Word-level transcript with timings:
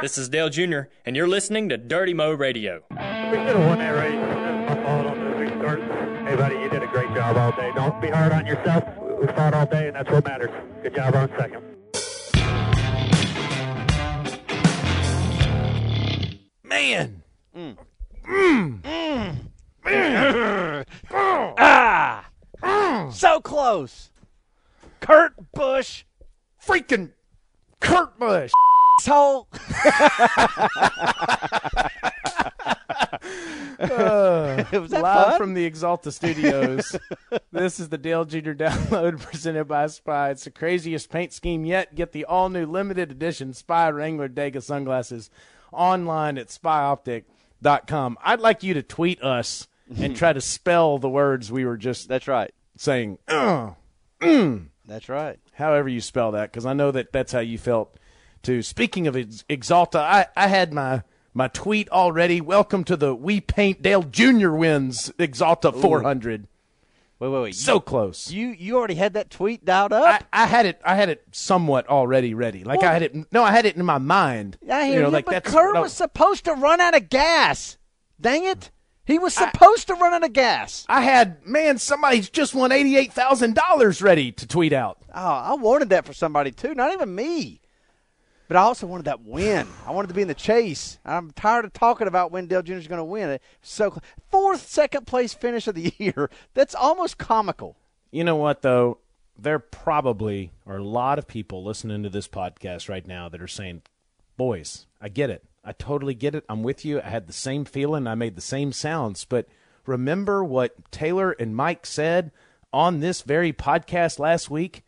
This 0.00 0.18
is 0.18 0.28
Dale 0.28 0.50
Jr., 0.50 0.80
and 1.06 1.14
you're 1.16 1.28
listening 1.28 1.68
to 1.68 1.76
Dirty 1.78 2.14
Mo 2.14 2.32
Radio. 2.32 2.82
We 2.90 2.96
should 2.96 3.56
have 3.56 3.66
won 3.66 3.78
that 3.78 3.90
race. 3.90 4.14
My 4.68 4.74
fault 4.82 5.06
on 5.06 5.18
the 5.18 5.36
restart. 5.36 5.80
Hey, 6.26 6.36
buddy, 6.36 6.56
you 6.56 6.68
did 6.68 6.82
a 6.82 6.86
great 6.88 7.08
job 7.14 7.36
all 7.36 7.52
day. 7.52 7.70
Don't 7.74 8.00
be 8.02 8.08
hard 8.08 8.32
on 8.32 8.44
yourself. 8.44 8.84
We 9.20 9.26
fought 9.28 9.54
all 9.54 9.66
day, 9.66 9.86
and 9.86 9.96
that's 9.96 10.10
what 10.10 10.24
matters. 10.24 10.50
Good 10.82 10.94
job 10.96 11.14
on 11.14 11.30
second. 11.38 11.62
Man. 16.64 17.22
Mm. 17.56 17.76
Mm. 18.28 18.80
Mm. 18.82 19.50
Ah! 21.56 23.10
So 23.12 23.40
close. 23.40 24.10
Kurt 25.00 25.34
Busch. 25.52 26.04
Freaking 26.66 27.10
Kurt 27.80 28.18
Busch. 28.18 28.50
So 29.00 29.46
Uh, 33.78 34.64
live 34.72 34.90
fun? 34.90 35.38
from 35.38 35.54
the 35.54 35.68
Axalta 35.70 36.12
Studios. 36.12 36.96
this 37.52 37.80
is 37.80 37.88
the 37.88 37.98
Dale 37.98 38.24
Jr. 38.24 38.52
download 38.52 39.20
presented 39.22 39.64
by 39.64 39.86
Spy. 39.88 40.30
It's 40.30 40.44
the 40.44 40.50
craziest 40.50 41.10
paint 41.10 41.32
scheme 41.32 41.64
yet. 41.64 41.94
Get 41.94 42.12
the 42.12 42.24
all 42.24 42.48
new 42.48 42.66
limited 42.66 43.10
edition 43.10 43.52
Spy 43.52 43.88
Wrangler 43.90 44.28
Dega 44.28 44.62
sunglasses 44.62 45.28
online 45.72 46.38
at 46.38 46.48
spyoptic.com. 46.48 48.18
I'd 48.22 48.40
like 48.40 48.62
you 48.62 48.74
to 48.74 48.82
tweet 48.82 49.22
us 49.22 49.66
and 49.96 50.16
try 50.16 50.32
to 50.32 50.40
spell 50.40 50.98
the 50.98 51.10
words 51.10 51.50
we 51.52 51.64
were 51.64 51.76
just 51.76 52.08
that's 52.08 52.28
right. 52.28 52.52
saying. 52.76 53.18
Uh, 53.28 53.72
That's 54.86 55.08
right. 55.08 55.38
however 55.54 55.88
you 55.88 56.00
spell 56.00 56.32
that, 56.32 56.50
because 56.52 56.64
I 56.64 56.72
know 56.72 56.90
that 56.92 57.12
that's 57.12 57.32
how 57.32 57.40
you 57.40 57.58
felt 57.58 57.96
Speaking 58.44 59.06
of 59.06 59.16
Ex- 59.16 59.44
Axalta, 59.48 60.00
I, 60.00 60.26
I 60.36 60.48
had 60.48 60.72
my 60.72 61.02
my 61.32 61.48
tweet 61.48 61.88
already. 61.88 62.40
Welcome 62.40 62.84
to 62.84 62.96
the 62.96 63.14
We 63.14 63.40
Paint 63.40 63.80
Dale 63.80 64.02
Jr. 64.02 64.50
wins 64.50 65.10
Axalta 65.18 65.74
400. 65.74 66.46
Wait, 67.18 67.28
wait, 67.28 67.42
wait. 67.42 67.54
So 67.54 67.80
close. 67.80 68.30
you 68.30 68.48
you 68.48 68.76
already 68.76 68.96
had 68.96 69.14
that 69.14 69.30
tweet 69.30 69.64
dialed 69.64 69.94
up? 69.94 70.24
I 70.30 70.44
had 70.44 70.66
it. 70.66 70.78
I 70.84 70.94
had 70.94 71.08
it 71.08 71.24
somewhat 71.32 71.88
already 71.88 72.34
ready. 72.34 72.64
Like 72.64 72.82
I 72.82 72.92
had 72.92 73.02
it. 73.02 73.32
No, 73.32 73.42
I 73.42 73.50
had 73.50 73.64
it 73.64 73.76
in 73.76 73.84
my 73.84 73.98
mind. 73.98 74.58
I 74.70 74.84
hear 74.84 74.94
you 74.94 75.00
know, 75.00 75.06
you, 75.06 75.12
like 75.12 75.24
but 75.24 75.42
Kurt 75.44 75.74
no, 75.74 75.80
was 75.80 75.94
supposed 75.94 76.44
to 76.44 76.52
run 76.52 76.80
out 76.80 76.94
of 76.94 77.08
gas. 77.08 77.78
Dang 78.20 78.44
it. 78.44 78.70
He 79.06 79.18
was 79.18 79.34
supposed 79.34 79.86
to 79.88 79.94
run 79.94 80.12
out 80.12 80.24
of 80.24 80.32
gas. 80.32 80.84
I 80.88 81.02
had 81.02 81.46
man. 81.46 81.78
Somebody's 81.78 82.28
just 82.28 82.54
won 82.54 82.72
eighty 82.72 82.96
eight 82.96 83.12
thousand 83.12 83.54
dollars 83.54 84.02
ready 84.02 84.30
to 84.32 84.46
tweet 84.46 84.72
out. 84.72 84.98
Oh, 85.14 85.20
I 85.20 85.54
wanted 85.54 85.90
that 85.90 86.04
for 86.04 86.12
somebody 86.12 86.50
too, 86.50 86.74
not 86.74 86.92
even 86.92 87.14
me. 87.14 87.60
But 88.48 88.56
I 88.58 88.60
also 88.60 88.86
wanted 88.86 89.06
that 89.06 89.22
win. 89.22 89.66
I 89.86 89.90
wanted 89.90 90.08
to 90.08 90.14
be 90.14 90.22
in 90.22 90.28
the 90.28 90.34
chase. 90.34 90.98
I'm 91.04 91.30
tired 91.30 91.64
of 91.64 91.72
talking 91.72 92.06
about 92.06 92.30
when 92.30 92.46
Dale 92.46 92.62
Jr. 92.62 92.74
is 92.74 92.88
going 92.88 92.98
to 92.98 93.04
win. 93.04 93.38
So 93.62 93.96
fourth, 94.30 94.68
second 94.68 95.06
place 95.06 95.32
finish 95.32 95.66
of 95.66 95.74
the 95.74 95.94
year. 95.98 96.30
That's 96.52 96.74
almost 96.74 97.18
comical. 97.18 97.76
You 98.10 98.24
know 98.24 98.36
what 98.36 98.62
though? 98.62 98.98
There 99.36 99.58
probably 99.58 100.52
are 100.66 100.76
a 100.76 100.84
lot 100.84 101.18
of 101.18 101.26
people 101.26 101.64
listening 101.64 102.02
to 102.04 102.10
this 102.10 102.28
podcast 102.28 102.88
right 102.88 103.06
now 103.06 103.28
that 103.28 103.42
are 103.42 103.48
saying, 103.48 103.82
"Boys, 104.36 104.86
I 105.00 105.08
get 105.08 105.30
it. 105.30 105.42
I 105.64 105.72
totally 105.72 106.14
get 106.14 106.36
it. 106.36 106.44
I'm 106.48 106.62
with 106.62 106.84
you. 106.84 107.00
I 107.00 107.08
had 107.08 107.26
the 107.26 107.32
same 107.32 107.64
feeling. 107.64 108.06
I 108.06 108.14
made 108.14 108.36
the 108.36 108.40
same 108.40 108.70
sounds." 108.70 109.24
But 109.24 109.48
remember 109.86 110.44
what 110.44 110.92
Taylor 110.92 111.32
and 111.32 111.56
Mike 111.56 111.84
said 111.86 112.30
on 112.72 113.00
this 113.00 113.22
very 113.22 113.52
podcast 113.52 114.20
last 114.20 114.50
week? 114.50 114.84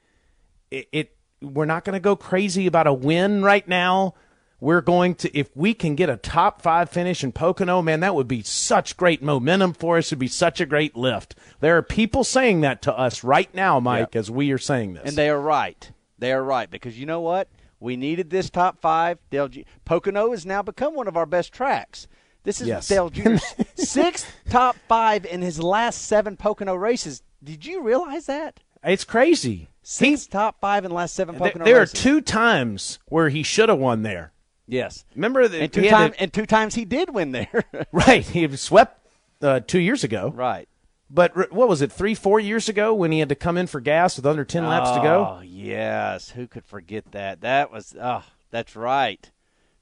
It, 0.70 0.88
it 0.92 1.15
we're 1.40 1.64
not 1.66 1.84
going 1.84 1.94
to 1.94 2.00
go 2.00 2.16
crazy 2.16 2.66
about 2.66 2.86
a 2.86 2.92
win 2.92 3.42
right 3.42 3.66
now. 3.66 4.14
We're 4.58 4.80
going 4.80 5.16
to, 5.16 5.38
if 5.38 5.54
we 5.54 5.74
can 5.74 5.96
get 5.96 6.08
a 6.08 6.16
top 6.16 6.62
five 6.62 6.88
finish 6.88 7.22
in 7.22 7.32
Pocono, 7.32 7.82
man, 7.82 8.00
that 8.00 8.14
would 8.14 8.26
be 8.26 8.42
such 8.42 8.96
great 8.96 9.22
momentum 9.22 9.74
for 9.74 9.98
us. 9.98 10.08
It'd 10.08 10.18
be 10.18 10.28
such 10.28 10.62
a 10.62 10.66
great 10.66 10.96
lift. 10.96 11.34
There 11.60 11.76
are 11.76 11.82
people 11.82 12.24
saying 12.24 12.62
that 12.62 12.80
to 12.82 12.98
us 12.98 13.22
right 13.22 13.54
now, 13.54 13.80
Mike, 13.80 14.16
as 14.16 14.30
we 14.30 14.50
are 14.52 14.58
saying 14.58 14.94
this. 14.94 15.02
And 15.08 15.16
they 15.16 15.28
are 15.28 15.40
right. 15.40 15.90
They 16.18 16.32
are 16.32 16.42
right 16.42 16.70
because 16.70 16.98
you 16.98 17.04
know 17.04 17.20
what? 17.20 17.48
We 17.80 17.96
needed 17.96 18.30
this 18.30 18.48
top 18.48 18.80
five. 18.80 19.18
Dale 19.28 19.48
G- 19.48 19.66
Pocono 19.84 20.30
has 20.30 20.46
now 20.46 20.62
become 20.62 20.94
one 20.94 21.06
of 21.06 21.18
our 21.18 21.26
best 21.26 21.52
tracks. 21.52 22.08
This 22.42 22.62
is 22.62 22.68
Yes. 22.68 22.88
Dale 22.88 23.10
Jr.'s 23.10 23.44
sixth 23.76 24.26
top 24.48 24.76
five 24.88 25.26
in 25.26 25.42
his 25.42 25.62
last 25.62 26.00
seven 26.06 26.38
Pocono 26.38 26.74
races. 26.74 27.22
Did 27.44 27.66
you 27.66 27.82
realize 27.82 28.24
that? 28.26 28.60
it's 28.82 29.04
crazy. 29.04 29.68
Six 29.88 30.26
top 30.26 30.60
five 30.60 30.84
in 30.84 30.88
the 30.90 30.96
last 30.96 31.14
seven 31.14 31.38
There, 31.38 31.48
Pocono 31.48 31.64
there 31.64 31.76
are 31.76 31.80
races. 31.80 32.00
two 32.00 32.20
times 32.20 32.98
where 33.06 33.28
he 33.28 33.42
should 33.44 33.68
have 33.68 33.78
won 33.78 34.02
there. 34.02 34.32
Yes. 34.66 35.04
Remember 35.14 35.46
that 35.46 35.60
And 35.62 35.72
two 35.72 35.82
he 35.82 35.88
times 35.88 36.16
to- 36.16 36.22
and 36.22 36.32
two 36.32 36.44
times 36.44 36.74
he 36.74 36.84
did 36.84 37.14
win 37.14 37.30
there. 37.30 37.62
right? 37.92 38.24
He 38.26 38.48
swept 38.56 39.06
uh, 39.40 39.60
two 39.60 39.78
years 39.78 40.02
ago. 40.02 40.32
right. 40.34 40.68
But 41.08 41.52
what 41.52 41.68
was 41.68 41.82
it, 41.82 41.92
three, 41.92 42.16
four 42.16 42.40
years 42.40 42.68
ago 42.68 42.92
when 42.92 43.12
he 43.12 43.20
had 43.20 43.28
to 43.28 43.36
come 43.36 43.56
in 43.56 43.68
for 43.68 43.78
gas 43.80 44.16
with 44.16 44.26
under 44.26 44.44
10 44.44 44.66
laps 44.66 44.90
to 44.90 45.00
go? 45.00 45.36
Oh 45.38 45.40
yes, 45.40 46.30
who 46.30 46.48
could 46.48 46.64
forget 46.64 47.12
that? 47.12 47.42
That 47.42 47.70
was 47.70 47.94
oh, 48.00 48.24
that's 48.50 48.74
right. 48.74 49.30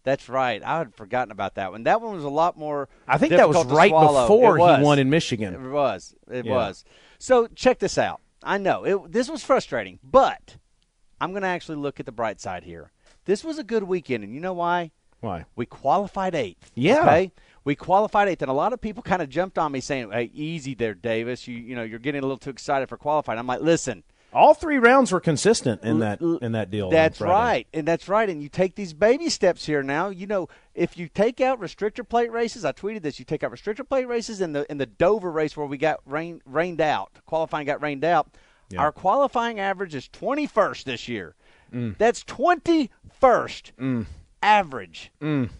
That's 0.03 0.29
right. 0.29 0.63
I 0.63 0.77
had 0.77 0.95
forgotten 0.95 1.33
about 1.33 1.55
that 1.55 1.73
one. 1.73 1.85
That 1.85 2.03
one 2.03 2.15
was 2.15 2.25
a 2.25 2.29
lot 2.29 2.59
more. 2.59 2.91
I 3.09 3.17
think 3.17 3.31
that 3.33 3.49
was 3.49 3.65
right 3.65 3.89
swallow. 3.89 4.25
before 4.25 4.59
was. 4.59 4.77
he 4.81 4.85
won 4.85 4.99
in 4.99 5.09
Michigan. 5.09 5.55
It 5.55 5.61
was. 5.71 6.15
It 6.31 6.45
Yeah. 6.45 6.53
was. 6.53 6.85
So 7.19 7.47
check 7.55 7.79
this 7.79 7.97
out. 7.97 8.21
I 8.45 8.59
know 8.59 8.85
it, 8.85 9.13
this 9.13 9.29
was 9.29 9.43
frustrating, 9.45 9.99
but 10.03 10.57
I'm 11.21 11.31
going 11.31 11.43
to 11.43 11.49
actually 11.49 11.77
look 11.77 12.01
at 12.01 12.07
the 12.07 12.13
bright 12.13 12.41
side 12.41 12.65
here. 12.65 12.93
This 13.25 13.43
was 13.43 13.59
a 13.59 13.65
good 13.65 13.85
weekend, 13.85 14.23
and 14.25 14.35
you 14.35 14.41
know 14.41 14.53
why? 14.53 14.91
Why? 15.21 15.47
We 15.57 15.65
qualified 15.65 16.35
eighth. 16.35 16.71
Yeah. 16.75 17.01
Okay. 17.03 17.33
We 17.65 17.75
qualified 17.75 18.29
eighth, 18.29 18.43
and 18.43 18.51
a 18.51 18.55
lot 18.55 18.75
of 18.75 18.81
people 18.81 19.03
kind 19.03 19.23
of 19.23 19.31
jumped 19.31 19.57
on 19.57 19.73
me 19.73 19.81
saying, 19.81 20.11
"Hey, 20.11 20.31
easy 20.35 20.75
there, 20.75 20.93
Davis. 20.95 21.49
You 21.49 21.57
you 21.57 21.75
know 21.75 21.83
you're 21.83 21.99
getting 21.99 22.19
a 22.19 22.27
little 22.27 22.37
too 22.37 22.51
excited 22.51 22.89
for 22.91 22.99
qualifying." 22.99 23.39
I'm 23.39 23.47
like, 23.47 23.63
listen. 23.63 24.05
All 24.35 24.53
three 24.53 24.79
rounds 24.79 25.13
were 25.13 25.21
consistent 25.21 25.83
in 25.83 26.01
that 26.01 26.21
in 26.21 26.53
that 26.53 26.71
deal. 26.71 26.91
That's 26.91 27.21
right, 27.21 27.67
and 27.73 27.87
that's 27.87 28.09
right. 28.09 28.29
And 28.29 28.43
you 28.43 28.49
take 28.49 28.75
these 28.75 28.93
baby 28.93 29.31
steps 29.31 29.67
here 29.67 29.83
now. 29.83 30.09
You 30.09 30.27
know, 30.27 30.49
if 30.75 30.99
you 30.99 31.09
take 31.09 31.41
out 31.41 31.61
restrictor 31.61 32.07
plate 32.09 32.33
races, 32.33 32.65
I 32.65 32.73
tweeted 32.73 33.03
this. 33.03 33.19
You 33.19 33.25
take 33.25 33.45
out 33.45 33.53
restrictor 33.53 33.89
plate 33.89 34.09
races 34.09 34.41
in 34.41 34.53
the 34.53 34.71
in 34.71 34.79
the 34.79 34.87
Dover 34.87 35.31
race 35.31 35.57
where 35.57 35.67
we 35.67 35.79
got 35.79 36.01
rain, 36.05 36.43
rained 36.45 36.81
out. 36.81 37.13
Qualifying 37.27 37.67
got 37.67 37.81
rained 37.83 38.05
out. 38.05 38.29
Our 38.77 38.91
qualifying 38.91 39.61
average 39.61 39.95
is 39.95 40.09
twenty 40.09 40.47
first 40.47 40.85
this 40.85 41.07
year. 41.07 41.37
Mm. 41.73 41.97
That's 41.97 42.25
twenty 42.25 42.91
first 43.21 43.73
average. 44.43 45.13
Mm. 45.23 45.51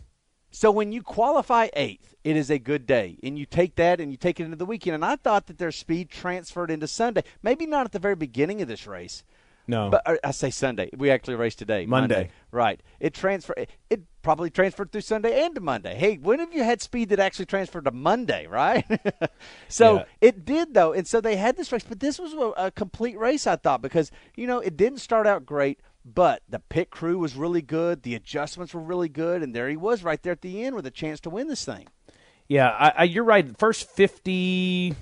So 0.55 0.71
when 0.71 0.93
you 0.93 1.03
qualify 1.03 1.67
eighth, 1.73 2.15
it 2.23 2.37
is 2.37 2.49
a 2.49 2.61
good 2.61 2.87
day, 2.87 3.19
and 3.25 3.37
you 3.37 3.45
take 3.45 3.75
that 3.75 4.01
and 4.01 4.13
you 4.13 4.17
take 4.17 4.39
it 4.39 4.45
into 4.45 4.57
the 4.57 4.65
weekend. 4.65 4.95
And 4.95 5.05
I 5.05 5.17
thought 5.17 5.49
that 5.49 5.59
their 5.59 5.73
speed 5.73 6.11
transferred 6.11 6.71
into 6.71 6.87
Sunday. 6.87 7.25
Maybe 7.43 7.67
not 7.67 7.87
at 7.87 7.91
the 7.93 7.99
very 7.99 8.15
beginning 8.15 8.63
of 8.63 8.69
this 8.69 8.87
race. 8.87 9.25
No. 9.67 9.91
But 9.91 10.21
I 10.23 10.31
say 10.31 10.51
Sunday. 10.51 10.91
We 10.97 11.11
actually 11.11 11.35
raced 11.35 11.59
today. 11.59 11.87
Monday. 11.87 12.31
Right. 12.53 12.81
It 13.01 13.15
transfer. 13.15 13.55
It, 13.57 13.71
it 13.91 14.03
probably 14.23 14.49
transferred 14.49 14.93
through 14.93 15.01
Sunday 15.01 15.45
and 15.45 15.57
to 15.57 15.61
Monday. 15.61 15.97
Hey, 15.97 16.19
when 16.19 16.39
have 16.39 16.55
you 16.55 16.63
had 16.63 16.81
speed 16.81 17.09
that 17.09 17.19
actually 17.19 17.47
transferred 17.47 17.87
to 17.87 17.91
Monday? 17.91 18.47
Right. 18.47 18.85
so 19.69 19.97
Yeah. 19.97 20.05
it 20.21 20.45
did 20.45 20.73
though, 20.75 20.93
and 20.93 21.05
so 21.05 21.21
they 21.21 21.35
had 21.35 21.57
this 21.57 21.73
race. 21.73 21.83
But 21.83 21.99
this 21.99 22.21
was 22.21 22.33
a, 22.33 22.67
a 22.67 22.71
complete 22.71 23.19
race, 23.19 23.47
I 23.49 23.57
thought, 23.57 23.83
because 23.83 24.13
you 24.37 24.47
know 24.47 24.61
it 24.61 24.77
didn't 24.77 24.99
start 24.99 25.27
out 25.27 25.45
great. 25.45 25.81
But 26.05 26.43
the 26.49 26.59
pit 26.59 26.91
crew 26.91 27.19
was 27.19 27.35
really 27.35 27.63
good. 27.63 28.03
The 28.03 28.15
adjustments 28.15 28.75
were 28.75 28.81
really 28.81 29.09
good, 29.09 29.43
and 29.43 29.55
there 29.55 29.69
he 29.71 29.77
was 29.77 30.03
right 30.05 30.23
there 30.23 30.33
at 30.33 30.43
the 30.43 30.63
end 30.65 30.77
with 30.77 30.87
a 30.87 30.91
chance 30.91 31.19
to 31.21 31.31
win 31.31 31.49
this 31.49 31.65
thing. 31.65 31.87
Yeah, 32.47 32.69
I, 32.69 32.93
I, 32.99 33.05
you're 33.05 33.25
right. 33.25 33.57
First 33.59 33.89
50, 33.89 34.95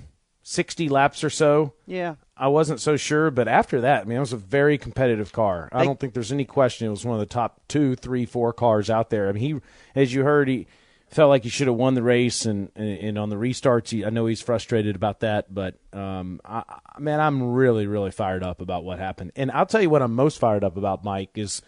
60 0.43 0.89
laps 0.89 1.23
or 1.23 1.29
so, 1.29 1.73
Yeah. 1.85 2.15
I 2.35 2.47
wasn't 2.47 2.79
so 2.79 2.95
sure. 2.97 3.29
But 3.31 3.47
after 3.47 3.81
that, 3.81 4.01
I 4.01 4.03
mean, 4.05 4.17
it 4.17 4.21
was 4.21 4.33
a 4.33 4.37
very 4.37 4.77
competitive 4.77 5.31
car. 5.33 5.69
I 5.71 5.79
They- 5.79 5.85
don't 5.85 5.99
think 5.99 6.13
there's 6.13 6.31
any 6.31 6.45
question 6.45 6.87
it 6.87 6.91
was 6.91 7.05
one 7.05 7.15
of 7.15 7.19
the 7.19 7.25
top 7.25 7.61
two, 7.67 7.95
three, 7.95 8.25
four 8.25 8.53
cars 8.53 8.89
out 8.89 9.09
there. 9.09 9.27
I 9.29 9.33
mean, 9.33 9.43
he, 9.43 9.61
as 9.99 10.13
you 10.13 10.23
heard, 10.23 10.47
he 10.47 10.67
felt 11.13 11.29
like 11.29 11.43
he 11.43 11.49
should 11.49 11.67
have 11.67 11.75
won 11.75 11.93
the 11.93 12.03
race, 12.03 12.45
and, 12.45 12.71
and, 12.75 12.97
and 12.99 13.17
on 13.17 13.29
the 13.29 13.35
restarts, 13.35 13.89
he, 13.89 14.03
I 14.05 14.09
know 14.09 14.25
he's 14.25 14.41
frustrated 14.41 14.95
about 14.95 15.21
that. 15.21 15.53
But 15.53 15.75
um, 15.93 16.41
I, 16.45 16.63
I- 16.67 16.99
man, 16.99 17.19
I'm 17.19 17.53
really, 17.53 17.87
really 17.87 18.11
fired 18.11 18.43
up 18.43 18.61
about 18.61 18.83
what 18.83 18.99
happened. 18.99 19.31
And 19.35 19.51
I'll 19.51 19.65
tell 19.65 19.81
you 19.81 19.89
what 19.89 20.01
I'm 20.01 20.15
most 20.15 20.39
fired 20.39 20.63
up 20.63 20.77
about, 20.77 21.03
Mike, 21.03 21.31
is 21.35 21.61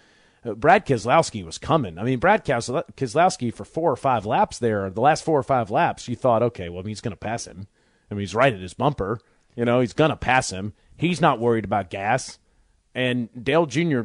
uh, 0.45 0.53
Brad 0.53 0.85
Keselowski 0.85 1.43
was 1.45 1.57
coming. 1.57 1.97
I 1.97 2.03
mean, 2.03 2.19
Brad 2.19 2.43
Kesel- 2.45 2.83
Keselowski 2.95 3.53
for 3.53 3.65
four 3.65 3.91
or 3.91 3.95
five 3.97 4.25
laps 4.25 4.59
there, 4.59 4.89
the 4.89 5.01
last 5.01 5.23
four 5.23 5.39
or 5.39 5.43
five 5.43 5.71
laps, 5.71 6.07
you 6.07 6.15
thought, 6.15 6.43
okay, 6.43 6.69
well, 6.69 6.83
he's 6.83 7.01
going 7.01 7.11
to 7.13 7.17
pass 7.17 7.45
him. 7.45 7.67
I 8.09 8.13
mean, 8.13 8.21
he's 8.21 8.35
right 8.35 8.53
at 8.53 8.59
his 8.59 8.73
bumper. 8.73 9.19
You 9.55 9.65
know, 9.65 9.79
he's 9.79 9.93
going 9.93 10.09
to 10.11 10.15
pass 10.15 10.49
him. 10.51 10.73
He's 10.97 11.21
not 11.21 11.39
worried 11.39 11.65
about 11.65 11.89
gas. 11.89 12.39
And 12.93 13.29
Dale 13.43 13.65
Jr. 13.65 14.01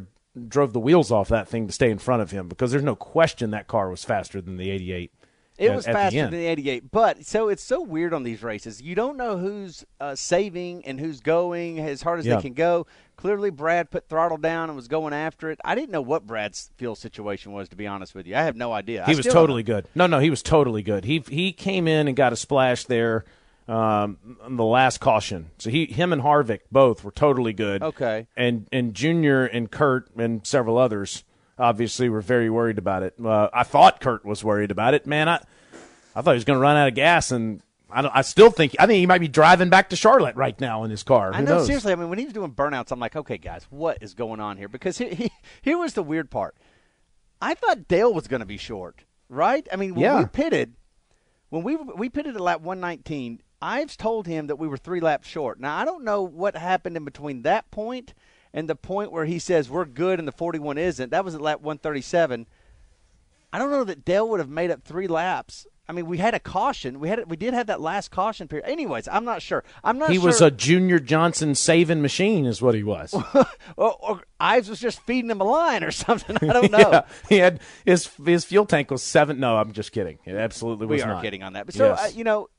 drove 0.48 0.72
the 0.72 0.80
wheels 0.80 1.12
off 1.12 1.28
that 1.28 1.48
thing 1.48 1.66
to 1.66 1.72
stay 1.72 1.90
in 1.90 1.98
front 1.98 2.22
of 2.22 2.30
him 2.30 2.48
because 2.48 2.70
there's 2.70 2.82
no 2.82 2.96
question 2.96 3.50
that 3.50 3.68
car 3.68 3.90
was 3.90 4.04
faster 4.04 4.40
than 4.40 4.56
the 4.56 4.70
88. 4.70 5.12
It 5.60 5.70
at- 5.70 5.76
was 5.76 5.86
at 5.86 5.92
the 5.92 5.98
faster 5.98 6.18
end. 6.18 6.32
than 6.32 6.40
the 6.40 6.46
88, 6.46 6.90
but 6.90 7.24
so 7.26 7.48
it's 7.48 7.62
so 7.62 7.80
weird 7.82 8.12
on 8.14 8.22
these 8.22 8.42
races. 8.42 8.80
You 8.80 8.94
don't 8.94 9.16
know 9.16 9.36
who's 9.38 9.84
uh, 10.00 10.14
saving 10.14 10.84
and 10.86 10.98
who's 10.98 11.20
going 11.20 11.78
as 11.78 12.02
hard 12.02 12.18
as 12.18 12.26
Yeah. 12.26 12.36
they 12.36 12.42
can 12.42 12.54
go. 12.54 12.86
Clearly, 13.16 13.50
Brad 13.50 13.90
put 13.90 14.08
throttle 14.08 14.38
down 14.38 14.70
and 14.70 14.76
was 14.76 14.88
going 14.88 15.12
after 15.12 15.50
it. 15.50 15.60
I 15.62 15.74
didn't 15.74 15.90
know 15.90 16.00
what 16.00 16.26
Brad's 16.26 16.70
fuel 16.78 16.94
situation 16.96 17.52
was, 17.52 17.68
to 17.68 17.76
be 17.76 17.86
honest 17.86 18.14
with 18.14 18.26
you. 18.26 18.34
I 18.34 18.42
have 18.42 18.56
no 18.56 18.72
idea. 18.72 19.04
He 19.04 19.12
I 19.12 19.16
was 19.16 19.26
totally 19.26 19.62
good. 19.62 19.86
No, 19.94 20.06
no, 20.06 20.18
he 20.18 20.30
was 20.30 20.42
totally 20.42 20.82
good. 20.82 21.04
He 21.04 21.22
he 21.28 21.52
came 21.52 21.86
in 21.86 22.08
and 22.08 22.16
got 22.16 22.32
a 22.32 22.36
splash 22.36 22.86
there 22.86 23.26
um, 23.68 24.16
on 24.42 24.56
the 24.56 24.64
last 24.64 24.98
caution. 25.00 25.50
So 25.58 25.68
he 25.68 25.84
him 25.86 26.12
and 26.14 26.22
Harvick 26.22 26.60
both 26.72 27.04
were 27.04 27.10
totally 27.12 27.52
good. 27.52 27.82
Okay. 27.82 28.26
And 28.36 28.66
and 28.72 28.94
Junior 28.94 29.44
and 29.44 29.70
Kurt 29.70 30.08
and 30.16 30.46
several 30.46 30.78
others 30.78 31.22
obviously 31.60 32.08
were 32.08 32.20
very 32.22 32.50
worried 32.50 32.78
about 32.78 33.02
it. 33.02 33.14
Uh, 33.24 33.48
I 33.52 33.62
thought 33.62 34.00
Kurt 34.00 34.24
was 34.24 34.42
worried 34.42 34.70
about 34.70 34.94
it. 34.94 35.06
Man, 35.06 35.28
I 35.28 35.42
I 36.14 36.22
thought 36.22 36.32
he 36.32 36.36
was 36.36 36.44
going 36.44 36.56
to 36.58 36.60
run 36.62 36.76
out 36.76 36.88
of 36.88 36.94
gas 36.94 37.30
and. 37.30 37.62
I, 37.92 38.02
don't, 38.02 38.14
I 38.14 38.22
still 38.22 38.50
think 38.52 38.76
I 38.78 38.86
think 38.86 38.98
he 38.98 39.06
might 39.06 39.18
be 39.20 39.26
driving 39.26 39.68
back 39.68 39.90
to 39.90 39.96
Charlotte 39.96 40.36
right 40.36 40.60
now 40.60 40.84
in 40.84 40.92
his 40.92 41.02
car. 41.02 41.32
I 41.34 41.40
know, 41.40 41.56
knows? 41.56 41.66
seriously. 41.66 41.90
I 41.90 41.96
mean, 41.96 42.08
when 42.08 42.20
he 42.20 42.24
was 42.24 42.32
doing 42.32 42.52
burnouts, 42.52 42.92
I'm 42.92 43.00
like, 43.00 43.16
okay, 43.16 43.36
guys, 43.36 43.66
what 43.68 43.98
is 44.00 44.14
going 44.14 44.38
on 44.38 44.58
here? 44.58 44.68
Because 44.68 44.96
he, 44.98 45.08
he, 45.08 45.32
here 45.60 45.76
was 45.76 45.94
the 45.94 46.02
weird 46.04 46.30
part. 46.30 46.54
I 47.42 47.54
thought 47.54 47.88
Dale 47.88 48.14
was 48.14 48.28
going 48.28 48.38
to 48.42 48.46
be 48.46 48.58
short, 48.58 49.02
right? 49.28 49.66
I 49.72 49.76
mean, 49.76 49.96
when 49.96 50.04
Yeah. 50.04 50.20
we 50.20 50.26
pitted, 50.26 50.74
when 51.48 51.64
we 51.64 51.74
we 51.74 52.08
pitted 52.08 52.36
at 52.36 52.40
lap 52.40 52.60
119, 52.60 53.42
Ives 53.60 53.96
told 53.96 54.28
him 54.28 54.46
that 54.46 54.54
we 54.54 54.68
were 54.68 54.76
three 54.76 55.00
laps 55.00 55.26
short. 55.26 55.58
Now 55.58 55.76
I 55.76 55.84
don't 55.84 56.04
know 56.04 56.22
what 56.22 56.56
happened 56.56 56.96
in 56.96 57.04
between 57.04 57.42
that 57.42 57.72
point 57.72 58.14
and 58.52 58.68
the 58.68 58.76
point 58.76 59.12
where 59.12 59.24
he 59.24 59.38
says 59.38 59.70
we're 59.70 59.84
good 59.84 60.18
and 60.18 60.26
the 60.26 60.32
41 60.32 60.78
isn't. 60.78 61.10
That 61.10 61.24
was 61.24 61.34
at 61.34 61.40
lap 61.40 61.60
137. 61.60 62.46
I 63.52 63.58
don't 63.58 63.70
know 63.70 63.84
that 63.84 64.04
Dale 64.04 64.28
would 64.28 64.40
have 64.40 64.48
made 64.48 64.70
up 64.70 64.82
three 64.84 65.08
laps. 65.08 65.66
I 65.88 65.92
mean, 65.92 66.06
we 66.06 66.18
had 66.18 66.34
a 66.34 66.38
caution. 66.38 67.00
We 67.00 67.08
had 67.08 67.28
we 67.28 67.36
did 67.36 67.52
have 67.52 67.66
that 67.66 67.80
last 67.80 68.12
caution 68.12 68.46
period. 68.46 68.68
Anyways, 68.68 69.08
I'm 69.08 69.24
not 69.24 69.42
sure. 69.42 69.64
I'm 69.82 69.98
not. 69.98 70.10
he 70.10 70.18
sure. 70.18 70.26
was 70.26 70.40
a 70.40 70.48
Junior 70.48 71.00
Johnson 71.00 71.56
saving 71.56 72.00
machine, 72.00 72.46
is 72.46 72.62
what 72.62 72.76
he 72.76 72.84
was. 72.84 73.12
or, 73.76 73.96
or 74.00 74.22
Ives 74.38 74.68
was 74.68 74.78
just 74.78 75.00
feeding 75.00 75.32
him 75.32 75.40
a 75.40 75.44
line 75.44 75.82
or 75.82 75.90
something. 75.90 76.36
I 76.48 76.52
don't 76.52 76.70
know. 76.70 76.78
Yeah, 76.78 77.02
he 77.28 77.38
had 77.38 77.58
his 77.84 78.08
his 78.24 78.44
fuel 78.44 78.66
tank 78.66 78.92
was 78.92 79.02
seven. 79.02 79.40
No, 79.40 79.56
I'm 79.56 79.72
just 79.72 79.90
kidding. 79.90 80.20
It 80.24 80.36
absolutely 80.36 80.86
was 80.86 80.98
we 80.98 81.02
are 81.02 81.14
not. 81.14 81.24
kidding 81.24 81.42
on 81.42 81.54
that. 81.54 81.66
But 81.66 81.74
so 81.74 81.86
Yes. 81.88 82.04
uh, 82.04 82.16
you 82.16 82.22
know, 82.22 82.50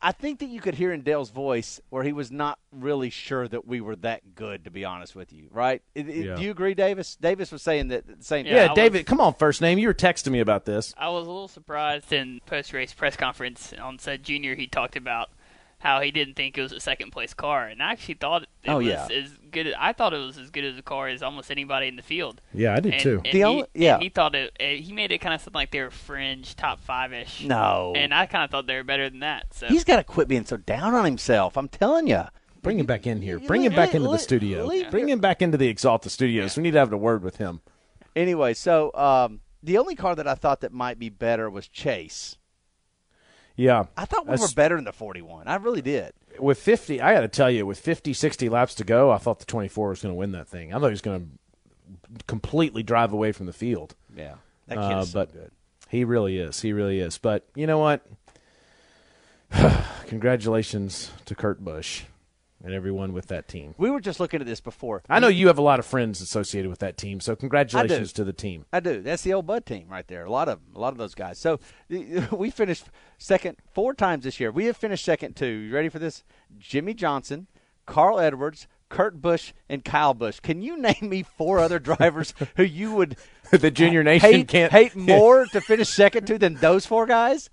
I 0.00 0.12
think 0.12 0.38
that 0.38 0.48
you 0.48 0.60
could 0.60 0.76
hear 0.76 0.92
in 0.92 1.02
Dale's 1.02 1.30
voice 1.30 1.80
where 1.90 2.04
he 2.04 2.12
was 2.12 2.30
not 2.30 2.58
really 2.70 3.10
sure 3.10 3.48
that 3.48 3.66
we 3.66 3.80
were 3.80 3.96
that 3.96 4.34
good. 4.36 4.64
To 4.64 4.70
be 4.70 4.84
honest 4.84 5.16
with 5.16 5.32
you, 5.32 5.48
right? 5.50 5.82
It- 5.94 6.08
it- 6.08 6.24
Yeah. 6.26 6.36
Do 6.36 6.42
you 6.42 6.50
agree, 6.52 6.74
Davis? 6.74 7.16
Davis 7.16 7.50
was 7.50 7.62
saying 7.62 7.88
that 7.88 8.04
saying 8.20 8.46
yeah, 8.46 8.54
Yeah, 8.54 8.64
I 8.66 8.68
was- 8.68 8.76
David, 8.76 9.06
come 9.06 9.20
on, 9.20 9.34
first 9.34 9.60
name. 9.60 9.78
You 9.78 9.88
were 9.88 9.94
texting 9.94 10.30
me 10.30 10.40
about 10.40 10.64
this. 10.66 10.94
I 10.96 11.08
was 11.08 11.26
a 11.26 11.30
little 11.30 11.48
surprised 11.48 12.12
in 12.12 12.40
post 12.46 12.72
race 12.72 12.92
press 12.92 13.16
conference 13.16 13.72
on 13.72 13.98
said 13.98 14.22
Junior. 14.22 14.54
He 14.54 14.66
talked 14.68 14.94
about 14.96 15.30
how 15.80 16.00
he 16.00 16.10
didn't 16.10 16.34
think 16.34 16.58
it 16.58 16.62
was 16.62 16.72
a 16.72 16.80
second 16.80 17.12
place 17.12 17.32
car, 17.34 17.66
and 17.66 17.80
I 17.82 17.92
actually 17.92 18.14
thought 18.14 18.42
it 18.42 18.48
Oh, 18.66 18.78
was 18.78 18.86
yeah. 18.86 19.06
as 19.12 19.30
good. 19.50 19.68
As, 19.68 19.74
I 19.78 19.92
thought 19.92 20.12
it 20.12 20.18
was 20.18 20.36
as 20.36 20.50
good 20.50 20.64
as 20.64 20.76
a 20.76 20.82
car 20.82 21.06
as 21.08 21.22
almost 21.22 21.50
anybody 21.50 21.86
in 21.86 21.94
the 21.96 22.02
field. 22.02 22.40
Yeah, 22.52 22.74
I 22.74 22.80
did 22.80 22.94
And, 22.94 23.02
too. 23.02 23.14
and 23.24 23.32
The 23.32 23.38
he, 23.38 23.44
only- 23.44 23.66
yeah. 23.74 23.94
and 23.94 24.02
he 24.02 24.08
thought 24.08 24.34
it. 24.34 24.56
uh, 24.60 24.64
He 24.64 24.92
made 24.92 25.12
it 25.12 25.18
kind 25.18 25.34
of 25.34 25.40
something 25.40 25.58
like 25.58 25.70
they 25.70 25.80
were 25.80 25.90
fringe 25.90 26.56
top 26.56 26.80
five 26.80 27.12
ish. 27.12 27.44
no. 27.44 27.92
And 27.96 28.12
I 28.12 28.26
kind 28.26 28.42
of 28.44 28.50
thought 28.50 28.66
they 28.66 28.74
were 28.76 28.82
better 28.84 29.08
than 29.08 29.20
that. 29.20 29.54
So 29.54 29.68
He's 29.68 29.84
got 29.84 29.96
to 29.96 30.04
quit 30.04 30.26
being 30.28 30.44
so 30.44 30.56
down 30.56 30.94
on 30.94 31.04
himself. 31.04 31.56
I'm 31.56 31.68
telling 31.68 32.08
you. 32.08 32.24
Bring 32.60 32.80
him 32.80 32.86
back 32.86 33.06
in 33.06 33.22
here. 33.22 33.38
Bring 33.38 33.62
him 33.62 33.72
back 33.72 33.94
into 33.94 34.08
the 34.08 34.18
studio. 34.18 34.68
Bring 34.90 35.08
him 35.08 35.20
back 35.20 35.40
into 35.42 35.56
the 35.56 35.72
Axalta 35.72 36.10
studios. 36.10 36.56
We 36.56 36.64
need 36.64 36.72
to 36.72 36.78
have 36.80 36.92
a 36.92 36.96
word 36.96 37.22
with 37.22 37.36
him. 37.36 37.60
Anyway, 38.16 38.52
so 38.52 38.92
um, 38.94 39.40
the 39.62 39.78
only 39.78 39.94
car 39.94 40.16
that 40.16 40.26
I 40.26 40.34
thought 40.34 40.60
that 40.62 40.72
might 40.72 40.98
be 40.98 41.08
better 41.08 41.48
was 41.48 41.68
Chase. 41.68 42.36
Yeah. 43.58 43.86
I 43.96 44.04
thought 44.04 44.24
we 44.24 44.30
That's- 44.30 44.50
were 44.50 44.54
better 44.54 44.78
in 44.78 44.84
the 44.84 44.92
41. 44.92 45.48
I 45.48 45.56
really 45.56 45.82
did. 45.82 46.12
With 46.38 46.58
50, 46.60 47.00
I 47.02 47.12
got 47.12 47.20
to 47.22 47.28
tell 47.28 47.50
you, 47.50 47.66
with 47.66 47.80
50, 47.80 48.12
60 48.14 48.48
laps 48.48 48.74
to 48.76 48.84
go, 48.84 49.10
I 49.10 49.18
thought 49.18 49.40
the 49.40 49.44
24 49.44 49.88
was 49.90 50.02
going 50.02 50.14
to 50.14 50.16
win 50.18 50.30
that 50.32 50.46
thing. 50.48 50.72
I 50.72 50.78
thought 50.78 50.86
he 50.86 50.90
was 50.92 51.00
going 51.02 51.38
to 52.18 52.24
completely 52.26 52.84
drive 52.84 53.12
away 53.12 53.32
from 53.32 53.46
the 53.46 53.52
field. 53.52 53.96
Yeah, 54.16 54.36
that 54.68 54.76
kid 54.76 54.84
Uh, 54.92 55.04
so 55.04 55.12
but 55.18 55.32
good. 55.32 55.50
he 55.88 56.04
really 56.04 56.38
is. 56.38 56.60
He 56.60 56.72
really 56.72 57.00
is. 57.00 57.18
But 57.18 57.44
you 57.56 57.66
know 57.66 57.78
what? 57.78 58.06
Congratulations 60.06 61.10
to 61.24 61.34
Kurt 61.34 61.60
Busch 61.64 62.02
and 62.62 62.74
everyone 62.74 63.12
with 63.12 63.26
that 63.26 63.48
team. 63.48 63.74
We 63.78 63.90
were 63.90 64.00
just 64.00 64.20
looking 64.20 64.40
at 64.40 64.46
this 64.46 64.60
before. 64.60 65.02
I 65.08 65.20
know 65.20 65.28
you 65.28 65.46
have 65.46 65.58
a 65.58 65.62
lot 65.62 65.78
of 65.78 65.86
friends 65.86 66.20
associated 66.20 66.68
with 66.68 66.80
that 66.80 66.96
team, 66.96 67.20
so 67.20 67.36
congratulations 67.36 68.12
to 68.14 68.24
the 68.24 68.32
team. 68.32 68.64
I 68.72 68.80
do. 68.80 69.00
That's 69.00 69.22
the 69.22 69.34
old 69.34 69.46
Bud 69.46 69.64
team 69.66 69.88
right 69.88 70.06
there. 70.06 70.24
A 70.24 70.30
lot 70.30 70.48
of 70.48 70.60
a 70.74 70.78
lot 70.78 70.92
of 70.92 70.98
those 70.98 71.14
guys. 71.14 71.38
So 71.38 71.60
we 72.32 72.50
finished 72.50 72.84
second 73.16 73.58
four 73.72 73.94
times 73.94 74.24
this 74.24 74.40
year. 74.40 74.50
We 74.50 74.66
have 74.66 74.76
finished 74.76 75.04
second 75.04 75.36
two. 75.36 75.46
You 75.46 75.74
ready 75.74 75.88
for 75.88 75.98
this? 75.98 76.24
Jimmie 76.58 76.94
Johnson, 76.94 77.46
Carl 77.86 78.18
Edwards, 78.18 78.66
Kurt 78.88 79.20
Busch, 79.20 79.52
and 79.68 79.84
Kyle 79.84 80.14
Busch. 80.14 80.40
Can 80.40 80.62
you 80.62 80.76
name 80.80 80.96
me 81.02 81.22
four 81.22 81.58
other 81.58 81.78
drivers 81.78 82.34
who 82.56 82.64
you 82.64 82.92
would 82.94 83.16
the 83.50 83.70
Junior 83.70 84.02
Nation 84.02 84.30
hate, 84.30 84.48
can't 84.48 84.72
hate 84.72 84.96
more 84.96 85.46
to 85.46 85.60
finish 85.60 85.88
second 85.88 86.26
to 86.26 86.38
than 86.38 86.54
those 86.54 86.86
four 86.86 87.06
guys? 87.06 87.50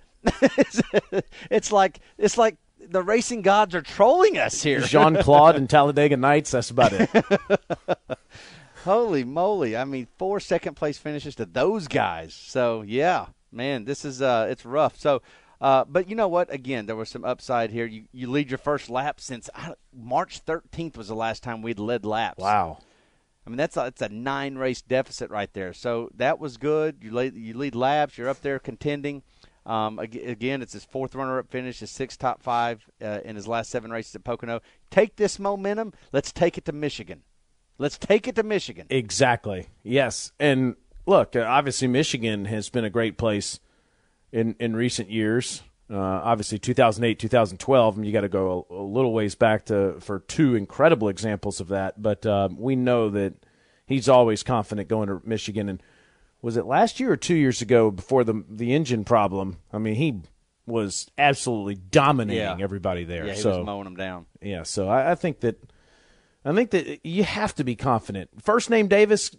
it's 1.51 1.71
like 1.71 1.99
it's 2.17 2.37
like 2.37 2.57
the 2.89 3.03
racing 3.03 3.41
gods 3.41 3.75
are 3.75 3.81
trolling 3.81 4.37
us 4.37 4.63
here. 4.63 4.79
Jean 4.81 5.15
Claude 5.17 5.55
and 5.55 5.69
Talladega 5.69 6.17
Nights. 6.17 6.51
That's 6.51 6.69
about 6.69 6.93
it. 6.93 7.09
Holy 8.83 9.23
moly! 9.23 9.75
I 9.75 9.83
mean, 9.83 10.07
four 10.17 10.39
second 10.39 10.75
place 10.75 10.97
finishes 10.97 11.35
to 11.35 11.45
those 11.45 11.87
guys. 11.87 12.33
So 12.33 12.83
yeah, 12.83 13.27
man, 13.51 13.85
this 13.85 14.05
is 14.05 14.21
uh, 14.21 14.47
it's 14.49 14.65
rough. 14.65 14.97
So, 14.97 15.21
uh, 15.59 15.85
but 15.85 16.07
you 16.07 16.15
know 16.15 16.27
what? 16.27 16.53
Again, 16.53 16.85
there 16.85 16.95
was 16.95 17.09
some 17.09 17.25
upside 17.25 17.71
here. 17.71 17.85
You 17.85 18.05
you 18.11 18.29
lead 18.29 18.51
your 18.51 18.59
first 18.59 18.89
lap 18.89 19.19
since 19.19 19.49
I, 19.55 19.73
March 19.91 20.45
13th 20.45 20.97
was 20.97 21.07
the 21.07 21.15
last 21.15 21.41
time 21.41 21.61
we'd 21.61 21.79
led 21.79 22.05
laps. 22.05 22.39
Wow. 22.39 22.79
I 23.45 23.49
mean, 23.49 23.57
that's 23.57 23.77
a, 23.77 23.81
that's 23.81 24.01
a 24.01 24.09
nine 24.09 24.55
race 24.55 24.81
deficit 24.81 25.29
right 25.29 25.51
there. 25.53 25.71
So 25.71 26.09
that 26.15 26.39
was 26.39 26.57
good. 26.57 26.97
You 27.01 27.11
lead 27.11 27.35
you 27.35 27.55
lead 27.57 27.75
laps. 27.75 28.17
You're 28.17 28.29
up 28.29 28.41
there 28.41 28.59
contending. 28.59 29.23
Um, 29.65 29.97
again, 29.97 30.61
it's 30.61 30.73
his 30.73 30.85
fourth 30.85 31.15
runner-up 31.15 31.49
finish, 31.49 31.79
his 31.79 31.89
sixth 31.89 32.19
top 32.19 32.43
five 32.43 32.85
uh, 33.01 33.19
in 33.25 33.35
his 33.35 33.47
last 33.47 33.71
seven 33.71 33.91
races 33.91 34.15
at 34.15 34.23
Pocono. 34.23 34.61
Take 34.91 35.15
this 35.15 35.39
momentum. 35.39 35.93
Let's 36.11 36.31
take 36.31 36.57
it 36.57 36.65
to 36.65 36.71
Michigan. 36.71 37.23
Let's 37.77 37.97
take 37.97 38.27
it 38.27 38.35
to 38.35 38.43
Michigan. 38.43 38.85
Exactly. 38.89 39.67
Yes. 39.83 40.31
And 40.39 40.75
look, 41.05 41.35
uh, 41.35 41.41
obviously 41.41 41.87
Michigan 41.87 42.45
has 42.45 42.69
been 42.69 42.85
a 42.85 42.89
great 42.89 43.17
place 43.17 43.59
in 44.31 44.55
in 44.59 44.75
recent 44.75 45.09
years. 45.09 45.63
Uh, 45.87 45.97
obviously, 45.97 46.57
2008, 46.57 47.19
2012, 47.19 47.97
and 47.97 48.05
you 48.07 48.11
got 48.11 48.21
to 48.21 48.29
go 48.29 48.65
a, 48.71 48.73
a 48.73 48.83
little 48.83 49.13
ways 49.13 49.35
back 49.35 49.65
to 49.65 49.99
for 49.99 50.19
two 50.19 50.55
incredible 50.55 51.09
examples 51.09 51.59
of 51.59 51.67
that. 51.67 52.01
But 52.01 52.25
um, 52.25 52.57
we 52.59 52.75
know 52.75 53.09
that 53.11 53.35
he's 53.85 54.09
always 54.09 54.41
confident 54.41 54.87
going 54.87 55.09
to 55.09 55.21
Michigan. 55.23 55.69
And 55.69 55.83
was 56.45 56.57
it 56.57 56.65
last 56.67 56.99
year 56.99 57.11
or 57.11 57.17
two 57.17 57.33
years 57.33 57.63
ago 57.63 57.89
before 57.89 58.23
the 58.23 58.43
the 58.47 58.71
engine 58.75 59.03
problem? 59.03 59.57
I 59.73 59.79
mean, 59.79 59.95
he 59.95 60.21
was 60.67 61.09
absolutely 61.17 61.73
dominating 61.73 62.41
Yeah. 62.43 62.57
everybody 62.59 63.03
there. 63.03 63.25
Yeah, 63.25 63.33
he 63.33 63.39
so 63.39 63.57
was 63.57 63.65
mowing 63.65 63.85
them 63.85 63.95
down. 63.95 64.27
yeah, 64.41 64.61
so 64.61 64.87
I, 64.87 65.11
I 65.11 65.15
think 65.15 65.39
that 65.39 65.59
I 66.45 66.53
think 66.53 66.69
that 66.69 67.03
you 67.03 67.23
have 67.23 67.55
to 67.55 67.63
be 67.63 67.75
confident. 67.75 68.29
First 68.43 68.69
name 68.69 68.87
Davis. 68.87 69.35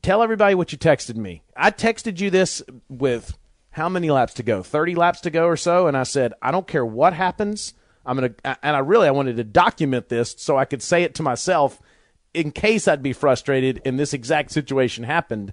Tell 0.00 0.22
everybody 0.22 0.54
what 0.54 0.70
you 0.70 0.78
texted 0.78 1.16
me. 1.16 1.42
I 1.56 1.72
texted 1.72 2.20
you 2.20 2.30
this 2.30 2.62
with 2.88 3.36
how 3.70 3.88
many 3.88 4.08
laps 4.10 4.34
to 4.34 4.44
go? 4.44 4.62
Thirty 4.62 4.94
laps 4.94 5.20
to 5.22 5.30
go 5.30 5.46
or 5.46 5.56
so, 5.56 5.88
and 5.88 5.96
I 5.96 6.04
said 6.04 6.34
I 6.40 6.52
don't 6.52 6.68
care 6.68 6.86
what 6.86 7.14
happens. 7.14 7.74
I'm 8.06 8.16
gonna, 8.16 8.34
and 8.62 8.76
I 8.76 8.78
really 8.78 9.08
I 9.08 9.10
wanted 9.10 9.38
to 9.38 9.44
document 9.44 10.08
this 10.08 10.36
so 10.38 10.56
I 10.56 10.66
could 10.66 10.82
say 10.84 11.02
it 11.02 11.16
to 11.16 11.24
myself 11.24 11.82
in 12.32 12.52
case 12.52 12.86
I'd 12.86 13.02
be 13.02 13.12
frustrated 13.12 13.82
and 13.84 13.98
this 13.98 14.14
exact 14.14 14.52
situation 14.52 15.02
happened. 15.02 15.52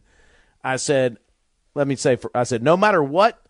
I 0.66 0.78
said, 0.78 1.18
let 1.76 1.88
me 1.88 1.96
say, 1.96 2.16
for, 2.16 2.32
I 2.34 2.44
said, 2.44 2.64
no 2.64 2.76
matter 2.76 3.04
what 3.04 3.46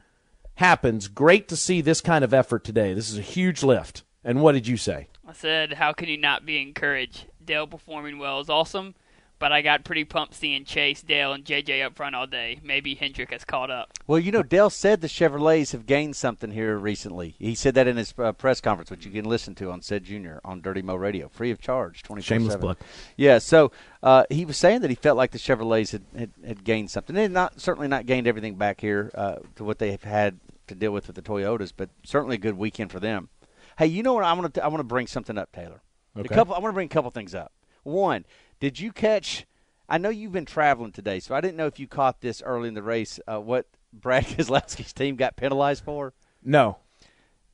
happens, 0.56 1.08
great 1.08 1.48
to 1.48 1.56
see 1.56 1.80
this 1.80 2.02
kind 2.02 2.26
of 2.26 2.34
effort 2.34 2.66
today. 2.66 2.94
This 2.94 3.10
is 3.10 3.18
a 3.18 3.22
huge 3.22 3.64
lift. 3.64 4.04
And 4.24 4.42
what 4.42 4.52
did 4.52 4.68
you 4.68 4.76
say? 4.76 5.08
I 5.26 5.32
said, 5.32 5.74
how 5.74 5.94
can 5.94 6.10
you 6.10 6.18
not 6.18 6.46
be 6.46 6.62
encouraged? 6.62 7.28
Dale 7.44 7.68
performing 7.68 8.20
well 8.20 8.42
is 8.42 8.50
awesome, 8.50 8.96
but 9.40 9.52
I 9.52 9.62
got 9.62 9.84
pretty 9.84 10.04
pumped 10.06 10.34
seeing 10.36 10.64
Chase, 10.66 11.02
Dale, 11.02 11.34
and 11.34 11.44
JJ 11.44 11.86
up 11.86 11.96
front 11.96 12.16
all 12.16 12.28
day. 12.28 12.60
Maybe 12.64 12.96
Hendrick 12.96 13.32
has 13.32 13.44
caught 13.46 13.70
up. 13.70 13.92
Well, 14.08 14.20
you 14.20 14.32
know, 14.32 14.44
Dale 14.44 14.70
said 14.70 15.02
the 15.02 15.08
Chevrolets 15.08 15.72
have 15.74 15.86
gained 15.86 16.16
something 16.16 16.52
here 16.52 16.78
recently. 16.78 17.36
He 17.38 17.56
said 17.56 17.76
that 17.76 17.88
in 17.88 17.98
his 17.98 18.14
uh, 18.18 18.32
press 18.32 18.62
conference, 18.62 18.90
which 18.90 19.06
you 19.06 19.12
can 19.12 19.26
listen 19.26 19.56
to 19.56 19.72
on 19.72 19.82
said 19.82 20.04
Junior 20.04 20.40
on 20.46 20.62
Dirty 20.62 20.82
Mo 20.82 20.96
Radio, 20.96 21.28
free 21.28 21.52
of 21.52 21.60
charge, 21.60 22.04
twenty 22.04 22.22
four 22.22 22.28
Shameless 22.28 22.56
plug. 22.58 22.78
Yeah, 23.18 23.40
so 23.40 23.72
uh, 24.04 24.24
he 24.30 24.46
was 24.46 24.58
saying 24.58 24.82
that 24.82 24.90
he 24.90 24.96
felt 24.96 25.18
like 25.18 25.32
the 25.32 25.40
Chevrolets 25.40 25.92
had, 25.92 26.04
had, 26.18 26.32
had 26.46 26.64
gained 26.64 26.92
something. 26.92 27.16
They 27.16 27.24
had 27.24 27.32
not 27.32 27.60
certainly 27.60 27.88
not 27.88 28.06
gained 28.06 28.28
everything 28.28 28.56
back 28.56 28.80
here 28.82 29.12
uh, 29.16 29.36
to 29.56 29.64
what 29.64 29.80
they 29.80 29.92
have 29.92 30.04
had 30.04 30.40
to 30.68 30.76
deal 30.76 30.92
with 30.92 31.08
with 31.08 31.16
the 31.16 31.22
Toyotas, 31.22 31.72
but 31.76 31.90
certainly 32.04 32.36
a 32.36 32.40
good 32.40 32.58
weekend 32.58 32.92
for 32.92 33.00
them. 33.00 33.30
Hey, 33.78 33.88
you 33.88 34.02
know 34.04 34.14
what? 34.14 34.24
I 34.24 34.32
want 34.34 34.54
to 34.54 34.64
I 34.64 34.68
want 34.68 34.80
to 34.80 34.84
bring 34.86 35.08
something 35.08 35.38
up, 35.38 35.52
Taylor. 35.52 35.82
A 36.16 36.20
Okay. 36.22 36.34
couple. 36.34 36.56
I 36.56 36.60
want 36.60 36.72
to 36.72 36.76
bring 36.76 36.86
a 36.86 36.90
couple 36.90 37.12
things 37.12 37.36
up. 37.36 37.52
One, 37.84 38.26
did 38.60 38.80
you 38.80 38.92
catch? 38.92 39.46
I 39.88 39.98
know 39.98 40.10
you've 40.10 40.32
been 40.32 40.46
traveling 40.46 40.92
today, 40.92 41.20
so 41.20 41.36
I 41.36 41.42
didn't 41.42 41.58
know 41.58 41.68
if 41.68 41.80
you 41.80 41.88
caught 41.88 42.22
this 42.22 42.42
early 42.42 42.68
in 42.68 42.74
the 42.74 42.82
race. 42.84 43.20
Uh, 43.28 43.40
what 43.40 43.68
Brad 43.94 44.26
Keselowski's 44.26 44.94
team 44.94 45.16
got 45.16 45.36
penalized 45.36 45.84
for? 45.84 46.14
No. 46.44 46.78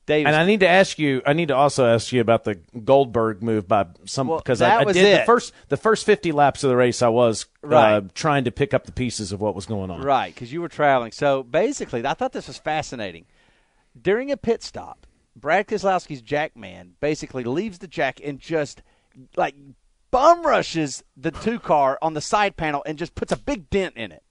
Dave, 0.07 0.25
And 0.25 0.35
I 0.35 0.45
need 0.45 0.61
to 0.61 0.67
ask 0.67 0.97
you. 0.97 1.21
I 1.27 1.33
need 1.33 1.49
to 1.49 1.55
also 1.55 1.85
ask 1.85 2.11
you 2.11 2.21
about 2.21 2.43
the 2.43 2.55
Goldberg 2.55 3.43
move 3.43 3.67
by 3.67 3.85
some 4.05 4.27
because 4.27 4.59
that 4.59 4.79
I, 4.79 4.81
I 4.81 4.83
was 4.83 4.95
did 4.95 5.05
it. 5.05 5.19
the 5.19 5.25
first 5.25 5.53
the 5.69 5.77
first 5.77 6.07
fifty 6.07 6.31
laps 6.31 6.63
of 6.63 6.71
the 6.71 6.75
race. 6.75 7.03
I 7.03 7.09
was 7.09 7.45
uh, 7.63 8.01
trying 8.15 8.45
to 8.45 8.51
pick 8.51 8.73
up 8.73 8.85
the 8.85 8.91
pieces 8.91 9.31
of 9.31 9.39
what 9.39 9.53
was 9.53 9.67
going 9.67 9.91
on. 9.91 10.01
Right, 10.01 10.33
because 10.33 10.51
you 10.51 10.59
were 10.59 10.69
traveling. 10.69 11.11
So 11.11 11.43
basically, 11.43 12.03
I 12.05 12.15
thought 12.15 12.33
this 12.33 12.47
was 12.47 12.57
fascinating. 12.57 13.25
During 13.99 14.31
a 14.31 14.37
pit 14.37 14.63
stop, 14.63 15.05
Brad 15.35 15.67
Keselowski's 15.67 16.23
jack 16.23 16.57
man 16.57 16.93
basically 16.99 17.43
leaves 17.43 17.77
the 17.77 17.87
jack 17.87 18.19
and 18.23 18.39
just 18.39 18.81
like 19.37 19.55
bum 20.11 20.45
rushes 20.45 21.03
the 21.17 21.31
two 21.31 21.59
car 21.59 21.97
on 22.01 22.13
the 22.13 22.21
side 22.21 22.57
panel 22.57 22.83
and 22.85 22.97
just 22.97 23.15
puts 23.15 23.31
a 23.31 23.37
big 23.37 23.69
dent 23.69 23.95
in 23.97 24.11
it. 24.11 24.23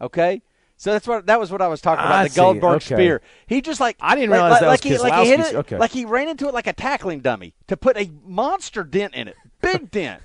Okay. 0.00 0.42
So 0.76 0.92
that's 0.92 1.06
what 1.06 1.26
that 1.26 1.38
was 1.38 1.52
what 1.52 1.60
I 1.60 1.68
was 1.68 1.80
talking 1.82 2.04
about 2.04 2.20
I 2.20 2.24
the 2.24 2.30
see. 2.30 2.36
Goldberg 2.40 2.76
Okay. 2.76 2.94
spear. 2.94 3.22
He 3.46 3.60
just 3.60 3.80
like 3.80 3.96
I 4.00 4.14
didn't 4.14 4.30
realize 4.30 4.52
like, 4.52 4.60
that 4.60 4.66
like 4.66 4.84
was 4.84 4.92
he 4.92 4.98
like 4.98 5.22
he 5.24 5.28
hit 5.30 5.40
it 5.40 5.54
okay. 5.56 5.76
like 5.76 5.90
he 5.90 6.06
ran 6.06 6.28
into 6.28 6.48
it 6.48 6.54
like 6.54 6.66
a 6.66 6.72
tackling 6.72 7.20
dummy 7.20 7.54
to 7.66 7.76
put 7.76 7.96
a 7.98 8.10
monster 8.24 8.82
dent 8.82 9.14
in 9.14 9.28
it, 9.28 9.36
big 9.60 9.90
dent. 9.92 10.22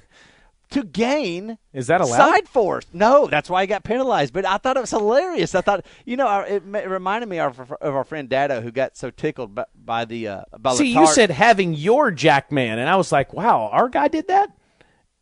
To 0.72 0.84
gain 0.84 1.60
Is 1.74 1.88
that 1.88 2.02
allowed? 2.02 2.18
side 2.18 2.48
force? 2.50 2.86
No, 2.92 3.28
that's 3.28 3.52
why 3.52 3.62
he 3.62 3.68
got 3.68 3.84
penalized. 3.84 4.34
But 4.34 4.46
I 4.46 4.58
thought 4.58 4.78
it 4.78 4.80
was 4.80 4.90
hilarious. 4.90 5.54
I 5.54 5.62
thought, 5.62 5.86
you 6.06 6.18
know, 6.18 6.40
it, 6.40 6.64
it 6.66 6.90
reminded 6.90 7.30
me 7.30 7.40
of, 7.40 7.60
of 7.60 7.96
our 7.96 8.04
friend 8.04 8.28
Dado 8.28 8.62
who 8.62 8.72
got 8.72 8.98
so 8.98 9.12
tickled 9.12 9.54
by, 9.54 9.66
by 9.76 10.06
the 10.06 10.28
uh, 10.28 10.42
by 10.58 10.74
See, 10.74 10.92
you 10.92 11.06
said 11.06 11.30
having 11.30 11.76
your 11.76 12.10
jack 12.10 12.52
man, 12.52 12.80
and 12.80 12.90
I 12.90 12.96
was 12.96 13.12
like, 13.12 13.32
wow, 13.32 13.70
our 13.72 13.90
guy 13.90 14.08
did 14.08 14.28
that. 14.30 14.52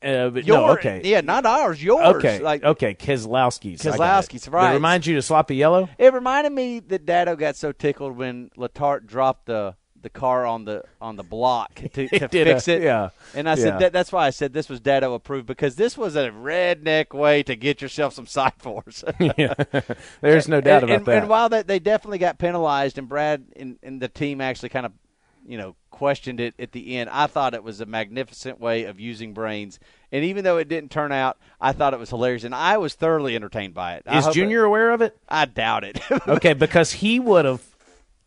Uh, 0.03 0.29
but 0.29 0.45
your, 0.45 0.57
no, 0.57 0.69
okay, 0.71 1.01
yeah, 1.03 1.21
not 1.21 1.45
ours, 1.45 1.81
yours. 1.83 2.15
okay, 2.17 2.39
like 2.39 2.63
okay, 2.63 2.93
Keselowski's. 2.93 3.85
It. 3.85 3.93
Keselowski's, 3.93 4.47
right. 4.49 4.69
That 4.69 4.73
reminds 4.73 5.07
you 5.07 5.17
of 5.17 5.23
sloppy 5.23 5.55
yellow. 5.55 5.89
It 5.97 6.13
reminded 6.13 6.51
me 6.51 6.79
that 6.79 7.05
Dado 7.05 7.35
got 7.35 7.55
so 7.55 7.71
tickled 7.71 8.17
when 8.17 8.49
Letarte 8.57 9.05
dropped 9.07 9.45
the 9.45 9.75
the 10.01 10.09
car 10.09 10.45
on 10.45 10.65
the 10.65 10.83
on 11.01 11.15
the 11.15 11.23
block 11.23 11.75
to, 11.75 11.87
to 12.09 12.27
fix 12.27 12.67
a- 12.67 12.75
it. 12.75 12.81
yeah. 12.83 13.09
And 13.33 13.49
I 13.49 13.55
said 13.55 13.75
Yeah. 13.75 13.77
that, 13.79 13.93
that's 13.93 14.11
why 14.11 14.27
I 14.27 14.31
said 14.31 14.51
this 14.51 14.67
was 14.67 14.81
Dado 14.81 15.13
approved 15.13 15.47
because 15.47 15.75
this 15.77 15.97
was 15.97 16.15
a 16.17 16.29
redneck 16.29 17.13
way 17.17 17.41
to 17.43 17.55
get 17.55 17.81
yourself 17.81 18.13
some 18.13 18.27
side 18.27 18.53
force. 18.57 19.03
yeah, 19.37 19.53
there's 20.21 20.49
no 20.49 20.59
doubt 20.59 20.83
and, 20.83 20.91
about 20.91 20.95
and, 20.97 21.05
that. 21.05 21.17
And 21.19 21.29
while 21.29 21.49
that 21.49 21.67
they 21.67 21.79
definitely 21.79 22.17
got 22.17 22.37
penalized, 22.37 22.97
and 22.97 23.07
Brad 23.07 23.45
and, 23.55 23.79
and 23.81 24.01
the 24.01 24.09
team 24.09 24.41
actually 24.41 24.69
kind 24.69 24.85
of, 24.85 24.91
you 25.45 25.57
know, 25.57 25.75
questioned 25.91 26.39
it 26.39 26.53
at 26.59 26.71
the 26.71 26.97
end, 26.97 27.09
I 27.09 27.27
thought 27.27 27.53
it 27.53 27.63
was 27.63 27.81
a 27.81 27.85
magnificent 27.85 28.59
way 28.59 28.83
of 28.85 28.99
using 28.99 29.33
brains. 29.33 29.79
And 30.11 30.23
even 30.25 30.43
though 30.43 30.57
it 30.57 30.67
didn't 30.67 30.91
turn 30.91 31.11
out, 31.11 31.37
I 31.59 31.71
thought 31.73 31.93
it 31.93 31.99
was 31.99 32.09
hilarious, 32.09 32.43
and 32.43 32.53
I 32.55 32.77
was 32.77 32.93
thoroughly 32.93 33.35
entertained 33.35 33.73
by 33.73 33.95
it. 33.95 34.03
Is 34.07 34.13
I 34.13 34.17
Is 34.19 34.25
hope 34.25 34.33
Junior 34.35 34.63
aware 34.63 34.91
of 34.91 35.01
it? 35.01 35.17
I 35.27 35.45
doubt 35.45 35.83
it. 35.83 35.99
Okay, 36.27 36.53
because 36.53 36.93
he 36.93 37.19
would 37.19 37.45
have 37.45 37.61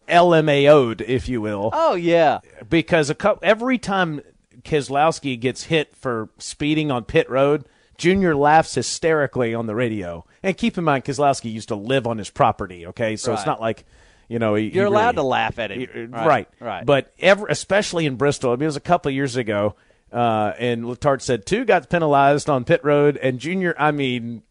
LMAO'd, 0.08 1.00
if 1.02 1.28
you 1.28 1.40
will. 1.40 1.70
oh 1.72 1.94
yeah, 1.94 2.40
because 2.68 3.10
a 3.10 3.14
cou- 3.14 3.38
every 3.42 3.78
time 3.78 4.20
Keselowski 4.62 5.38
gets 5.38 5.64
hit 5.64 5.94
for 5.96 6.28
speeding 6.38 6.90
on 6.90 7.04
pit 7.04 7.28
road, 7.30 7.64
Junior 7.98 8.34
laughs 8.36 8.74
hysterically 8.74 9.54
on 9.54 9.66
the 9.66 9.74
radio. 9.74 10.24
And 10.42 10.56
keep 10.56 10.76
in 10.78 10.84
mind, 10.84 11.04
Keselowski 11.04 11.52
used 11.52 11.68
to 11.68 11.76
live 11.76 12.06
on 12.06 12.18
his 12.18 12.30
property. 12.30 12.86
Okay, 12.86 13.16
so 13.16 13.32
it's 13.32 13.46
not 13.46 13.60
like 13.60 13.84
you 14.28 14.38
know 14.38 14.54
he, 14.54 14.70
he 14.70 14.76
you're 14.76 14.86
allowed 14.86 15.16
really- 15.16 15.16
to 15.16 15.22
laugh 15.22 15.58
at 15.58 15.70
him. 15.70 15.80
he- 15.80 15.86
right, 16.04 16.26
right, 16.26 16.48
right. 16.60 16.86
But 16.86 17.12
ever, 17.18 17.46
especially 17.48 18.06
in 18.06 18.16
Bristol, 18.16 18.50
I 18.52 18.56
mean, 18.56 18.62
it 18.62 18.66
was 18.66 18.76
a 18.76 18.80
couple 18.80 19.08
of 19.10 19.14
years 19.14 19.36
ago, 19.36 19.74
uh, 20.12 20.52
and 20.58 20.84
Letarte 20.84 21.22
said 21.22 21.46
two 21.46 21.64
got 21.64 21.88
penalized 21.90 22.48
on 22.50 22.64
pit 22.64 22.80
road, 22.84 23.16
and 23.16 23.38
Junior, 23.38 23.74
I 23.78 23.90
mean, 23.92 24.42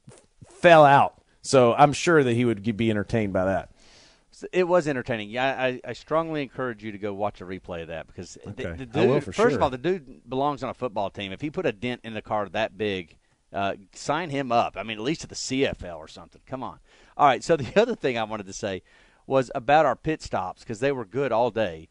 fell 0.49 0.85
out. 0.85 1.21
So 1.41 1.73
I'm 1.73 1.93
sure 1.93 2.23
that 2.23 2.33
he 2.33 2.43
would 2.45 2.75
be 2.77 2.89
entertained 2.89 3.31
by 3.33 3.45
that. 3.45 3.69
it 4.51 4.67
was 4.67 4.87
entertaining. 4.87 5.29
Yeah, 5.29 5.55
I, 5.57 5.79
I 5.85 5.93
strongly 5.93 6.41
encourage 6.41 6.83
you 6.83 6.91
to 6.91 6.97
go 6.97 7.13
watch 7.13 7.39
a 7.39 7.45
replay 7.45 7.83
of 7.83 7.87
that 7.89 8.07
because 8.07 8.37
the, 8.43 8.49
Okay. 8.67 8.77
the 8.77 8.85
dude, 8.87 9.09
will 9.09 9.21
for 9.21 9.31
first 9.31 9.37
sure. 9.37 9.49
of 9.57 9.61
all, 9.61 9.69
the 9.69 9.77
dude 9.77 10.27
belongs 10.27 10.63
on 10.63 10.69
a 10.69 10.73
football 10.73 11.09
team. 11.11 11.31
If 11.31 11.41
he 11.41 11.49
put 11.51 11.65
a 11.65 11.71
dent 11.71 12.01
in 12.03 12.13
the 12.15 12.21
car 12.21 12.49
that 12.49 12.77
big, 12.77 13.15
uh, 13.53 13.75
sign 13.93 14.31
him 14.31 14.51
up. 14.51 14.75
I 14.75 14.83
mean, 14.83 14.97
at 14.97 15.03
least 15.03 15.21
to 15.21 15.27
the 15.27 15.35
CFL 15.35 15.97
or 15.97 16.07
something. 16.07 16.41
Come 16.47 16.63
on. 16.63 16.79
All 17.15 17.27
right. 17.27 17.43
So 17.43 17.55
the 17.55 17.79
other 17.81 17.95
thing 17.95 18.17
I 18.17 18.23
wanted 18.23 18.47
to 18.47 18.53
say 18.53 18.81
was 19.27 19.51
about 19.55 19.85
our 19.85 19.95
pit 19.95 20.21
stops 20.21 20.61
because 20.61 20.79
they 20.79 20.91
were 20.91 21.05
good 21.05 21.31
all 21.31 21.51
day. 21.51 21.89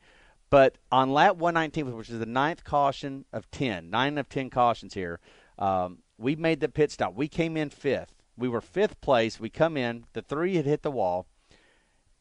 But 0.50 0.78
on 0.92 1.12
lap 1.12 1.36
119, 1.36 1.96
which 1.96 2.10
is 2.10 2.18
the 2.18 2.26
ninth 2.26 2.64
caution 2.64 3.24
of 3.32 3.50
10, 3.50 3.90
nine 3.90 4.18
of 4.18 4.28
10 4.28 4.50
cautions 4.50 4.94
here, 4.94 5.18
um, 5.58 5.98
we 6.18 6.36
made 6.36 6.60
the 6.60 6.68
pit 6.68 6.90
stop. 6.90 7.14
We 7.14 7.28
came 7.28 7.56
in 7.56 7.70
fifth. 7.70 8.14
We 8.36 8.48
were 8.48 8.60
fifth 8.60 9.00
place. 9.00 9.40
We 9.40 9.50
come 9.50 9.76
in. 9.76 10.04
The 10.12 10.22
three 10.22 10.56
had 10.56 10.66
hit 10.66 10.82
the 10.82 10.90
wall. 10.90 11.26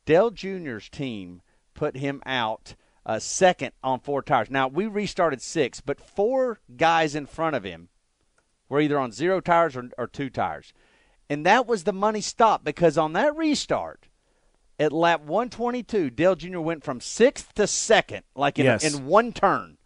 Dale 0.06 0.32
Jr.'s 0.32 0.90
team 0.90 1.42
put 1.74 1.98
him 1.98 2.22
out 2.26 2.76
uh, 3.06 3.20
second 3.20 3.72
on 3.84 4.00
four 4.00 4.22
tires. 4.22 4.50
Now, 4.50 4.68
we 4.68 4.86
restarted 4.86 5.42
six, 5.42 5.82
but 5.82 6.00
four 6.00 6.60
guys 6.76 7.16
in 7.16 7.26
front 7.26 7.56
of 7.56 7.64
him 7.64 7.90
were 8.70 8.82
either 8.82 9.00
on 9.00 9.12
zero 9.12 9.42
tires 9.42 9.76
or, 9.76 9.90
or 9.98 10.08
two 10.08 10.30
tires. 10.30 10.74
And 11.30 11.46
that 11.46 11.68
was 11.68 11.84
the 11.84 11.94
money 11.94 12.22
stop 12.22 12.64
because 12.64 12.98
on 12.98 13.14
that 13.14 13.36
restart, 13.36 14.08
at 14.80 14.92
lap 14.92 15.22
122, 15.22 16.10
Dale 16.10 16.36
Jr. 16.36 16.60
went 16.60 16.84
from 16.84 17.00
sixth 17.00 17.54
to 17.56 17.68
second, 17.68 18.24
like 18.36 18.58
in, 18.60 18.66
Yes. 18.66 18.84
in 18.84 19.06
one 19.06 19.32
turn. 19.32 19.78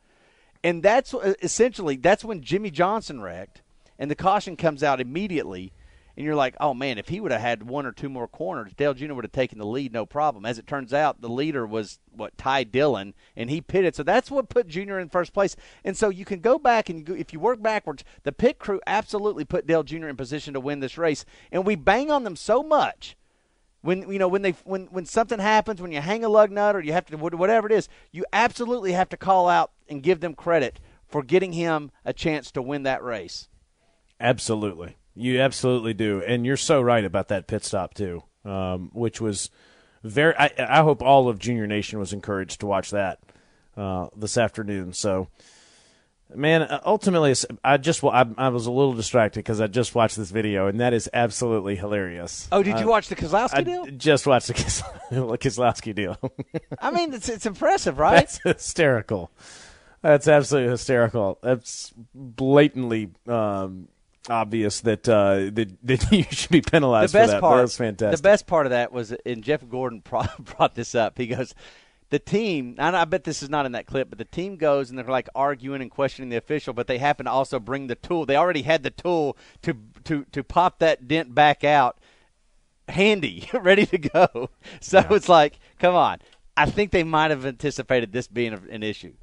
And 0.63 0.81
that's 0.81 1.13
uh, 1.13 1.33
essentially 1.41 1.97
that's 1.97 2.25
when 2.25 2.41
Jimmie 2.41 2.71
Johnson 2.71 3.21
wrecked, 3.21 3.61
and 3.99 4.09
the 4.09 4.15
caution 4.15 4.55
comes 4.55 4.83
out 4.83 4.99
immediately. 4.99 5.71
And 6.15 6.25
you're 6.25 6.35
like, 6.35 6.55
oh 6.59 6.73
man, 6.73 6.97
if 6.97 7.09
he 7.09 7.19
would 7.19 7.31
have 7.31 7.41
had 7.41 7.61
one 7.69 7.85
or 7.85 7.91
two 7.91 8.09
more 8.09 8.27
corners, 8.27 8.73
Dale 8.75 8.95
Jr. 8.95 9.13
would 9.13 9.23
have 9.23 9.31
taken 9.31 9.59
the 9.59 9.67
lead, 9.67 9.93
no 9.93 10.03
problem. 10.07 10.47
As 10.47 10.57
it 10.57 10.65
turns 10.65 10.91
out, 10.91 11.21
the 11.21 11.29
leader 11.29 11.63
was 11.67 11.99
what 12.11 12.35
Ty 12.39 12.63
Dillon, 12.63 13.13
and 13.35 13.51
he 13.51 13.61
pitted. 13.61 13.95
So 13.95 14.01
that's 14.01 14.31
what 14.31 14.49
put 14.49 14.67
Jr. 14.67 14.97
in 14.97 15.09
first 15.09 15.31
place. 15.31 15.55
And 15.83 15.95
so 15.95 16.09
you 16.09 16.25
can 16.25 16.39
go 16.39 16.57
back 16.57 16.89
and 16.89 16.97
you 16.97 17.05
go, 17.05 17.13
if 17.13 17.33
you 17.33 17.39
work 17.39 17.61
backwards, 17.61 18.03
the 18.23 18.31
pit 18.31 18.57
crew 18.57 18.81
absolutely 18.87 19.45
put 19.45 19.67
Dale 19.67 19.83
Jr. 19.83 20.07
in 20.07 20.17
position 20.17 20.55
to 20.55 20.59
win 20.59 20.79
this 20.79 20.97
race, 20.97 21.23
and 21.51 21.67
we 21.67 21.75
bang 21.75 22.09
on 22.09 22.23
them 22.23 22.35
so 22.35 22.63
much 22.63 23.15
when 23.87 24.11
you 24.11 24.19
know 24.19 24.27
when 24.27 24.41
they 24.41 24.51
when 24.65 24.85
when 24.87 25.05
something 25.05 25.39
happens 25.39 25.81
when 25.81 25.91
you 25.91 26.01
hang 26.01 26.23
a 26.23 26.29
lug 26.29 26.51
nut 26.51 26.75
or 26.75 26.81
you 26.81 26.93
have 26.93 27.05
to 27.05 27.15
whatever 27.15 27.67
it 27.67 27.73
is 27.73 27.87
you 28.11 28.25
absolutely 28.33 28.91
have 28.91 29.09
to 29.09 29.17
call 29.17 29.47
out 29.47 29.71
and 29.87 30.03
give 30.03 30.19
them 30.19 30.33
credit 30.33 30.79
for 31.07 31.23
getting 31.23 31.53
him 31.53 31.91
a 32.03 32.11
chance 32.11 32.51
to 32.51 32.61
win 32.61 32.83
that 32.83 33.01
race 33.01 33.47
Absolutely, 34.19 34.97
you 35.13 35.39
absolutely 35.39 35.93
do, 35.93 36.23
and 36.23 36.45
you're 36.45 36.57
so 36.57 36.81
right 36.81 37.05
about 37.05 37.27
that 37.27 37.45
pit 37.45 37.63
stop 37.63 37.93
too, 37.93 38.23
um, 38.43 38.89
which 38.93 39.21
was 39.21 39.51
very. 40.03 40.35
I, 40.35 40.51
I 40.57 40.81
hope 40.81 41.03
all 41.03 41.29
of 41.29 41.37
Junior 41.37 41.67
Nation 41.67 41.99
was 41.99 42.13
encouraged 42.13 42.59
to 42.61 42.65
watch 42.65 42.89
that 42.91 43.19
uh, 43.75 44.07
this 44.15 44.35
afternoon. 44.35 44.93
So, 44.93 45.27
man, 46.35 46.63
uh, 46.63 46.81
ultimately, 46.85 47.33
I 47.63 47.77
just 47.77 48.03
I, 48.03 48.25
I 48.37 48.49
was 48.49 48.65
a 48.65 48.71
little 48.71 48.93
distracted 48.93 49.39
because 49.39 49.61
I 49.61 49.67
just 49.67 49.95
watched 49.95 50.17
this 50.17 50.31
video, 50.31 50.67
and 50.67 50.79
that 50.79 50.93
is 50.93 51.09
absolutely 51.13 51.75
hilarious. 51.75 52.47
oh 52.51 52.63
did 52.63 52.79
you 52.79 52.87
watch 52.87 53.07
the 53.07 53.15
Keselowski 53.15 53.53
I 53.53 53.61
deal 53.61 53.85
just 53.85 54.27
watched 54.27 54.47
the 54.47 54.53
Keselowski 54.53 55.95
deal. 55.95 56.17
I 56.79 56.91
mean 56.91 57.13
it's 57.13 57.29
it's 57.29 57.45
impressive 57.45 57.99
right 57.99 58.15
That's 58.15 58.39
hysterical. 58.43 59.31
That's 60.01 60.27
absolutely 60.27 60.71
hysterical. 60.71 61.39
That's 61.41 61.91
blatantly 62.13 63.09
um, 63.27 63.87
obvious 64.29 64.81
that, 64.81 65.07
uh, 65.09 65.49
that 65.53 65.77
that 65.83 66.11
you 66.11 66.23
should 66.29 66.51
be 66.51 66.59
the 66.59 66.71
penalized 66.71 67.13
best 67.13 67.29
for 67.29 67.31
that. 67.31 67.41
part 67.41 67.57
That 67.57 67.61
was 67.63 67.77
fantastic. 67.77 68.17
the 68.17 68.23
best 68.23 68.47
part 68.47 68.65
of 68.65 68.71
that 68.71 68.91
was 68.91 69.13
and 69.25 69.43
Jeff 69.43 69.67
Gordon 69.67 70.01
brought 70.05 70.75
this 70.75 70.95
up 70.95 71.17
he 71.17 71.27
goes 71.27 71.53
the 72.09 72.19
team 72.19 72.75
I 72.77 73.05
bet 73.05 73.23
this 73.23 73.43
is 73.43 73.49
not 73.49 73.65
in 73.65 73.73
that 73.73 73.85
clip 73.85 74.09
but 74.09 74.17
the 74.17 74.25
team 74.25 74.55
goes 74.57 74.89
and 74.89 74.97
they're 74.97 75.05
like 75.05 75.29
arguing 75.35 75.81
and 75.81 75.91
questioning 75.91 76.29
the 76.29 76.37
official 76.37 76.73
but 76.73 76.87
they 76.87 76.97
happen 76.97 77.25
to 77.25 77.31
also 77.31 77.59
bring 77.59 77.87
the 77.87 77.95
tool 77.95 78.25
they 78.25 78.35
already 78.35 78.61
had 78.61 78.83
the 78.83 78.89
tool 78.89 79.37
to 79.63 79.75
to 80.05 80.25
to 80.31 80.43
pop 80.43 80.79
that 80.79 81.07
dent 81.07 81.35
back 81.35 81.63
out 81.63 81.99
handy, 82.89 83.49
ready 83.53 83.85
to 83.87 83.97
go. 83.97 84.49
So 84.79 85.05
it's 85.11 85.29
like, 85.29 85.59
come 85.79 85.95
on. 85.95 86.19
I 86.55 86.65
think 86.65 86.91
they 86.91 87.03
might 87.03 87.31
have 87.31 87.45
anticipated 87.45 88.11
this 88.11 88.27
being 88.27 88.53
a, 88.53 88.61
an 88.71 88.83
issue. 88.83 89.13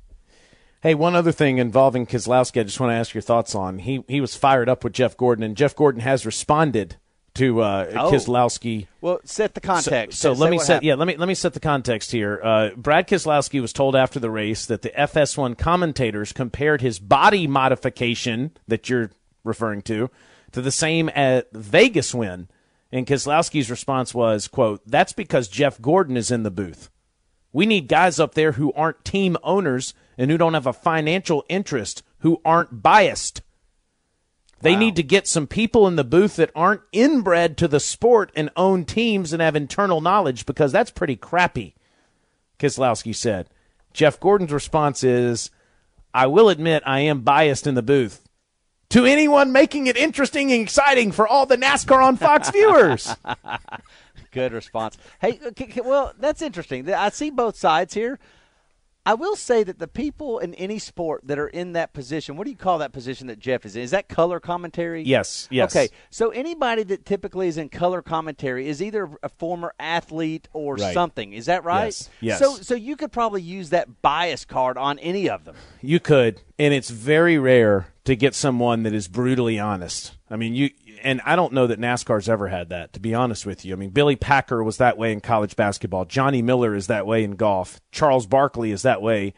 Hey, 0.83 0.95
one 0.95 1.17
other 1.17 1.33
thing 1.33 1.59
involving 1.59 2.07
Keselowski, 2.07 2.61
I 2.61 2.65
just 2.65 2.79
want 2.79 2.91
to 2.91 2.95
ask 2.95 3.15
your 3.15 3.23
thoughts 3.23 3.55
on. 3.55 3.79
He 3.79 4.05
he 4.07 4.21
was 4.21 4.37
fired 4.37 4.69
up 4.69 4.85
with 4.85 4.93
Jeff 4.93 5.17
Gordon, 5.17 5.43
and 5.43 5.57
Jeff 5.57 5.75
Gordon 5.75 6.03
has 6.03 6.27
responded 6.27 6.97
to 7.35 7.61
uh, 7.61 7.87
Oh. 7.95 8.13
Keselowski. 8.13 8.87
Well, 9.01 9.21
set 9.25 9.55
the 9.55 9.61
context. 9.61 10.21
so 10.21 10.35
Say 10.35 10.41
let 10.41 10.51
me 10.51 10.59
set 10.59 10.75
happened. 10.75 10.87
yeah 10.87 10.95
let 10.95 11.07
me 11.09 11.17
let 11.17 11.27
me 11.29 11.35
set 11.35 11.53
the 11.55 11.61
context 11.61 12.13
here. 12.13 12.41
Uh, 12.43 12.71
Brad 12.77 13.09
Keselowski 13.09 13.61
was 13.61 13.73
told 13.73 13.97
after 13.97 14.21
the 14.21 14.31
race 14.31 14.67
that 14.67 14.83
the 14.83 14.91
FS1 14.91 15.59
commentators 15.59 16.33
compared 16.33 16.81
his 16.81 16.99
body 16.99 17.47
modification 17.47 18.53
that 18.69 18.89
you're 18.89 19.11
referring 19.43 19.83
to 19.83 20.11
to 20.53 20.63
the 20.63 20.71
same 20.71 21.11
at 21.15 21.51
Vegas 21.53 22.15
win, 22.15 22.49
and 22.93 23.07
Keselowski's 23.07 23.71
response 23.71 24.15
was, 24.15 24.47
"quote 24.49 24.81
That's 24.87 25.13
because 25.13 25.49
Jeff 25.49 25.81
Gordon 25.83 26.17
is 26.17 26.31
in 26.31 26.45
the 26.45 26.51
booth. 26.51 26.89
We 27.53 27.67
need 27.67 27.89
guys 27.89 28.19
up 28.21 28.35
there 28.35 28.53
who 28.53 28.73
aren't 28.75 29.05
team 29.05 29.37
owners 29.43 29.95
and 30.17 30.31
who 30.31 30.39
don't 30.39 30.55
have 30.55 30.67
a 30.67 30.73
financial 30.73 31.45
interest, 31.49 32.03
who 32.19 32.41
aren't 32.45 32.83
biased." 32.83 33.43
They 34.65 34.73
Wow. 34.73 34.79
need 34.81 34.97
to 34.97 35.03
get 35.03 35.29
some 35.29 35.47
people 35.47 35.87
in 35.87 35.97
the 35.97 36.03
booth 36.05 36.37
that 36.37 36.51
aren't 36.57 36.81
inbred 36.91 37.57
to 37.59 37.69
the 37.69 37.79
sport 37.79 38.33
and 38.35 38.51
own 38.57 38.85
teams 38.87 39.33
and 39.33 39.41
have 39.43 39.55
internal 39.55 40.01
knowledge 40.01 40.47
because 40.47 40.73
that's 40.73 40.91
pretty 40.91 41.17
crappy, 41.17 41.75
Keselowski 42.59 43.15
said. 43.15 43.49
Jeff 43.93 44.19
Gordon's 44.19 44.53
response 44.53 45.05
is 45.05 45.51
I 46.15 46.27
will 46.27 46.49
admit 46.49 46.83
I 46.87 47.01
am 47.01 47.21
biased 47.21 47.67
in 47.67 47.75
the 47.75 47.83
booth. 47.83 48.23
To 48.91 49.05
anyone 49.05 49.53
making 49.53 49.87
it 49.87 49.97
interesting 49.97 50.51
and 50.53 50.63
exciting 50.63 51.13
for 51.13 51.27
all 51.29 51.47
the 51.47 51.57
NASCAR 51.59 52.03
on 52.03 52.17
Fox 52.17 52.51
viewers. 52.53 53.15
Good 54.31 54.53
response. 54.53 54.97
Hey, 55.21 55.39
uh, 55.45 55.49
okay, 55.49 55.81
well, 55.85 56.13
that's 56.19 56.43
interesting. 56.43 56.91
I 56.93 57.11
see 57.11 57.31
both 57.31 57.57
sides 57.57 57.95
here. 57.95 58.19
I 59.07 59.13
will 59.15 59.37
say 59.37 59.63
that 59.65 59.79
the 59.79 59.87
people 59.89 60.39
in 60.39 60.55
any 60.55 60.79
sport 60.79 61.23
that 61.27 61.39
are 61.39 61.49
in 61.49 61.75
that 61.75 61.93
position, 61.93 62.37
what 62.37 62.45
do 62.45 62.51
you 62.51 62.57
call 62.57 62.79
that 62.79 62.93
position 62.93 63.27
that 63.27 63.39
Jeff 63.39 63.67
is 63.67 63.77
in? 63.77 63.83
Is 63.83 63.91
that 63.91 64.09
color 64.09 64.41
commentary? 64.41 65.03
Yes, 65.03 65.47
yes. 65.51 65.75
Okay, 65.77 65.91
so 66.09 66.31
anybody 66.31 66.85
that 66.85 67.05
typically 67.05 67.49
is 67.49 67.59
in 67.59 67.69
color 67.69 68.01
commentary 68.01 68.67
is 68.67 68.81
either 68.83 69.11
a 69.23 69.29
former 69.29 69.75
athlete 69.79 70.49
or 70.55 70.77
Right. 70.77 70.95
something. 70.95 71.35
Is 71.35 71.47
that 71.47 71.65
right? 71.65 71.85
Yes, 71.87 72.11
yes. 72.21 72.39
So, 72.39 72.55
so 72.57 72.75
you 72.75 72.97
could 72.97 73.13
probably 73.13 73.43
use 73.43 73.71
that 73.71 74.01
bias 74.01 74.47
card 74.47 74.79
on 74.79 74.99
any 75.01 75.29
of 75.29 75.45
them. 75.45 75.57
You 75.83 76.01
could, 76.01 76.41
and 76.59 76.73
it's 76.73 76.89
very 76.89 77.37
rare 77.39 77.89
to 78.05 78.17
get 78.17 78.35
someone 78.35 78.85
that 78.85 78.95
is 78.95 79.07
brutally 79.09 79.59
honest. 79.59 80.15
I 80.31 80.37
mean, 80.37 80.55
you 80.55 80.71
and 81.05 81.21
I 81.25 81.37
don't 81.37 81.53
know 81.53 81.67
that 81.67 81.79
NASCAR's 81.79 82.29
ever 82.29 82.49
had 82.49 82.71
that. 82.71 82.95
To 82.95 83.01
be 83.01 83.15
honest 83.15 83.47
with 83.47 83.65
you, 83.65 83.75
I 83.75 83.77
mean, 83.77 83.91
Billy 83.91 84.17
Packer 84.17 84.65
was 84.65 84.79
that 84.79 84.97
way 84.97 85.13
in 85.13 85.21
college 85.21 85.55
basketball. 85.55 86.07
Johnny 86.07 86.43
Miller 86.43 86.75
is 86.75 86.87
that 86.87 87.07
way 87.07 87.23
in 87.23 87.37
golf. 87.37 87.81
Charles 87.93 88.27
Barkley 88.27 88.73
is 88.73 88.83
that 88.83 89.03
way, 89.03 89.35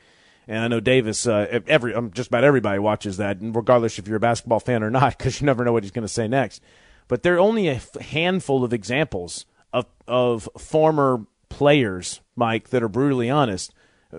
and 0.47 0.61
I 0.61 0.69
know 0.69 0.81
Davis. 0.81 1.27
Uh, 1.27 1.61
every 1.67 1.93
um, 1.95 2.13
just 2.13 2.29
about 2.29 2.45
everybody 2.45 2.79
watches 2.79 3.17
that, 3.19 3.41
and 3.41 3.55
regardless 3.55 3.99
if 3.99 4.07
you're 4.07 4.17
a 4.17 4.21
basketball 4.21 4.61
fan 4.61 4.83
or 4.83 4.91
not, 4.91 5.19
because 5.19 5.41
you 5.41 5.47
never 5.47 5.65
know 5.65 5.73
what 5.73 5.83
he's 5.83 5.93
going 5.93 6.07
to 6.07 6.09
say 6.09 6.29
next. 6.29 6.63
But 7.09 7.23
there 7.23 7.35
are 7.35 7.41
only 7.41 7.69
a 7.69 7.75
f- 7.75 7.95
handful 7.95 8.65
of 8.65 8.73
examples 8.73 9.45
of 9.73 9.87
of 10.07 10.49
former 10.57 11.27
players, 11.49 12.21
Mike, 12.37 12.71
that 12.71 12.83
are 12.83 12.89
brutally 12.89 13.29
honest 13.29 13.73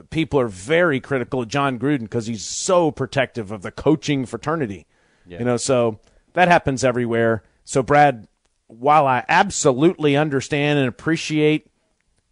people 0.09 0.39
are 0.39 0.47
very 0.47 0.99
critical 0.99 1.41
of 1.41 1.47
Jon 1.47 1.79
Gruden 1.79 2.01
because 2.01 2.27
he's 2.27 2.43
so 2.43 2.91
protective 2.91 3.51
of 3.51 3.61
the 3.61 3.71
coaching 3.71 4.25
fraternity. 4.25 4.85
You 5.39 5.45
know, 5.45 5.57
so 5.57 5.99
that 6.37 6.47
happens 6.47 6.83
everywhere. 6.83 7.43
So 7.65 7.83
Brad, 7.83 8.27
while 8.67 9.05
I 9.07 9.25
absolutely 9.27 10.15
understand 10.15 10.79
and 10.79 10.87
appreciate 10.87 11.67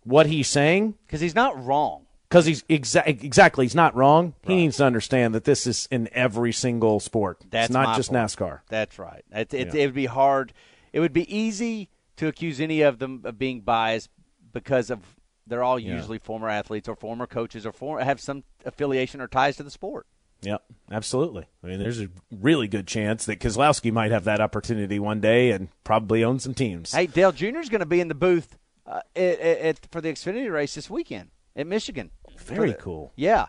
what 0.03 0.27
he's 0.27 0.47
saying, 0.47 0.95
Because 1.07 1.21
he's 1.21 1.35
not 1.35 1.62
wrong. 1.63 2.05
because 2.29 2.45
he's 2.45 2.63
exa- 2.63 3.07
exactly 3.07 3.65
he's 3.65 3.75
not 3.75 3.95
wrong. 3.95 4.33
He 4.45 4.55
needs 4.55 4.77
to 4.77 4.85
understand 4.85 5.33
that 5.35 5.43
this 5.45 5.65
is 5.67 5.88
in 5.91 6.09
every 6.12 6.51
single 6.51 7.00
sport. 7.00 7.43
That's 7.50 7.65
it's 7.67 7.74
not 7.74 7.95
just 7.95 8.12
point. 8.12 8.24
NASCAR. 8.25 8.59
That's 8.69 9.00
right. 9.00 9.24
It, 9.31 9.53
it, 9.53 9.74
Yeah. 9.74 9.81
it 9.81 9.85
would 9.88 9.95
be 9.95 10.05
hard. 10.05 10.53
It 10.93 11.00
would 11.00 11.13
be 11.13 11.35
easy 11.35 11.89
to 12.17 12.27
accuse 12.27 12.62
any 12.62 12.81
of 12.81 13.00
them 13.00 13.21
of 13.25 13.38
being 13.38 13.62
biased 13.62 14.09
because 14.53 14.89
of 14.89 15.00
they're 15.47 15.63
all 15.63 15.77
usually 15.77 16.17
former 16.17 16.50
athletes 16.50 16.88
or 16.88 16.95
former 16.95 17.27
coaches 17.27 17.65
or 17.65 17.71
for, 17.71 18.00
have 18.00 18.19
some 18.19 18.43
affiliation 18.65 19.21
or 19.21 19.27
ties 19.27 19.57
to 19.57 19.63
the 19.63 19.69
sport. 19.71 20.07
Yep, 20.45 20.63
absolutely. 20.91 21.45
I 21.63 21.67
mean, 21.67 21.79
there's 21.79 21.99
a 22.01 22.07
really 22.31 22.67
good 22.67 22.87
chance 22.87 23.25
that 23.25 23.39
Keselowski 23.39 23.91
might 23.91 24.11
have 24.11 24.23
that 24.25 24.39
opportunity 24.41 24.99
one 24.99 25.19
day 25.19 25.51
and 25.51 25.69
probably 25.83 26.23
own 26.23 26.39
some 26.39 26.53
teams. 26.53 26.93
Hey, 26.93 27.07
Dale 27.07 27.31
Jr. 27.31 27.57
is 27.59 27.69
going 27.69 27.79
to 27.79 27.85
be 27.85 27.99
in 27.99 28.07
the 28.07 28.15
booth 28.15 28.57
uh, 28.85 29.01
at, 29.15 29.39
at, 29.39 29.57
at- 29.59 29.87
for 29.91 30.01
the 30.01 30.09
Xfinity 30.09 30.51
race 30.51 30.75
this 30.75 30.89
weekend 30.89 31.29
at 31.55 31.65
Michigan. 31.67 32.11
Very 32.37 32.71
the- 32.71 32.77
cool. 32.77 33.11
Yeah. 33.15 33.47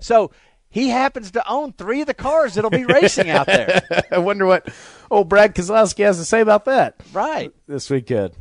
So 0.00 0.30
he 0.68 0.88
happens 0.90 1.30
to 1.30 1.48
own 1.50 1.72
three 1.72 2.02
of 2.02 2.06
the 2.06 2.12
cars 2.14 2.54
that'll 2.54 2.70
be 2.70 2.84
racing 2.84 3.30
out 3.30 3.46
there. 3.46 3.80
I 4.12 4.18
wonder 4.18 4.44
what 4.44 4.68
old 5.10 5.28
Brad 5.30 5.54
Keselowski 5.54 6.04
has 6.04 6.18
to 6.18 6.24
say 6.24 6.40
about 6.40 6.66
that 6.66 6.96
Right. 7.12 7.50
this 7.66 7.88
weekend. 7.88 8.32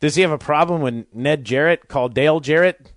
Does 0.00 0.14
he 0.14 0.22
have 0.22 0.30
a 0.30 0.38
problem 0.38 0.80
when 0.80 1.06
Ned 1.12 1.44
Jarrett 1.44 1.88
called 1.88 2.14
Dale 2.14 2.40
Jarrett 2.40 2.92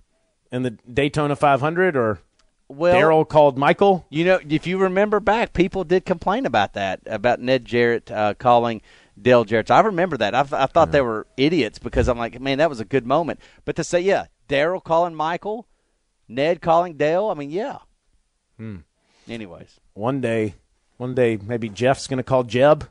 in 0.50 0.62
the 0.62 0.70
Daytona 0.70 1.36
500 1.36 1.96
or 1.96 2.20
Well, 2.68 2.92
Darrell 2.92 3.24
called 3.24 3.56
Michael? 3.56 4.06
You 4.10 4.24
know, 4.24 4.40
if 4.48 4.66
you 4.66 4.78
remember 4.78 5.20
back, 5.20 5.52
people 5.52 5.84
did 5.84 6.04
complain 6.04 6.46
about 6.46 6.74
that, 6.74 7.00
about 7.06 7.40
Ned 7.40 7.64
Jarrett 7.64 8.10
uh, 8.10 8.34
calling 8.34 8.82
Dale 9.20 9.44
Jarrett. 9.44 9.70
I 9.70 9.80
remember 9.80 10.16
that. 10.16 10.34
I, 10.34 10.40
I 10.40 10.66
thought 10.66 10.90
they 10.92 11.00
were 11.00 11.26
idiots 11.36 11.78
because 11.78 12.08
I'm 12.08 12.18
like, 12.18 12.40
man, 12.40 12.58
that 12.58 12.68
was 12.68 12.80
a 12.80 12.84
good 12.84 13.06
moment. 13.06 13.40
But 13.64 13.76
to 13.76 13.84
say, 13.84 14.00
yeah, 14.00 14.26
Darrell 14.48 14.80
calling 14.80 15.14
Michael, 15.14 15.68
Ned 16.28 16.60
calling 16.60 16.96
Dale, 16.96 17.28
I 17.28 17.34
mean, 17.34 17.50
yeah. 17.50 17.78
Hmm. 18.58 18.78
Anyways, 19.28 19.80
One 19.94 20.20
day, 20.20 20.54
one 20.98 21.14
day 21.14 21.38
maybe 21.40 21.68
Jeff's 21.68 22.06
going 22.06 22.18
to 22.18 22.22
call 22.22 22.44
Jeb. 22.44 22.88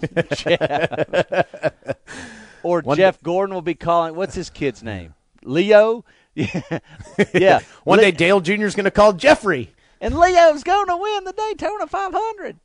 Jeff. 0.34 1.46
or 2.62 2.80
One 2.80 2.96
Jeff 2.96 3.22
Gordon 3.22 3.54
will 3.54 3.62
be 3.62 3.74
calling. 3.74 4.14
What's 4.14 4.34
his 4.34 4.50
kid's 4.50 4.82
name? 4.82 5.14
Leo. 5.42 6.04
Yeah, 6.36 6.78
yeah. 7.34 7.60
One 7.84 7.98
day 7.98 8.10
Dale 8.12 8.40
Jr. 8.40 8.66
is 8.66 8.74
going 8.76 8.84
to 8.84 8.90
call 8.92 9.12
Jeffrey. 9.14 9.72
and 10.00 10.16
Leo's 10.16 10.62
going 10.62 10.86
to 10.86 10.96
win 10.96 11.24
the 11.24 11.32
Daytona 11.32 11.86
500. 11.86 12.58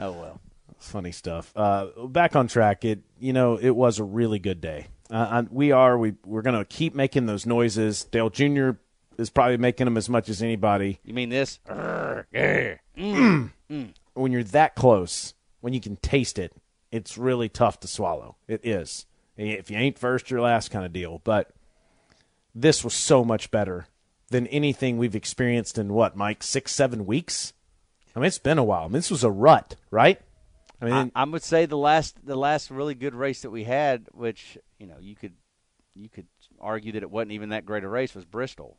Oh 0.00 0.12
well. 0.12 0.40
funny 0.78 1.12
stuff. 1.12 1.52
Uh, 1.56 1.86
back 2.08 2.34
on 2.36 2.48
track. 2.48 2.84
It 2.84 3.00
you 3.20 3.32
know 3.32 3.56
it 3.56 3.70
was 3.70 3.98
a 4.00 4.04
really 4.04 4.38
good 4.40 4.60
day. 4.60 4.88
Uh, 5.10 5.44
we 5.50 5.72
are 5.72 5.96
we 5.98 6.14
we're 6.26 6.42
gonna 6.42 6.64
keep 6.64 6.94
making 6.94 7.26
those 7.26 7.46
noises. 7.46 8.04
Dale 8.04 8.30
Jr. 8.30 8.70
is 9.18 9.30
probably 9.30 9.56
making 9.56 9.84
them 9.86 9.96
as 9.96 10.08
much 10.08 10.28
as 10.28 10.42
anybody. 10.42 10.98
You 11.04 11.14
mean 11.14 11.28
this? 11.28 11.58
When 14.14 14.32
you're 14.32 14.42
that 14.44 14.74
close, 14.74 15.34
when 15.60 15.72
you 15.72 15.80
can 15.80 15.96
taste 15.96 16.38
it, 16.38 16.52
it's 16.90 17.16
really 17.16 17.48
tough 17.48 17.78
to 17.80 17.88
swallow. 17.88 18.36
It 18.48 18.60
is. 18.66 19.06
If 19.36 19.70
you 19.70 19.76
ain't 19.78 19.98
first, 19.98 20.30
you're 20.30 20.40
last 20.40 20.70
kind 20.70 20.84
of 20.84 20.92
deal. 20.92 21.20
But 21.24 21.50
this 22.54 22.84
was 22.84 22.94
so 22.94 23.24
much 23.24 23.50
better 23.50 23.86
than 24.30 24.46
anything 24.48 24.96
we've 24.96 25.16
experienced 25.16 25.78
in 25.78 25.92
what, 25.92 26.16
Mike, 26.16 26.42
six, 26.42 26.72
seven 26.72 27.06
weeks. 27.06 27.52
I 28.14 28.20
mean, 28.20 28.26
it's 28.26 28.38
been 28.38 28.58
a 28.58 28.64
while. 28.64 28.84
I 28.84 28.86
mean, 28.86 28.92
this 28.94 29.10
was 29.10 29.24
a 29.24 29.30
rut, 29.30 29.76
right? 29.90 30.20
I 30.80 30.84
mean, 30.84 31.12
I, 31.14 31.22
I 31.22 31.24
would 31.24 31.42
say 31.42 31.66
the 31.66 31.76
last 31.76 32.24
the 32.24 32.36
last 32.36 32.70
really 32.70 32.94
good 32.94 33.14
race 33.14 33.42
that 33.42 33.50
we 33.50 33.64
had, 33.64 34.06
which 34.12 34.56
you 34.78 34.86
know 34.86 34.96
you 34.98 35.14
could 35.14 35.34
you 35.94 36.08
could 36.08 36.26
argue 36.60 36.92
that 36.92 37.02
it 37.02 37.10
wasn't 37.10 37.32
even 37.32 37.50
that 37.50 37.66
great 37.66 37.84
a 37.84 37.88
race, 37.88 38.14
was 38.14 38.24
Bristol. 38.24 38.78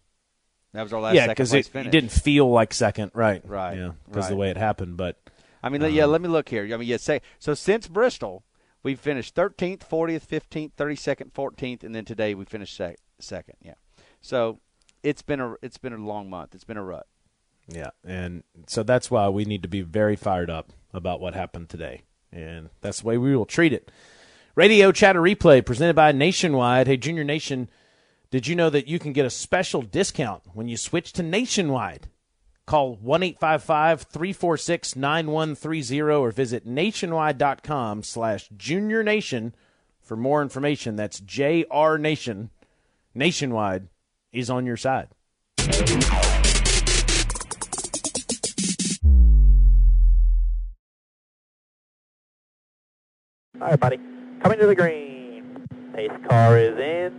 That 0.74 0.84
was 0.84 0.94
our 0.94 1.02
last 1.02 1.16
yeah, 1.16 1.22
second 1.22 1.34
because 1.34 1.54
it, 1.54 1.76
it 1.76 1.92
didn't 1.92 2.12
feel 2.12 2.50
like 2.50 2.74
second, 2.74 3.12
right? 3.14 3.42
Right, 3.46 3.78
Yeah, 3.78 3.92
because 4.08 4.30
the 4.30 4.36
way 4.36 4.50
it 4.50 4.58
happened. 4.58 4.98
But 4.98 5.18
I 5.62 5.70
mean, 5.70 5.82
yeah. 5.94 6.06
Um, 6.06 6.12
let 6.12 6.22
me 6.22 6.30
look 6.30 6.50
here. 6.50 6.64
I 6.64 6.78
mean, 6.78 6.88
yeah. 6.88 6.98
Say 6.98 7.22
so 7.40 7.54
since 7.54 7.88
Bristol, 7.88 8.44
we 8.84 8.96
finished 8.96 9.36
13th, 9.36 9.80
40th, 9.80 10.26
15th, 10.28 10.72
32nd, 10.78 11.32
14th, 11.32 11.84
and 11.84 11.94
then 11.94 12.06
today 12.06 12.34
we 12.34 12.46
finished 12.46 12.76
sec- 12.76 12.98
second. 13.20 13.56
Yeah. 13.62 13.76
So 14.22 14.60
it's 15.04 15.22
been 15.22 15.40
a 15.40 15.56
it's 15.62 15.78
been 15.78 15.94
a 15.94 15.98
long 15.98 16.30
month. 16.30 16.54
It's 16.56 16.64
been 16.64 16.78
a 16.78 16.84
rut. 16.84 17.08
yeah, 17.68 17.92
and 18.04 18.44
so 18.68 18.84
that's 18.84 19.10
why 19.10 19.30
we 19.30 19.46
need 19.46 19.64
to 19.64 19.70
be 19.70 19.82
very 19.82 20.16
fired 20.16 20.50
up 20.50 20.72
about 20.94 21.20
what 21.22 21.34
happened 21.34 21.70
today, 21.70 22.02
and 22.32 22.70
that's 22.82 23.02
the 23.02 23.08
way 23.08 23.18
we 23.18 23.36
will 23.36 23.46
treat 23.46 23.74
it. 23.74 23.92
Radio 24.56 24.92
Chatter 24.92 25.22
Replay 25.22 25.66
presented 25.66 25.96
by 25.96 26.12
Nationwide. 26.12 26.88
Hey, 26.88 26.98
Junior 26.98 27.24
Nation, 27.24 27.70
did 28.30 28.48
you 28.48 28.56
know 28.56 28.70
that 28.70 28.88
you 28.88 29.00
can 29.00 29.14
get 29.14 29.26
a 29.26 29.30
special 29.30 29.82
discount 29.82 30.44
when 30.54 30.68
you 30.68 30.76
switch 30.78 31.14
to 31.14 31.24
Nationwide? 31.24 32.10
Call 32.68 32.96
1 32.96 33.22
346 33.34 34.96
9130 34.96 36.02
or 36.02 36.32
visit 36.32 36.66
nationwide.com 36.66 38.04
slash 38.04 38.50
junior 38.56 39.04
nation 39.04 39.54
for 40.02 40.16
more 40.16 40.42
information. 40.42 40.96
That's 40.96 41.20
JR 41.20 41.98
Nation. 41.98 42.50
Nationwide 43.14 43.88
is 44.32 44.50
on 44.50 44.66
your 44.66 44.78
side. 44.78 45.10
All 53.60 53.68
right, 53.68 53.80
buddy. 53.80 53.98
Coming 54.42 54.60
to 54.60 54.66
the 54.66 54.76
green. 54.76 55.68
Pace 55.94 56.10
car 56.28 56.58
is 56.58 56.78
in. 56.80 57.14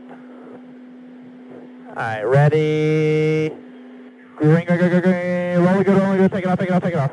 All 1.90 1.94
right, 1.94 2.22
ready. 2.22 3.52
Green, 4.42 4.66
green, 4.66 4.78
green, 4.78 4.90
green, 4.90 5.82
good, 5.84 5.84
good. 5.84 6.32
Take 6.32 6.44
it 6.44 6.48
off, 6.48 6.58
take 6.58 6.68
it 6.68 6.72
off, 6.72 6.82
take 6.82 6.94
it 6.94 6.98
off. 6.98 7.12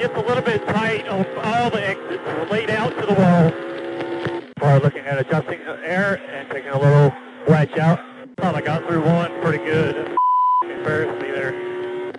Gets 0.00 0.16
a 0.16 0.20
little 0.20 0.42
bit 0.42 0.66
tight 0.66 1.06
on 1.06 1.24
all 1.44 1.70
the 1.70 1.80
exits. 1.80 2.50
Laid 2.50 2.70
out 2.70 2.90
to 2.98 3.06
the 3.06 3.14
wall. 3.14 4.42
We're 4.60 4.80
looking 4.80 5.04
at 5.04 5.16
adjusting 5.20 5.60
the 5.60 5.78
air 5.88 6.20
and 6.32 6.50
taking 6.50 6.70
a 6.70 6.80
little 6.80 7.12
wedge 7.46 7.78
out. 7.78 8.00
Thought 8.38 8.56
I 8.56 8.62
got 8.62 8.84
through 8.84 9.04
one 9.04 9.30
pretty 9.42 9.64
good. 9.64 10.16
Embarrassed 10.64 11.22
me 11.22 11.30
there. 11.30 12.12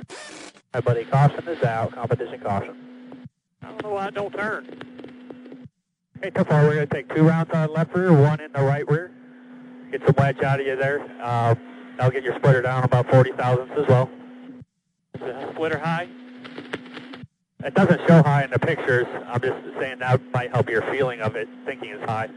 Right, 0.73 0.85
buddy. 0.85 1.03
Caution 1.03 1.45
is 1.49 1.61
out. 1.63 1.91
Competition 1.91 2.39
caution. 2.39 3.27
I 3.63 3.67
don't 3.67 3.83
know 3.83 3.89
why 3.89 4.07
it 4.07 4.13
don't 4.13 4.31
turn. 4.31 5.67
Okay, 6.19 6.31
so 6.33 6.45
far 6.45 6.63
we're 6.63 6.75
going 6.75 6.87
to 6.87 6.95
take 6.95 7.13
two 7.13 7.27
rounds 7.27 7.51
on 7.51 7.67
the 7.67 7.73
left 7.73 7.93
rear, 7.93 8.13
one 8.13 8.39
in 8.39 8.53
the 8.53 8.63
right 8.63 8.89
rear. 8.89 9.11
Get 9.91 10.03
some 10.05 10.15
wedge 10.17 10.41
out 10.41 10.61
of 10.61 10.65
you 10.65 10.77
there. 10.77 11.05
Uh, 11.21 11.55
that'll 11.97 12.11
get 12.11 12.23
your 12.23 12.35
splitter 12.35 12.61
down 12.61 12.83
about 12.83 13.09
40 13.09 13.31
thousandths 13.33 13.73
as 13.77 13.87
well. 13.87 14.09
Is 15.15 15.21
the 15.21 15.51
splitter 15.53 15.77
high? 15.77 16.07
It 17.63 17.73
doesn't 17.73 18.01
show 18.07 18.21
high 18.21 18.43
in 18.43 18.51
the 18.51 18.59
pictures. 18.59 19.07
I'm 19.27 19.41
just 19.41 19.57
saying 19.79 19.99
that 19.99 20.21
might 20.31 20.51
help 20.51 20.69
your 20.69 20.83
feeling 20.83 21.21
of 21.21 21.35
it, 21.35 21.47
thinking 21.65 21.89
it's 21.89 22.03
high. 22.03 22.29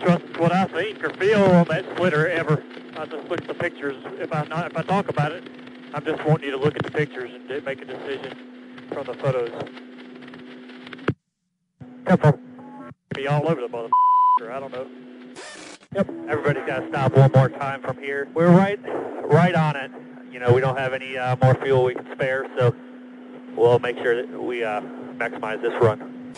Trust 0.00 0.24
what 0.38 0.52
I 0.52 0.64
think 0.66 1.04
or 1.04 1.10
feel 1.14 1.42
on 1.42 1.66
that 1.68 1.84
splitter 1.94 2.26
ever. 2.28 2.64
I 2.96 3.04
just 3.04 3.28
look 3.28 3.42
at 3.42 3.48
the 3.48 3.54
pictures. 3.54 4.02
If 4.18 4.32
I 4.32 4.44
not, 4.44 4.70
if 4.70 4.76
I 4.76 4.82
talk 4.82 5.08
about 5.08 5.32
it, 5.32 5.44
I'm 5.92 6.04
just 6.04 6.24
wanting 6.24 6.46
you 6.46 6.52
to 6.52 6.56
look 6.56 6.76
at 6.76 6.82
the 6.82 6.90
pictures 6.90 7.30
and 7.34 7.64
make 7.64 7.82
a 7.82 7.84
decision 7.84 8.86
from 8.92 9.06
the 9.06 9.14
photos. 9.14 9.50
Careful. 12.06 12.38
Be 13.14 13.26
all 13.26 13.46
over 13.48 13.60
the 13.60 13.68
mother. 13.68 13.90
I 14.50 14.58
don't 14.58 14.72
know. 14.72 14.86
Yep. 15.92 16.08
Everybody's 16.28 16.64
got 16.68 16.78
to 16.80 16.88
stop 16.88 17.16
one 17.16 17.32
more 17.34 17.48
time 17.48 17.82
from 17.82 17.98
here. 17.98 18.28
We're 18.32 18.52
right, 18.52 18.78
right 19.24 19.56
on 19.56 19.74
it. 19.74 19.90
You 20.30 20.38
know, 20.38 20.52
we 20.52 20.60
don't 20.60 20.78
have 20.78 20.92
any 20.92 21.18
uh, 21.18 21.34
more 21.42 21.56
fuel 21.56 21.82
we 21.82 21.96
can 21.96 22.06
spare, 22.12 22.46
so 22.56 22.72
we'll 23.56 23.80
make 23.80 23.96
sure 23.96 24.24
that 24.24 24.40
we 24.40 24.62
uh, 24.62 24.82
maximize 25.16 25.60
this 25.60 25.72
run. 25.82 26.32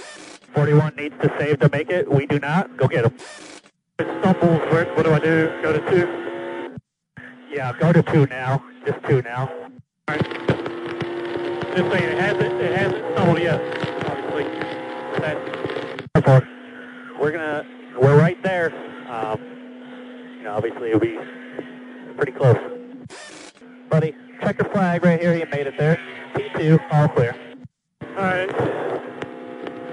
41 0.54 0.96
needs 0.96 1.14
to 1.20 1.30
save 1.38 1.60
to 1.60 1.68
make 1.68 1.90
it. 1.90 2.10
We 2.10 2.24
do 2.24 2.38
not. 2.38 2.78
Go 2.78 2.88
get 2.88 3.04
him. 3.04 3.14
Stumbles. 4.00 4.60
What, 4.72 4.96
what 4.96 5.04
do 5.04 5.12
I 5.12 5.18
do? 5.18 5.60
Go 5.62 5.74
to 5.74 5.90
two. 5.90 6.78
Yeah, 7.52 7.74
go 7.78 7.92
to 7.92 8.02
two 8.02 8.24
now. 8.28 8.64
Just 8.86 9.04
two 9.04 9.20
now. 9.20 9.50
All 10.08 10.16
right. 10.16 10.24
Just 11.76 11.92
saying, 11.92 12.04
it 12.04 12.18
hasn't 12.18 12.54
it 12.54 12.78
hasn't 12.78 13.04
stumbled 13.12 13.38
yet. 13.38 13.60
Obviously. 14.06 14.44
That's. 15.20 16.40
We're 17.20 17.32
gonna. 17.32 17.66
We're 18.00 18.18
right 18.18 18.42
there. 18.42 18.91
Um, 19.12 19.38
you 20.38 20.44
know, 20.44 20.55
obviously 20.55 20.88
it'll 20.88 20.98
be 20.98 21.18
pretty 22.16 22.33
close. 22.33 22.57
Buddy, 23.90 24.14
check 24.40 24.59
your 24.59 24.70
flag 24.70 25.05
right 25.05 25.20
here. 25.20 25.35
You 25.37 25.44
made 25.53 25.66
it 25.66 25.75
there. 25.77 26.01
P2, 26.35 26.81
all 26.90 27.09
clear. 27.09 27.37
all 28.16 28.25
right. 28.25 28.48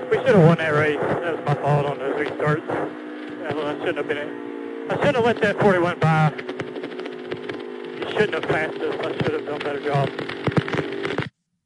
We 0.10 0.18
should 0.20 0.36
have 0.36 0.46
won 0.46 0.58
that 0.60 0.74
race. 0.74 0.98
That 1.02 1.36
was 1.36 1.46
my 1.46 1.54
fault 1.56 1.86
on 1.86 2.00
those 2.00 2.16
restarts. 2.16 2.70
I 2.70 3.78
shouldn't 3.80 3.98
have 3.98 4.08
been. 4.08 4.90
I 4.90 4.96
shouldn't 4.96 5.18
have 5.18 5.26
let 5.26 5.42
that 5.42 5.60
41 5.60 6.00
by. 6.00 6.32
You 7.98 8.12
shouldn't 8.14 8.36
have 8.36 8.48
passed 8.48 8.78
us. 8.78 9.06
I 9.06 9.12
should 9.18 9.34
have 9.34 9.46
done 9.46 9.62
a 9.62 9.66
better 9.66 9.82
job. 9.82 10.10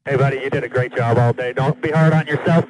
Hey, 0.04 0.16
buddy, 0.16 0.38
you 0.38 0.50
did 0.50 0.64
a 0.64 0.68
great 0.68 0.92
job 0.96 1.18
all 1.18 1.32
day. 1.32 1.52
Don't 1.52 1.80
be 1.80 1.92
hard 1.92 2.14
on 2.14 2.26
yourself. 2.26 2.64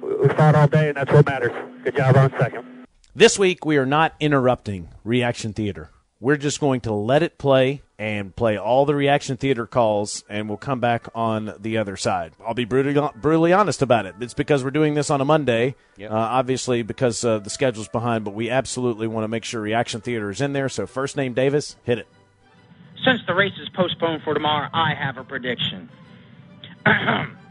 We 0.00 0.14
we 0.14 0.28
fought 0.28 0.54
all 0.54 0.68
day, 0.68 0.86
and 0.86 0.96
that's 0.96 1.12
what 1.12 1.26
matters. 1.26 1.52
Good 1.82 1.96
job 1.96 2.16
on 2.16 2.30
second. 2.38 2.73
This 3.16 3.38
week, 3.38 3.64
we 3.64 3.76
are 3.76 3.86
not 3.86 4.14
interrupting 4.18 4.88
Reaction 5.04 5.52
Theater. 5.52 5.90
We're 6.18 6.36
just 6.36 6.58
going 6.58 6.80
to 6.82 6.92
let 6.92 7.22
it 7.22 7.38
play 7.38 7.82
and 7.96 8.34
play 8.34 8.56
all 8.58 8.86
the 8.86 8.94
Reaction 8.94 9.36
Theater 9.36 9.66
calls, 9.68 10.24
and 10.28 10.48
we'll 10.48 10.58
come 10.58 10.80
back 10.80 11.06
on 11.14 11.52
the 11.60 11.78
other 11.78 11.96
side. 11.96 12.32
I'll 12.44 12.54
be 12.54 12.64
brutally, 12.64 13.08
brutally 13.14 13.52
honest 13.52 13.82
about 13.82 14.06
it. 14.06 14.16
It's 14.20 14.34
because 14.34 14.64
we're 14.64 14.72
doing 14.72 14.94
this 14.94 15.10
on 15.10 15.20
a 15.20 15.24
Monday, 15.24 15.76
Yep. 15.96 16.10
uh, 16.10 16.14
obviously 16.14 16.82
because 16.82 17.24
uh, 17.24 17.38
the 17.38 17.50
schedule's 17.50 17.86
behind, 17.88 18.24
but 18.24 18.34
we 18.34 18.50
absolutely 18.50 19.06
want 19.06 19.22
to 19.24 19.28
make 19.28 19.44
sure 19.44 19.60
Reaction 19.60 20.00
Theater 20.00 20.30
is 20.30 20.40
in 20.40 20.52
there. 20.52 20.68
So, 20.68 20.84
first 20.86 21.16
name 21.16 21.34
Davis, 21.34 21.76
hit 21.84 21.98
it. 21.98 22.08
Since 23.04 23.20
the 23.28 23.34
race 23.34 23.56
is 23.60 23.68
postponed 23.68 24.22
for 24.24 24.34
tomorrow, 24.34 24.68
I 24.72 24.94
have 24.94 25.18
a 25.18 25.24
prediction. 25.24 25.88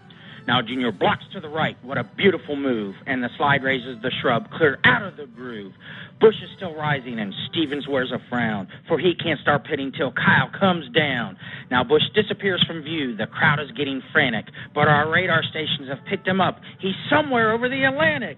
now, 0.48 0.62
Junior 0.62 0.92
blocks 0.92 1.24
to 1.34 1.40
the 1.40 1.48
right. 1.48 1.78
What 1.84 1.98
a 1.98 2.04
beautiful 2.04 2.56
move. 2.56 2.96
And 3.08 3.24
the 3.24 3.30
slide 3.38 3.64
raises 3.64 4.02
the 4.02 4.12
shrub 4.22 4.52
clear 4.52 4.78
out 4.84 5.02
of 5.02 5.16
the 5.16 5.26
groove. 5.26 5.72
Busch 6.20 6.36
is 6.44 6.50
still 6.58 6.76
rising, 6.76 7.20
and 7.20 7.34
Stevens 7.50 7.88
wears 7.88 8.12
a 8.12 8.20
frown, 8.30 8.68
for 8.88 9.00
he 9.00 9.14
can't 9.16 9.40
start 9.40 9.66
pitting 9.66 9.92
till 9.98 10.12
Kyle 10.12 10.50
comes 10.58 10.86
down. 10.96 11.38
Now, 11.72 11.84
Busch 11.84 12.04
disappears 12.14 12.64
from 12.68 12.84
view. 12.84 13.16
The 13.16 13.28
crowd 13.28 13.60
is 13.60 13.72
getting 13.72 14.02
frantic, 14.12 14.46
but 14.76 14.88
our 14.88 15.10
radar 15.10 15.44
stations 15.44 15.88
have 15.90 16.00
picked 16.10 16.28
him 16.28 16.42
up. 16.42 16.60
He's 16.80 16.96
somewhere 17.10 17.52
over 17.52 17.70
the 17.70 17.84
Atlantic. 17.86 18.38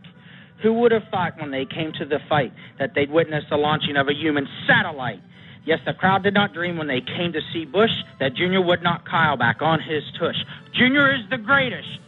Who 0.63 0.73
would 0.81 0.91
have 0.91 1.03
thought 1.11 1.39
when 1.39 1.51
they 1.51 1.65
came 1.65 1.91
to 1.99 2.05
the 2.05 2.19
fight 2.29 2.53
that 2.79 2.91
they'd 2.95 3.11
witness 3.11 3.43
the 3.49 3.57
launching 3.57 3.97
of 3.97 4.07
a 4.07 4.13
human 4.13 4.47
satellite? 4.67 5.21
Yes, 5.65 5.79
the 5.85 5.93
crowd 5.93 6.23
did 6.23 6.33
not 6.33 6.53
dream 6.53 6.77
when 6.77 6.87
they 6.87 7.01
came 7.01 7.33
to 7.33 7.41
see 7.51 7.65
Busch 7.65 7.91
that 8.19 8.35
Junior 8.35 8.61
would 8.61 8.83
knock 8.83 9.07
Kyle 9.07 9.35
back 9.35 9.61
on 9.61 9.79
his 9.79 10.03
tush. 10.19 10.37
Junior 10.73 11.13
is 11.13 11.27
the 11.29 11.37
greatest. 11.37 11.99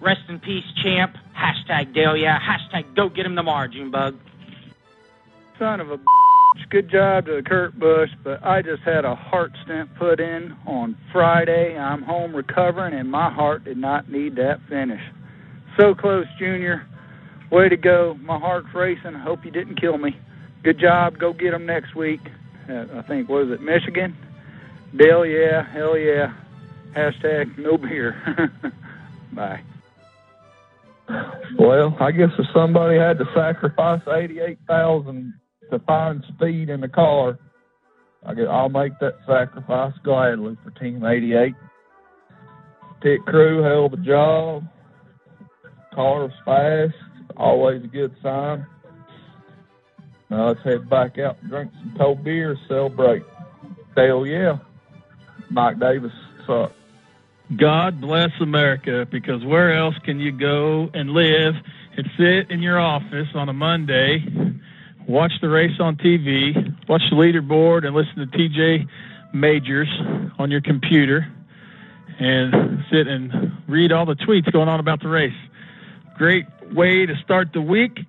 Rest 0.00 0.22
in 0.28 0.40
peace, 0.40 0.64
champ. 0.82 1.16
Hashtag 1.36 1.94
yeah. 1.94 2.38
Hashtag 2.40 2.94
go 2.94 3.08
get 3.08 3.26
him 3.26 3.36
tomorrow, 3.36 3.68
Junebug. 3.68 4.16
son 5.58 5.80
of 5.80 5.90
a 5.90 5.98
good 6.70 6.90
job 6.90 7.26
to 7.26 7.42
Kurt 7.42 7.78
Busch, 7.78 8.10
but 8.24 8.44
I 8.44 8.62
just 8.62 8.82
had 8.82 9.04
a 9.04 9.14
heart 9.14 9.52
stent 9.64 9.94
put 9.96 10.20
in 10.20 10.56
on 10.66 10.96
Friday. 11.12 11.78
I'm 11.78 12.02
home 12.02 12.34
recovering, 12.34 12.94
and 12.94 13.10
my 13.10 13.30
heart 13.30 13.64
did 13.64 13.76
not 13.76 14.10
need 14.10 14.36
that 14.36 14.60
finish. 14.68 15.00
So 15.78 15.94
close, 15.94 16.26
Junior. 16.38 16.86
Way 17.50 17.68
to 17.68 17.76
go. 17.76 18.16
My 18.20 18.38
heart's 18.38 18.74
racing. 18.74 19.14
Hope 19.14 19.44
you 19.44 19.50
didn't 19.50 19.80
kill 19.80 19.98
me. 19.98 20.18
Good 20.62 20.80
job. 20.80 21.18
Go 21.18 21.32
get 21.32 21.54
him 21.54 21.66
next 21.66 21.94
week. 21.94 22.20
I 22.68 23.02
think, 23.06 23.28
was 23.28 23.48
it, 23.50 23.60
Michigan? 23.60 24.16
Dale, 24.96 25.26
yeah. 25.26 25.62
Hell 25.72 25.96
yeah. 25.96 26.32
Hashtag 26.96 27.58
no 27.58 27.76
beer. 27.76 28.52
Bye. 29.32 29.60
Well, 31.58 31.96
I 32.00 32.10
guess 32.10 32.30
if 32.38 32.46
somebody 32.54 32.98
had 32.98 33.18
to 33.18 33.24
sacrifice 33.34 34.00
eighty-eight 34.08 34.58
thousand 34.66 35.34
to 35.70 35.78
find 35.80 36.24
speed 36.34 36.68
in 36.68 36.80
the 36.80 36.88
car, 36.88 37.38
I 38.24 38.34
guess 38.34 38.46
I'll 38.50 38.68
make 38.68 38.98
that 39.00 39.14
sacrifice 39.26 39.92
gladly 40.02 40.56
for 40.64 40.70
Team 40.80 41.04
Eighty-Eight. 41.04 41.54
Pit 43.02 43.20
crew 43.26 43.62
held 43.62 43.92
the 43.92 44.04
job. 44.04 44.64
Car 45.94 46.24
was 46.24 46.32
fast, 46.44 46.94
always 47.36 47.84
a 47.84 47.88
good 47.88 48.14
sign. 48.22 48.66
Now 50.30 50.48
let's 50.48 50.62
head 50.62 50.88
back 50.90 51.18
out 51.18 51.36
and 51.40 51.50
drink 51.50 51.70
some 51.80 51.94
cold 51.96 52.24
beer, 52.24 52.56
celebrate. 52.68 53.22
Hell 53.96 54.26
yeah, 54.26 54.58
Mike 55.50 55.78
Davis 55.78 56.12
sucks. 56.46 56.72
God 57.56 58.00
bless 58.00 58.30
America 58.40 59.06
because 59.08 59.44
where 59.44 59.72
else 59.72 59.94
can 60.04 60.18
you 60.18 60.32
go 60.32 60.90
and 60.92 61.10
live 61.10 61.54
and 61.96 62.10
sit 62.18 62.50
in 62.50 62.60
your 62.60 62.80
office 62.80 63.28
on 63.34 63.48
a 63.48 63.52
Monday, 63.52 64.24
watch 65.06 65.32
the 65.40 65.48
race 65.48 65.78
on 65.78 65.96
TV, 65.96 66.54
watch 66.88 67.02
the 67.08 67.16
leaderboard, 67.16 67.86
and 67.86 67.94
listen 67.94 68.16
to 68.16 68.26
TJ 68.26 68.88
Majors 69.32 69.88
on 70.38 70.50
your 70.50 70.60
computer, 70.60 71.26
and 72.18 72.84
sit 72.90 73.06
and 73.06 73.52
read 73.68 73.92
all 73.92 74.06
the 74.06 74.16
tweets 74.16 74.50
going 74.52 74.68
on 74.68 74.80
about 74.80 75.00
the 75.00 75.08
race? 75.08 75.32
Great 76.16 76.46
way 76.72 77.06
to 77.06 77.14
start 77.22 77.52
the 77.52 77.60
week. 77.60 78.00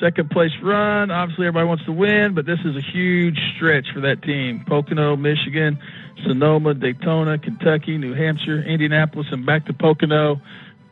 Second 0.00 0.30
place 0.30 0.52
run. 0.62 1.10
Obviously, 1.10 1.46
everybody 1.46 1.66
wants 1.66 1.84
to 1.86 1.92
win, 1.92 2.34
but 2.34 2.44
this 2.44 2.58
is 2.64 2.76
a 2.76 2.80
huge 2.80 3.38
stretch 3.56 3.86
for 3.94 4.00
that 4.00 4.22
team. 4.22 4.64
Pocono, 4.66 5.16
Michigan, 5.16 5.78
Sonoma, 6.26 6.74
Daytona, 6.74 7.38
Kentucky, 7.38 7.96
New 7.96 8.12
Hampshire, 8.12 8.62
Indianapolis, 8.62 9.26
and 9.30 9.46
back 9.46 9.66
to 9.66 9.72
Pocono. 9.72 10.40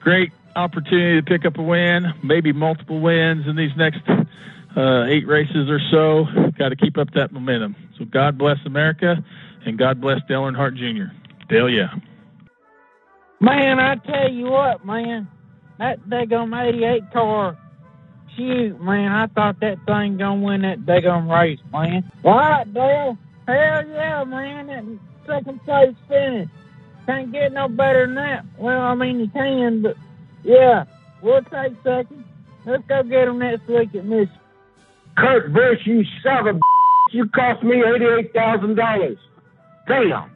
Great 0.00 0.32
opportunity 0.56 1.20
to 1.20 1.22
pick 1.22 1.44
up 1.44 1.58
a 1.58 1.62
win, 1.62 2.14
maybe 2.22 2.52
multiple 2.52 3.00
wins 3.00 3.46
in 3.46 3.56
these 3.56 3.76
next 3.76 4.00
uh, 4.08 5.04
eight 5.04 5.26
races 5.26 5.68
or 5.68 5.80
so. 5.90 6.24
Got 6.58 6.70
to 6.70 6.76
keep 6.76 6.96
up 6.96 7.12
that 7.14 7.32
momentum. 7.32 7.76
So 7.98 8.04
God 8.04 8.38
bless 8.38 8.58
America, 8.64 9.22
and 9.66 9.78
God 9.78 10.00
bless 10.00 10.20
Dale 10.28 10.42
Earnhardt 10.42 10.76
Jr. 10.76 11.14
Dale, 11.48 11.68
yeah. 11.68 11.94
Man, 13.40 13.78
I 13.78 13.96
tell 13.96 14.30
you 14.30 14.46
what, 14.46 14.86
man, 14.86 15.28
that 15.78 16.00
daggum 16.08 16.56
88 16.58 17.12
car, 17.12 17.58
shoot, 18.36 18.80
man, 18.80 19.12
I 19.12 19.26
thought 19.28 19.60
that 19.60 19.78
thing 19.86 20.16
gonna 20.18 20.40
win 20.40 20.62
that 20.62 20.80
daggum 20.80 21.28
race, 21.28 21.60
man. 21.72 22.10
What, 22.22 22.72
Dale? 22.72 23.18
Hell 23.46 23.86
yeah, 23.88 24.24
man, 24.24 24.66
that 24.68 24.84
second 25.26 25.62
place 25.64 25.94
finish. 26.08 26.48
Can't 27.06 27.32
get 27.32 27.52
no 27.52 27.68
better 27.68 28.06
than 28.06 28.14
that. 28.14 28.44
Well, 28.58 28.80
I 28.80 28.94
mean, 28.94 29.20
you 29.20 29.28
can, 29.28 29.82
but 29.82 29.96
yeah, 30.42 30.84
we'll 31.22 31.42
take 31.42 31.74
second. 31.82 32.24
Let's 32.66 32.82
go 32.88 33.02
get 33.02 33.26
them 33.26 33.38
next 33.38 33.68
week 33.68 33.94
at 33.94 34.04
Michigan. 34.04 34.40
Kurt 35.16 35.52
Busch, 35.52 35.80
you 35.84 36.02
son 36.22 36.48
of 36.48 36.56
a 36.56 36.60
you 37.12 37.28
cost 37.28 37.62
me 37.62 37.76
eighty-eight 37.76 38.32
thousand 38.32 38.74
dollars. 38.76 39.18
Damn. 39.86 40.30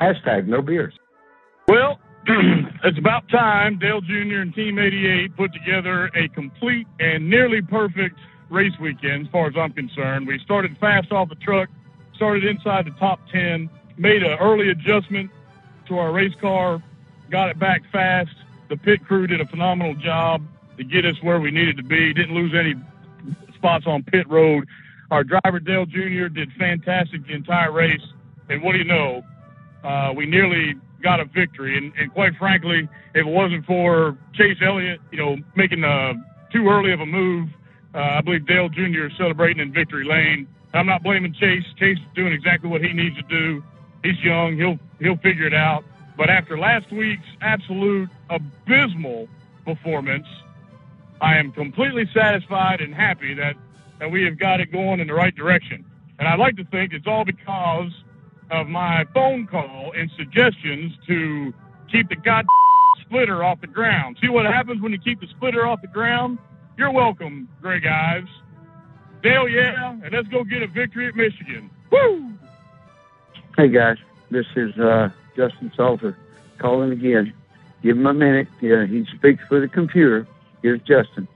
Hashtag 0.00 0.46
no 0.46 0.62
beers. 0.62 0.94
It's 2.84 2.98
about 2.98 3.28
time 3.28 3.78
Dale 3.78 4.00
Jr. 4.00 4.42
and 4.42 4.54
Team 4.54 4.78
88 4.78 5.36
put 5.36 5.52
together 5.52 6.10
a 6.14 6.28
complete 6.28 6.86
and 7.00 7.28
nearly 7.28 7.62
perfect 7.62 8.18
race 8.50 8.72
weekend, 8.80 9.26
as 9.26 9.32
far 9.32 9.46
as 9.48 9.54
I'm 9.56 9.72
concerned. 9.72 10.26
We 10.26 10.38
started 10.40 10.76
fast 10.78 11.10
off 11.10 11.28
the 11.28 11.36
truck, 11.36 11.68
started 12.14 12.44
inside 12.44 12.86
the 12.86 12.92
top 12.92 13.20
10, 13.32 13.68
made 13.96 14.22
an 14.22 14.38
early 14.40 14.70
adjustment 14.70 15.30
to 15.88 15.98
our 15.98 16.12
race 16.12 16.34
car, 16.40 16.82
got 17.30 17.48
it 17.48 17.58
back 17.58 17.82
fast. 17.92 18.30
The 18.68 18.76
pit 18.76 19.04
crew 19.04 19.26
did 19.26 19.40
a 19.40 19.46
phenomenal 19.46 19.94
job 19.94 20.42
to 20.76 20.84
get 20.84 21.04
us 21.04 21.16
where 21.22 21.40
we 21.40 21.50
needed 21.50 21.76
to 21.76 21.84
be. 21.84 22.12
Didn't 22.12 22.34
lose 22.34 22.54
any 22.54 22.74
spots 23.54 23.86
on 23.86 24.02
pit 24.02 24.28
road. 24.28 24.66
Our 25.10 25.24
driver 25.24 25.60
Dale 25.60 25.86
Jr. 25.86 26.26
did 26.28 26.52
fantastic 26.58 27.26
the 27.26 27.34
entire 27.34 27.72
race, 27.72 28.02
and 28.48 28.62
what 28.62 28.72
do 28.72 28.78
you 28.78 28.84
know? 28.84 29.22
Uh, 29.84 30.12
we 30.16 30.26
nearly 30.26 30.74
got 31.02 31.20
a 31.20 31.24
victory. 31.24 31.76
And, 31.76 31.92
and 31.98 32.12
quite 32.12 32.32
frankly, 32.38 32.88
if 33.14 33.26
it 33.26 33.26
wasn't 33.26 33.64
for 33.66 34.16
Chase 34.34 34.58
Elliott, 34.64 35.00
you 35.10 35.18
know, 35.18 35.36
making 35.54 35.84
uh, 35.84 36.14
too 36.52 36.68
early 36.68 36.92
of 36.92 37.00
a 37.00 37.06
move, 37.06 37.48
uh, 37.94 37.98
I 37.98 38.20
believe 38.20 38.46
Dale 38.46 38.68
Jr. 38.68 39.06
is 39.06 39.12
celebrating 39.16 39.60
in 39.60 39.72
victory 39.72 40.04
lane. 40.04 40.46
I'm 40.74 40.86
not 40.86 41.02
blaming 41.02 41.32
Chase. 41.32 41.64
Chase 41.78 41.98
is 41.98 42.14
doing 42.14 42.32
exactly 42.32 42.68
what 42.68 42.82
he 42.82 42.92
needs 42.92 43.16
to 43.16 43.22
do. 43.22 43.62
He's 44.02 44.18
young. 44.22 44.56
He'll 44.56 44.78
he'll 45.00 45.16
figure 45.16 45.46
it 45.46 45.54
out. 45.54 45.84
But 46.16 46.30
after 46.30 46.58
last 46.58 46.90
week's 46.92 47.26
absolute 47.40 48.08
abysmal 48.30 49.28
performance, 49.64 50.26
I 51.20 51.36
am 51.36 51.52
completely 51.52 52.04
satisfied 52.14 52.80
and 52.80 52.94
happy 52.94 53.34
that, 53.34 53.54
that 54.00 54.10
we 54.10 54.24
have 54.24 54.38
got 54.38 54.60
it 54.60 54.72
going 54.72 55.00
in 55.00 55.06
the 55.06 55.14
right 55.14 55.34
direction. 55.34 55.84
And 56.18 56.28
I'd 56.28 56.38
like 56.38 56.56
to 56.56 56.64
think 56.64 56.92
it's 56.92 57.06
all 57.06 57.24
because 57.24 57.92
of 58.50 58.68
my 58.68 59.04
phone 59.14 59.46
call 59.46 59.92
and 59.96 60.10
suggestions 60.16 60.92
to 61.06 61.52
keep 61.90 62.08
the 62.08 62.16
god 62.16 62.44
splitter 63.00 63.42
off 63.42 63.60
the 63.60 63.66
ground. 63.66 64.18
See 64.20 64.28
what 64.28 64.46
happens 64.46 64.80
when 64.82 64.92
you 64.92 64.98
keep 64.98 65.20
the 65.20 65.26
splitter 65.28 65.66
off 65.66 65.80
the 65.82 65.88
ground? 65.88 66.38
You're 66.76 66.92
welcome, 66.92 67.48
Greg 67.60 67.86
Ives. 67.86 68.30
Dale, 69.22 69.48
yeah, 69.48 69.92
and 69.92 70.12
let's 70.12 70.28
go 70.28 70.44
get 70.44 70.62
a 70.62 70.66
victory 70.66 71.08
at 71.08 71.14
Michigan. 71.16 71.70
Woo! 71.90 72.32
Hey 73.56 73.68
guys, 73.68 73.96
this 74.30 74.46
is 74.54 74.76
uh, 74.78 75.08
Justin 75.36 75.72
Salter 75.74 76.16
calling 76.58 76.92
again. 76.92 77.32
Give 77.82 77.96
him 77.96 78.06
a 78.06 78.14
minute. 78.14 78.48
Yeah, 78.60 78.86
he 78.86 79.06
speaks 79.16 79.42
for 79.48 79.60
the 79.60 79.68
computer. 79.68 80.26
Here's 80.62 80.80
Justin. 80.80 81.26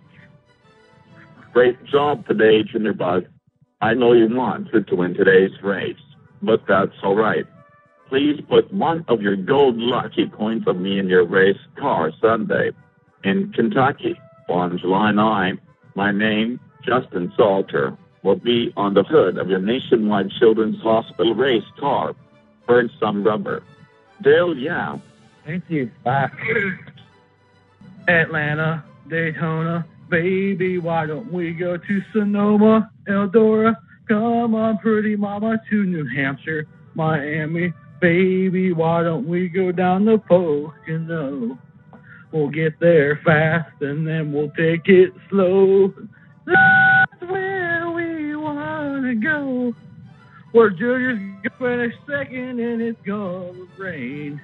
Great 1.52 1.82
job 1.84 2.26
today, 2.26 2.62
Jitterbug. 2.62 3.26
I 3.80 3.94
know 3.94 4.12
you 4.12 4.28
wanted 4.28 4.86
to 4.88 4.94
win 4.94 5.14
today's 5.14 5.50
race, 5.62 5.96
but 6.42 6.62
that's 6.66 6.96
all 7.02 7.16
right. 7.16 7.46
Please 8.08 8.40
put 8.48 8.72
one 8.72 9.04
of 9.08 9.22
your 9.22 9.36
gold 9.36 9.76
lucky 9.76 10.28
coins 10.28 10.66
of 10.66 10.76
me 10.76 10.98
in 10.98 11.08
your 11.08 11.24
race 11.24 11.58
car 11.78 12.10
Sunday 12.20 12.72
in 13.22 13.52
Kentucky 13.52 14.18
on 14.48 14.78
July 14.78 15.12
9. 15.12 15.60
My 15.94 16.10
name, 16.10 16.58
Justin 16.84 17.32
Salter, 17.36 17.96
will 18.22 18.36
be 18.36 18.72
on 18.76 18.94
the 18.94 19.04
hood 19.04 19.38
of 19.38 19.48
your 19.48 19.60
nationwide 19.60 20.30
children's 20.38 20.80
hospital 20.82 21.34
race 21.34 21.64
car. 21.78 22.14
Burn 22.66 22.90
some 22.98 23.22
rubber. 23.22 23.62
Dale, 24.22 24.56
yeah. 24.56 24.98
Thank 25.46 25.64
you. 25.68 25.90
Bye. 26.04 26.30
Atlanta, 28.08 28.84
Daytona, 29.08 29.86
baby, 30.08 30.78
why 30.78 31.06
don't 31.06 31.32
we 31.32 31.52
go 31.52 31.76
to 31.76 32.02
Sonoma, 32.12 32.90
Eldora? 33.08 33.76
Come 34.10 34.56
on, 34.56 34.78
pretty 34.78 35.14
mama, 35.14 35.62
to 35.70 35.84
New 35.84 36.04
Hampshire, 36.04 36.66
Miami, 36.94 37.72
baby, 38.00 38.72
why 38.72 39.04
don't 39.04 39.24
we 39.24 39.48
go 39.48 39.70
down 39.70 40.04
the 40.04 40.18
Pocono? 40.18 41.56
We'll 42.32 42.48
get 42.48 42.80
there 42.80 43.20
fast 43.24 43.80
and 43.80 44.04
then 44.04 44.32
we'll 44.32 44.50
take 44.50 44.88
it 44.88 45.12
slow. 45.28 45.94
That's 46.44 47.22
where 47.30 47.88
we 47.92 48.34
wanna 48.34 49.14
go. 49.14 49.76
Where 50.50 50.70
Junior's 50.70 51.20
gonna 51.44 51.56
finish 51.60 51.94
second 52.04 52.58
and 52.58 52.82
it's 52.82 53.00
gonna 53.02 53.64
rain. 53.78 54.40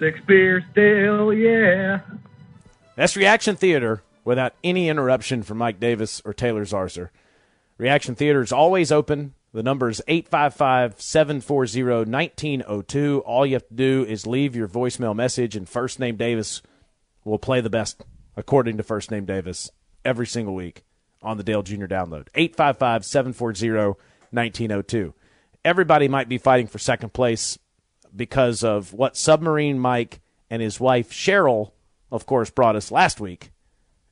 Six 0.00 0.18
beers 0.26 0.64
still, 0.72 1.32
yeah. 1.32 2.00
That's 2.96 3.16
Reaction 3.16 3.54
Theater 3.54 4.02
without 4.24 4.54
any 4.64 4.88
interruption 4.88 5.44
from 5.44 5.58
Mike 5.58 5.78
Davis 5.78 6.20
or 6.24 6.32
Taylor 6.32 6.64
Zarzour. 6.64 7.10
Reaction 7.80 8.14
Theater 8.14 8.42
is 8.42 8.52
always 8.52 8.92
open. 8.92 9.32
The 9.54 9.62
number 9.62 9.88
is 9.88 10.02
855 10.06 11.00
740 11.00 11.82
1902. 12.10 13.22
All 13.24 13.46
you 13.46 13.54
have 13.54 13.66
to 13.68 13.74
do 13.74 14.04
is 14.06 14.26
leave 14.26 14.54
your 14.54 14.68
voicemail 14.68 15.16
message, 15.16 15.56
and 15.56 15.66
First 15.66 15.98
Name 15.98 16.16
Davis 16.16 16.60
will 17.24 17.38
play 17.38 17.62
the 17.62 17.70
best, 17.70 18.04
according 18.36 18.76
to 18.76 18.82
First 18.82 19.10
Name 19.10 19.24
Davis, 19.24 19.70
every 20.04 20.26
single 20.26 20.54
week 20.54 20.84
on 21.22 21.38
the 21.38 21.42
Dale 21.42 21.62
Jr. 21.62 21.86
download. 21.86 22.28
855 22.34 23.02
740 23.02 23.70
1902. 23.70 25.14
Everybody 25.64 26.06
might 26.06 26.28
be 26.28 26.36
fighting 26.36 26.66
for 26.66 26.78
second 26.78 27.14
place 27.14 27.58
because 28.14 28.62
of 28.62 28.92
what 28.92 29.16
Submarine 29.16 29.78
Mike 29.78 30.20
and 30.50 30.60
his 30.60 30.78
wife 30.80 31.12
Cheryl, 31.12 31.72
of 32.12 32.26
course, 32.26 32.50
brought 32.50 32.76
us 32.76 32.92
last 32.92 33.20
week, 33.20 33.52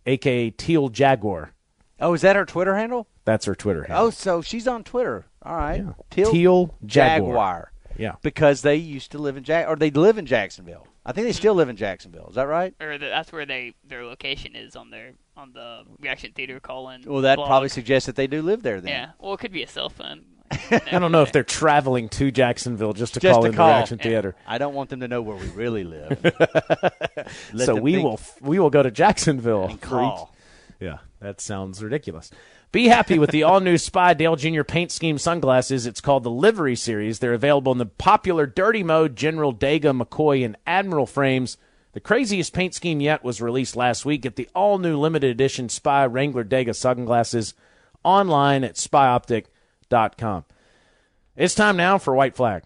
aka 0.07 0.48
Teal 0.48 0.88
Jaguar. 0.88 1.52
Oh, 2.00 2.14
is 2.14 2.22
that 2.22 2.37
her 2.37 2.46
Twitter 2.46 2.74
handle? 2.74 3.09
That's 3.29 3.45
her 3.45 3.55
Twitter 3.55 3.85
handle. 3.85 4.07
Oh, 4.07 4.11
so 4.11 4.41
she's 4.41 4.67
on 4.67 4.85
Twitter. 4.85 5.27
All 5.43 5.55
right. 5.55 5.85
Teal, 6.09 6.31
Teal 6.33 6.75
Jaguar. 6.87 7.73
Yeah. 7.99 8.14
Because 8.23 8.62
they 8.62 8.77
used 8.77 9.11
to 9.12 9.19
live 9.19 9.37
in 9.37 9.45
Jack, 9.45 9.69
or 9.69 9.77
they 9.77 9.91
live 9.91 10.17
in 10.17 10.25
Jacksonville. 10.25 10.87
I 11.05 11.12
think 11.12 11.27
they 11.27 11.33
still 11.35 11.53
live 11.53 11.69
in 11.69 11.77
Jacksonville. 11.77 12.29
Is 12.31 12.37
that 12.37 12.49
right? 12.49 12.75
Or 12.81 12.97
the, 12.97 13.05
that's 13.09 13.31
where 13.31 13.45
they 13.45 13.75
their 13.87 14.07
location 14.07 14.57
is 14.57 14.77
on 14.77 14.88
their 14.88 15.12
on 15.37 15.53
the 15.53 15.83
Reaction 16.01 16.33
Theater 16.33 16.59
call-in. 16.59 17.03
Well, 17.05 17.21
that 17.21 17.37
blog. 17.37 17.49
probably 17.49 17.69
suggests 17.69 18.07
that 18.07 18.17
they 18.17 18.27
do 18.29 18.41
live 18.41 18.62
there. 18.62 18.81
Then. 18.81 18.88
Yeah. 18.88 19.11
Well, 19.19 19.35
it 19.35 19.41
could 19.41 19.53
be 19.53 19.62
a 19.62 19.69
cell 19.69 19.91
phone. 19.91 20.25
I 20.51 20.99
don't 20.99 21.12
know 21.12 21.21
if 21.21 21.31
they're 21.33 21.45
traveling 21.45 22.09
to 22.11 22.31
Jacksonville 22.31 22.95
just 22.95 23.12
to 23.12 23.21
Just 23.21 23.35
call 23.35 23.43
to 23.43 23.49
in 23.51 23.55
call. 23.55 23.69
the 23.69 23.75
Reaction 23.75 23.99
Theater. 23.99 24.37
I 24.47 24.57
don't 24.57 24.73
want 24.73 24.88
them 24.88 25.01
to 25.01 25.09
know 25.09 25.21
where 25.21 25.37
we 25.37 25.49
really 25.49 25.85
live. 25.85 26.19
So 27.57 27.75
we 27.75 27.97
think- 27.97 28.05
will 28.05 28.21
we 28.41 28.59
will 28.59 28.71
go 28.71 28.83
to 28.83 28.91
Jacksonville. 28.91 29.67
And 29.67 29.79
call. 29.83 30.35
Yeah, 30.81 30.99
that 31.21 31.41
sounds 31.43 31.83
ridiculous. 31.83 32.31
Be 32.70 32.88
happy 32.88 33.18
with 33.18 33.31
the 33.31 33.44
all 33.44 33.61
new 33.61 33.78
Spy 33.78 34.12
Dale 34.12 34.37
Jr. 34.37 34.62
paint 34.62 34.92
scheme 34.92 35.16
sunglasses. 35.16 35.87
It's 35.87 36.02
called 36.02 36.22
the 36.22 36.31
Livery 36.31 36.76
Series. 36.76 37.18
They're 37.18 37.33
available 37.33 37.72
in 37.72 37.78
the 37.78 37.87
popular 37.87 38.46
Dirty 38.46 38.83
Mo, 38.83 39.09
General 39.09 39.54
Dega, 39.54 39.98
McCoy, 39.98 40.44
and 40.44 40.54
Admiral 40.66 41.07
frames. 41.07 41.57
The 41.92 42.00
craziest 42.00 42.52
paint 42.52 42.74
scheme 42.74 43.00
yet 43.00 43.24
was 43.24 43.40
released 43.40 43.74
last 43.74 44.04
week. 44.04 44.20
Get 44.20 44.37
the 44.37 44.50
all 44.54 44.78
new 44.78 44.98
limited 44.98 45.31
edition 45.31 45.70
Spy 45.70 46.04
Wrangler 46.04 46.44
Dega 46.44 46.74
sunglasses 46.74 47.54
online 48.04 48.64
at 48.64 48.74
spyoptic.com. 48.74 50.44
It's 51.37 51.54
time 51.54 51.78
now 51.78 51.96
for 51.96 52.14
White 52.14 52.37
Flag. 52.37 52.64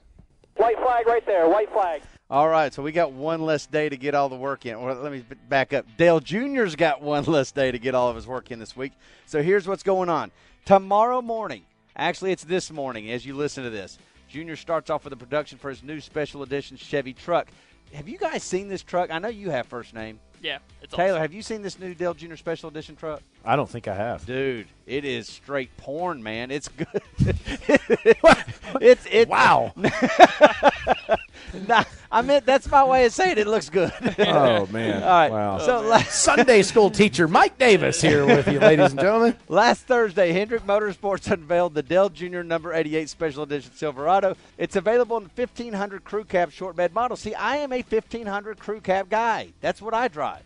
White 0.57 0.81
flag 0.81 1.07
right 1.07 1.25
there. 1.27 1.49
White 1.49 1.73
flag. 1.73 2.03
All 2.33 2.49
right, 2.49 2.73
so 2.73 2.83
we 2.83 2.93
got 2.93 3.13
one 3.13 3.43
less 3.43 3.67
day 3.67 3.91
to 3.91 3.97
get 3.99 4.15
all 4.15 4.31
the 4.31 4.37
work 4.37 4.65
in. 4.65 4.81
Well, 4.81 4.95
let 4.95 5.13
me 5.13 5.23
back 5.51 5.75
up. 5.75 5.85
Dale 5.99 6.19
Jr.'s 6.19 6.77
got 6.77 7.03
one 7.03 7.25
less 7.25 7.53
day 7.53 7.71
to 7.71 7.79
get 7.79 7.95
all 7.95 8.09
of 8.09 8.17
his 8.17 8.27
work 8.27 8.51
in 8.51 8.59
this 8.59 8.75
week. 8.75 8.93
So 9.27 9.43
here's 9.43 9.69
what's 9.69 9.83
going 9.83 10.09
on. 10.09 10.31
Tomorrow 10.65 11.21
morning, 11.21 11.65
actually, 11.95 12.33
it's 12.33 12.45
this 12.45 12.71
morning 12.71 13.11
as 13.11 13.27
you 13.27 13.35
listen 13.37 13.65
to 13.65 13.71
this, 13.71 13.99
Junior 14.31 14.57
starts 14.57 14.89
off 14.89 15.05
with 15.05 15.11
the 15.11 15.17
production 15.19 15.59
for 15.59 15.69
his 15.69 15.83
new 15.83 16.01
special 16.01 16.43
edition 16.43 16.79
Chevy 16.79 17.13
truck. 17.13 17.49
Have 17.93 18.09
you 18.09 18.17
guys 18.17 18.43
seen 18.43 18.67
this 18.67 18.83
truck? 18.83 19.11
I 19.11 19.19
know 19.19 19.29
you 19.29 19.51
have 19.51 19.67
first 19.67 19.93
name. 19.93 20.19
Yeah, 20.41 20.59
it's 20.81 20.95
Taylor, 20.95 21.11
awesome. 21.11 21.21
have 21.21 21.35
you 21.35 21.43
seen 21.43 21.61
this 21.61 21.79
new 21.79 21.95
Dale 21.95 22.15
Jr. 22.15 22.37
special 22.37 22.71
edition 22.71 22.97
truck? 22.97 23.23
I 23.45 23.57
don't 23.57 23.69
think 23.69 23.87
I 23.87 23.95
have. 23.95 24.25
Dude, 24.25 24.69
it 24.87 25.05
is 25.05 25.29
straight 25.29 25.77
porn, 25.77 26.23
man. 26.23 26.51
It's 26.51 26.69
good. 26.69 26.87
it's 28.81 29.07
it. 29.11 29.29
Wow. 29.29 29.75
nah, 31.69 31.85
I 32.11 32.23
meant 32.23 32.47
that's 32.47 32.71
my 32.71 32.85
way 32.85 33.05
of 33.05 33.13
saying 33.13 33.33
it. 33.33 33.39
It 33.39 33.47
looks 33.47 33.69
good. 33.69 33.93
Oh 34.33 34.67
man! 34.67 35.03
All 35.03 35.09
right. 35.09 35.31
Wow. 35.31 35.59
So 35.59 35.79
oh, 35.79 35.89
last, 35.89 36.23
Sunday 36.23 36.63
school 36.63 36.91
teacher 36.91 37.27
Mike 37.27 37.59
Davis 37.59 38.01
here 38.01 38.25
with 38.25 38.47
you, 38.47 38.61
ladies 38.61 38.93
and 38.93 39.01
gentlemen. 39.01 39.37
last 39.49 39.83
Thursday, 39.83 40.33
Hendrick 40.33 40.65
Motorsports 40.65 41.31
unveiled 41.31 41.75
the 41.75 41.83
Dale 41.83 42.09
Jr. 42.09 42.43
Number 42.43 42.73
88 42.73 43.09
Special 43.09 43.43
Edition 43.43 43.73
Silverado. 43.75 44.37
It's 44.59 44.77
available 44.77 45.17
in 45.17 45.25
1500 45.35 46.05
crew 46.05 46.25
cab 46.25 46.51
short 46.53 46.77
bed 46.77 46.95
model. 46.95 47.17
See, 47.17 47.35
I 47.35 47.57
am 47.57 47.73
a 47.73 47.83
1500 47.83 48.59
crew 48.59 48.81
cab 48.81 49.09
guy. 49.09 49.49
That's 49.61 49.83
what 49.83 49.95
I 49.95 50.09
drive. 50.09 50.43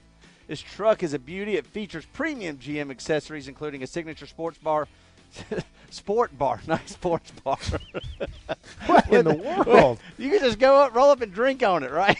This 0.49 0.61
truck 0.61 1.03
is 1.03 1.13
a 1.13 1.19
beauty. 1.19 1.57
It 1.57 1.67
features 1.67 2.07
premium 2.13 2.59
GM 2.59 2.91
accessories, 2.91 3.49
including 3.49 3.83
a 3.83 3.87
signature 3.87 4.27
sports 4.27 4.59
bar. 4.59 4.89
Sport 5.91 6.37
bar, 6.37 6.61
nice 6.67 6.91
sports 6.93 7.31
bar. 7.45 7.59
What 8.87 9.09
in 9.11 9.25
the 9.25 9.35
world? 9.35 9.99
You 10.19 10.31
can 10.31 10.41
just 10.41 10.59
go 10.59 10.77
up, 10.81 10.95
roll 10.95 11.11
up, 11.11 11.21
and 11.23 11.33
drink 11.33 11.63
on 11.63 11.83
it, 11.83 11.91
right? 11.91 12.19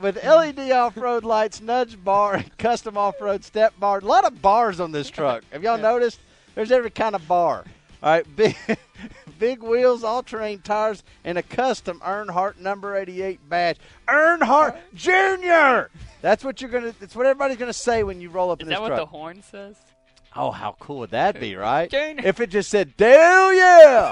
With 0.00 0.22
LED 0.22 0.70
off-road 0.70 1.24
lights, 1.24 1.60
nudge 1.60 2.02
bar, 2.02 2.44
custom 2.58 2.98
off-road 2.98 3.44
step 3.44 3.78
bar. 3.78 3.98
A 3.98 4.04
lot 4.04 4.24
of 4.24 4.42
bars 4.42 4.80
on 4.80 4.92
this 4.92 5.08
truck. 5.10 5.42
Have 5.52 5.62
y'all 5.62 5.78
noticed? 5.78 6.20
There's 6.54 6.70
every 6.70 6.90
kind 6.90 7.14
of 7.14 7.26
bar. 7.26 7.64
All 8.02 8.10
right, 8.10 8.36
big, 8.36 8.56
big 9.38 9.62
wheels, 9.62 10.04
all-terrain 10.04 10.58
tires, 10.60 11.02
and 11.24 11.38
a 11.38 11.42
custom 11.42 12.00
Earnhardt 12.00 12.58
number 12.58 12.96
88 12.96 13.48
badge. 13.48 13.78
Earnhardt 14.06 14.76
Jr. 14.94 15.90
That's 16.20 16.44
what 16.44 16.60
you're 16.60 16.70
gonna. 16.70 16.94
That's 17.00 17.16
what 17.16 17.26
everybody's 17.26 17.56
gonna 17.56 17.72
say 17.72 18.02
when 18.02 18.20
you 18.20 18.28
roll 18.28 18.50
up 18.50 18.60
Is 18.60 18.64
in 18.64 18.68
this 18.68 18.76
that 18.76 18.82
what 18.82 18.88
truck. 18.88 19.00
the 19.00 19.06
horn 19.06 19.42
says? 19.42 19.76
Oh, 20.36 20.50
how 20.50 20.74
cool 20.80 20.98
would 20.98 21.10
that 21.10 21.38
be, 21.38 21.54
right? 21.54 21.88
Junior. 21.88 22.26
If 22.26 22.40
it 22.40 22.50
just 22.50 22.68
said 22.68 22.96
Dale, 22.96 23.54
yeah. 23.54 24.10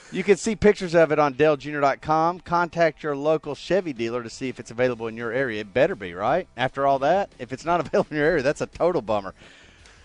you 0.12 0.24
can 0.24 0.36
see 0.36 0.56
pictures 0.56 0.96
of 0.96 1.12
it 1.12 1.18
on 1.20 1.34
DaleJr.com. 1.34 2.40
Contact 2.40 3.02
your 3.04 3.14
local 3.14 3.54
Chevy 3.54 3.92
dealer 3.92 4.24
to 4.24 4.30
see 4.30 4.48
if 4.48 4.58
it's 4.58 4.72
available 4.72 5.06
in 5.06 5.16
your 5.16 5.30
area. 5.30 5.60
It 5.60 5.72
better 5.72 5.94
be, 5.94 6.12
right? 6.12 6.48
After 6.56 6.86
all 6.86 6.98
that, 7.00 7.30
if 7.38 7.52
it's 7.52 7.64
not 7.64 7.80
available 7.86 8.08
in 8.10 8.16
your 8.16 8.26
area, 8.26 8.42
that's 8.42 8.60
a 8.60 8.66
total 8.66 9.00
bummer. 9.00 9.34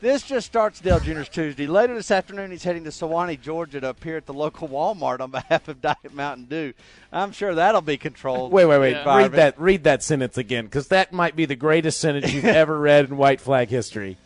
This 0.02 0.24
just 0.24 0.48
starts 0.48 0.80
Dale 0.80 1.00
Jr.'s 1.00 1.30
Tuesday. 1.30 1.68
Later 1.68 1.94
this 1.94 2.10
afternoon, 2.10 2.50
he's 2.50 2.64
heading 2.64 2.84
to 2.86 2.90
Suwanee, 2.90 3.40
Georgia 3.40 3.80
to 3.82 3.90
appear 3.90 4.18
at 4.18 4.26
the 4.26 4.34
local 4.34 4.68
Walmart 4.68 5.20
on 5.20 5.30
behalf 5.32 5.68
of 5.68 5.82
Diet 5.82 6.14
Mountain 6.14 6.46
Dew. 6.46 6.74
I'm 7.12 7.32
sure 7.32 7.56
that'll 7.56 7.82
be 7.82 7.98
controlled. 7.98 8.52
Wait, 8.52 8.66
wait, 8.66 8.80
wait. 8.80 8.92
Yeah. 8.94 9.18
Read 9.18 9.32
that. 9.34 9.60
Read 9.60 9.84
that 9.84 10.02
sentence 10.04 10.38
again, 10.38 10.66
because 10.66 10.88
that 10.88 11.12
might 11.14 11.36
be 11.36 11.46
the 11.46 11.56
greatest 11.56 12.00
sentence 12.00 12.34
you've 12.34 12.46
ever 12.46 12.80
read 12.80 13.10
in 13.10 13.18
White 13.18 13.42
Flag 13.42 13.70
history. 13.70 14.18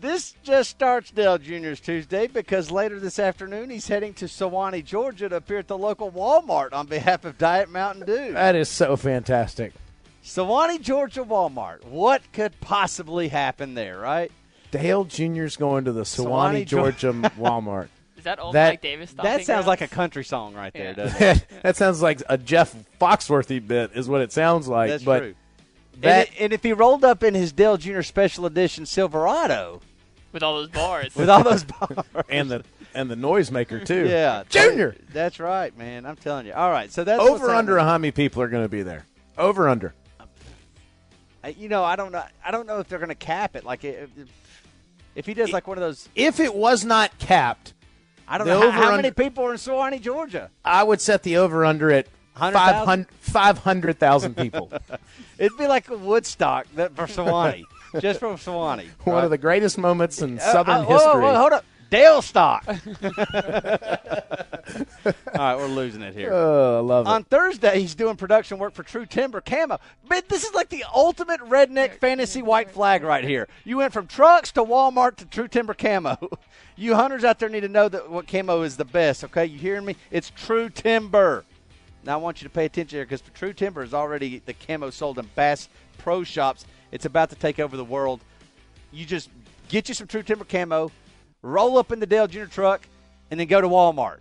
This 0.00 0.34
just 0.44 0.70
starts 0.70 1.10
Dale 1.10 1.38
Jr.'s 1.38 1.80
Tuesday 1.80 2.28
because 2.28 2.70
later 2.70 3.00
this 3.00 3.18
afternoon 3.18 3.68
he's 3.70 3.88
heading 3.88 4.14
to 4.14 4.26
Suwanee, 4.26 4.84
Georgia 4.84 5.28
to 5.28 5.36
appear 5.36 5.58
at 5.58 5.66
the 5.68 5.76
local 5.78 6.12
Walmart 6.12 6.72
on 6.72 6.86
behalf 6.86 7.24
of 7.24 7.36
Diet 7.36 7.68
Mountain 7.68 8.06
Dew. 8.06 8.32
That 8.32 8.54
is 8.54 8.68
so 8.68 8.96
fantastic. 8.96 9.72
Suwanee, 10.24 10.80
Georgia 10.80 11.24
Walmart. 11.24 11.84
What 11.84 12.22
could 12.32 12.60
possibly 12.60 13.28
happen 13.28 13.74
there, 13.74 13.98
right? 13.98 14.30
Dale 14.70 15.04
Jr.'s 15.04 15.56
going 15.56 15.84
to 15.86 15.92
the 15.92 16.02
Suwanee, 16.02 16.62
Suwanee, 16.62 16.66
Georgia 16.66 17.12
Walmart. 17.38 17.88
Is 18.16 18.24
that 18.24 18.38
old 18.38 18.54
That- 18.54 18.70
Mike 18.72 18.82
Davis? 18.82 19.10
That 19.14 19.22
stomping 19.24 19.44
sounds 19.46 19.66
like 19.66 19.80
a 19.80 19.88
country 19.88 20.24
song 20.24 20.54
right 20.54 20.72
there, 20.72 20.88
Yeah. 20.88 20.92
doesn't 20.92 21.22
it? 21.22 21.46
that 21.62 21.76
sounds 21.76 22.02
like 22.02 22.22
a 22.28 22.38
Jeff 22.38 22.76
Foxworthy 23.00 23.66
bit, 23.66 23.92
is 23.94 24.08
what 24.08 24.20
it 24.20 24.30
sounds 24.30 24.68
like. 24.68 24.90
That's 24.90 25.02
but 25.04 25.18
true. 25.20 25.34
That 26.00 26.28
and, 26.28 26.38
and 26.38 26.52
if 26.52 26.62
he 26.62 26.72
rolled 26.72 27.04
up 27.04 27.24
in 27.24 27.34
his 27.34 27.50
Dale 27.50 27.76
Jr. 27.76 28.02
Special 28.02 28.46
Edition 28.46 28.86
Silverado 28.86 29.80
with 30.32 30.42
all 30.42 30.56
those 30.56 30.68
bars. 30.68 31.14
with 31.14 31.28
all 31.30 31.42
those 31.42 31.64
bars 31.64 31.96
and 32.28 32.50
the 32.50 32.64
and 32.94 33.10
the 33.10 33.14
noisemaker 33.16 33.84
too. 33.84 34.06
Yeah, 34.08 34.44
Junior. 34.48 34.96
That's 35.12 35.38
right, 35.40 35.76
man. 35.76 36.06
I'm 36.06 36.16
telling 36.16 36.46
you. 36.46 36.52
All 36.52 36.70
right, 36.70 36.90
so 36.92 37.04
that's 37.04 37.20
Over 37.20 37.50
under 37.50 37.74
happening. 37.76 37.90
how 37.92 37.98
many 37.98 38.10
people 38.12 38.42
are 38.42 38.48
going 38.48 38.64
to 38.64 38.68
be 38.68 38.82
there? 38.82 39.06
Over 39.36 39.68
under. 39.68 39.94
Uh, 41.44 41.48
You 41.56 41.68
know, 41.68 41.84
I 41.84 41.96
don't 41.96 42.12
know. 42.12 42.22
I 42.44 42.50
don't 42.50 42.66
know 42.66 42.80
if 42.80 42.88
they're 42.88 42.98
going 42.98 43.08
to 43.10 43.14
cap 43.14 43.56
it. 43.56 43.64
Like 43.64 43.84
if, 43.84 44.10
if 45.14 45.26
he 45.26 45.34
does 45.34 45.52
like 45.52 45.66
one 45.66 45.76
of 45.78 45.82
those. 45.82 46.08
If 46.14 46.40
it 46.40 46.54
was 46.54 46.84
not 46.84 47.16
capped, 47.18 47.74
I 48.26 48.38
don't 48.38 48.46
the 48.46 48.54
know 48.54 48.60
how, 48.60 48.66
over 48.68 48.72
how 48.76 48.82
under- 48.92 48.96
many 49.02 49.10
people 49.12 49.44
are 49.44 49.52
in 49.52 49.58
Suwanee, 49.58 50.00
Georgia. 50.00 50.50
I 50.64 50.82
would 50.82 51.00
set 51.00 51.22
the 51.22 51.36
over 51.36 51.64
under 51.64 51.90
at 51.92 52.06
100,000? 52.36 53.06
500,000 53.20 54.36
people. 54.36 54.72
It'd 55.38 55.56
be 55.58 55.66
like 55.66 55.88
a 55.90 55.96
Woodstock 55.96 56.66
that 56.74 56.94
for 56.96 57.06
Suwanee, 57.06 57.64
just 58.00 58.20
from 58.20 58.36
Suwanee. 58.36 58.88
One 59.04 59.24
of 59.24 59.30
the 59.30 59.38
greatest 59.38 59.78
moments 59.78 60.20
in 60.22 60.38
Uh, 60.38 60.52
Southern 60.52 60.76
uh, 60.76 60.84
whoa, 60.84 60.94
history. 60.94 61.22
whoa, 61.22 61.34
hold 61.36 61.52
up. 61.52 61.64
Dale 61.90 62.20
stock. 62.20 62.66
All 62.68 62.74
right, 65.34 65.56
we're 65.56 65.66
losing 65.68 66.02
it 66.02 66.12
here. 66.14 66.30
Oh, 66.32 66.76
I 66.76 66.80
love 66.80 67.06
it. 67.06 67.10
On 67.10 67.24
Thursday, 67.24 67.80
he's 67.80 67.94
doing 67.94 68.16
production 68.16 68.58
work 68.58 68.74
for 68.74 68.82
True 68.82 69.06
Timber 69.06 69.40
Camo. 69.40 69.78
But 70.06 70.28
this 70.28 70.44
is 70.44 70.52
like 70.52 70.68
the 70.68 70.84
ultimate 70.94 71.40
redneck 71.40 71.98
fantasy 71.98 72.42
white 72.42 72.70
flag 72.70 73.02
right 73.02 73.24
here. 73.24 73.48
You 73.64 73.78
went 73.78 73.94
from 73.94 74.06
trucks 74.06 74.52
to 74.52 74.62
Walmart 74.64 75.16
to 75.16 75.24
True 75.26 75.48
Timber 75.48 75.74
Camo. 75.74 76.16
You 76.80 76.94
hunters 76.94 77.24
out 77.24 77.40
there 77.40 77.48
need 77.48 77.62
to 77.62 77.68
know 77.68 77.88
that 77.88 78.08
what 78.08 78.28
camo 78.28 78.62
is 78.62 78.76
the 78.76 78.84
best. 78.84 79.24
Okay, 79.24 79.46
you 79.46 79.58
hearing 79.58 79.84
me? 79.84 79.96
It's 80.12 80.30
True 80.30 80.68
Timber. 80.68 81.44
Now 82.04 82.12
I 82.12 82.16
want 82.18 82.40
you 82.40 82.46
to 82.46 82.54
pay 82.54 82.66
attention 82.66 82.98
here 82.98 83.04
because 83.04 83.20
True 83.34 83.52
Timber 83.52 83.82
is 83.82 83.92
already 83.92 84.40
the 84.46 84.52
camo 84.54 84.90
sold 84.90 85.18
in 85.18 85.28
Bass 85.34 85.68
Pro 85.98 86.22
Shops. 86.22 86.66
It's 86.92 87.04
about 87.04 87.30
to 87.30 87.36
take 87.36 87.58
over 87.58 87.76
the 87.76 87.84
world. 87.84 88.20
You 88.92 89.04
just 89.04 89.28
get 89.68 89.88
you 89.88 89.94
some 89.94 90.06
True 90.06 90.22
Timber 90.22 90.44
camo, 90.44 90.90
roll 91.42 91.78
up 91.78 91.92
in 91.92 92.00
the 92.00 92.06
Dale 92.06 92.26
Jr. 92.26 92.44
truck, 92.44 92.86
and 93.30 93.38
then 93.38 93.46
go 93.46 93.60
to 93.60 93.68
Walmart. 93.68 94.18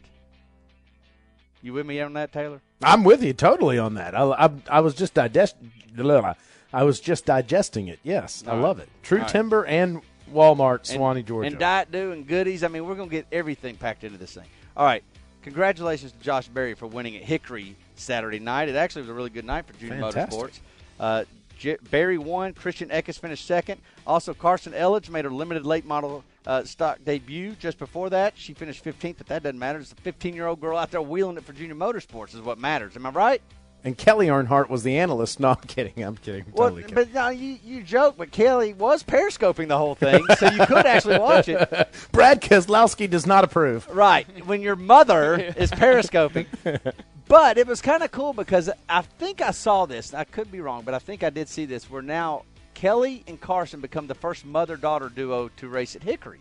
You 1.62 1.74
with 1.74 1.86
me 1.86 2.00
on 2.02 2.14
that, 2.14 2.32
Taylor? 2.32 2.62
I'm 2.84 3.04
with 3.04 3.24
you 3.24 3.34
totally 3.34 3.80
on 3.80 3.96
that. 3.96 4.16
I, 4.16 4.24
I, 4.24 4.50
I 4.70 4.80
was 4.82 4.94
just 4.94 5.14
digest, 5.14 5.56
I 6.74 6.84
was 6.84 7.00
just 7.00 7.26
digesting 7.26 7.88
it. 7.88 8.00
Yes, 8.04 8.44
I 8.46 8.52
All 8.52 8.58
right. 8.58 8.64
love 8.64 8.80
it. 8.80 8.90
True 9.04 9.20
All 9.20 9.24
right. 9.24 9.32
Timber 9.32 9.66
and 9.66 10.02
Walmart, 10.32 10.90
and, 10.92 11.02
Suwanee, 11.02 11.26
Georgia. 11.26 11.48
And 11.48 11.58
Diet 11.58 11.92
Dew 11.92 12.12
and 12.12 12.28
goodies. 12.28 12.64
I 12.64 12.68
mean, 12.68 12.86
we're 12.86 12.96
going 12.96 13.10
to 13.10 13.16
get 13.16 13.26
everything 13.32 13.78
packed 13.78 14.04
into 14.04 14.18
this 14.18 14.34
thing. 14.34 14.46
All 14.76 14.86
right. 14.86 15.04
Congratulations 15.42 16.12
to 16.12 16.20
Josh 16.20 16.50
Berry 16.50 16.74
for 16.74 16.88
winning 16.88 17.16
at 17.16 17.24
Hickory 17.24 17.76
Saturday 17.96 18.40
night. 18.40 18.68
It 18.68 18.76
actually 18.76 19.04
was 19.04 19.10
a 19.10 19.14
really 19.14 19.30
good 19.30 19.46
night 19.46 19.66
for 19.66 19.74
Junior 19.80 20.02
Fantastic. 20.02 20.40
Motorsports. 20.40 20.60
Uh, 21.00 21.24
J- 21.58 21.78
Berry 21.92 22.18
won. 22.18 22.54
Christian 22.54 22.90
Eckes 22.90 23.20
finished 23.20 23.46
second. 23.46 23.82
Also, 24.06 24.34
Karsyn 24.34 24.74
Elledge 24.74 25.10
made 25.10 25.26
her 25.26 25.32
limited 25.32 25.66
late 25.66 25.86
model 25.86 26.24
uh, 26.46 26.64
stock 26.64 27.00
debut 27.04 27.56
just 27.60 27.78
before 27.78 28.10
that. 28.10 28.34
She 28.38 28.54
finished 28.54 28.84
15th, 28.86 29.18
but 29.18 29.28
that 29.28 29.44
doesn't 29.44 29.60
matter. 29.60 29.80
It's 29.80 29.92
a 29.92 29.96
15 29.96 30.34
year 30.34 30.48
old 30.48 30.62
girl 30.62 30.78
out 30.78 30.92
there 30.92 31.02
wheeling 31.02 31.38
it 31.38 31.44
for 31.44 31.54
Junior 31.54 31.76
Motorsports 31.76 32.34
is 32.36 32.42
what 32.42 32.58
matters. 32.58 32.96
Am 32.96 33.06
I 33.06 33.10
right? 33.10 33.42
and 33.84 33.96
Kelly 33.98 34.28
Earnhardt 34.28 34.70
was 34.70 34.84
the 34.84 34.98
analyst. 34.98 35.40
No, 35.40 35.50
I'm 35.50 35.56
kidding. 35.68 36.04
I'm 36.04 36.18
kidding. 36.18 36.46
I'm 36.48 36.52
Well, 36.54 36.70
totally 36.70 36.82
kidding. 36.82 36.96
but 36.96 37.14
no, 37.14 37.30
you, 37.30 37.58
you 37.64 37.84
joke, 37.84 38.16
but 38.18 38.32
Kelly 38.32 38.74
was 38.74 39.04
periscoping 39.04 39.68
the 39.68 39.78
whole 39.78 39.94
thing, 39.96 40.26
so 40.38 40.50
you 40.50 40.66
could 40.66 40.86
actually 40.86 41.20
watch 41.20 41.48
it. 41.48 41.70
Brad 42.12 42.42
Keselowski 42.42 43.10
does 43.10 43.26
not 43.28 43.44
approve. 43.44 43.88
Right. 43.90 44.26
When 44.46 44.62
your 44.62 44.76
mother 44.76 45.36
is 45.36 45.72
periscoping. 45.72 46.48
But 47.28 47.58
it 47.58 47.68
was 47.68 47.82
kind 47.82 48.04
of 48.04 48.12
cool 48.12 48.32
because 48.32 48.70
I 48.88 49.02
think 49.02 49.42
I 49.42 49.52
saw 49.52 49.86
this. 49.86 50.14
I 50.14 50.24
could 50.24 50.50
be 50.52 50.62
wrong, 50.62 50.84
but 50.84 50.94
I 50.94 51.00
think 51.00 51.24
I 51.24 51.30
did 51.30 51.50
see 51.50 51.66
this. 51.66 51.90
Where 51.90 52.02
now 52.02 52.44
Kelly 52.74 53.24
and 53.28 53.40
Karsyn 53.40 53.82
become 53.82 54.08
the 54.08 54.16
first 54.16 54.46
mother 54.46 54.78
daughter 54.78 55.10
duo 55.10 55.50
to 55.58 55.68
race 55.68 55.96
at 55.96 56.04
Hickory. 56.04 56.40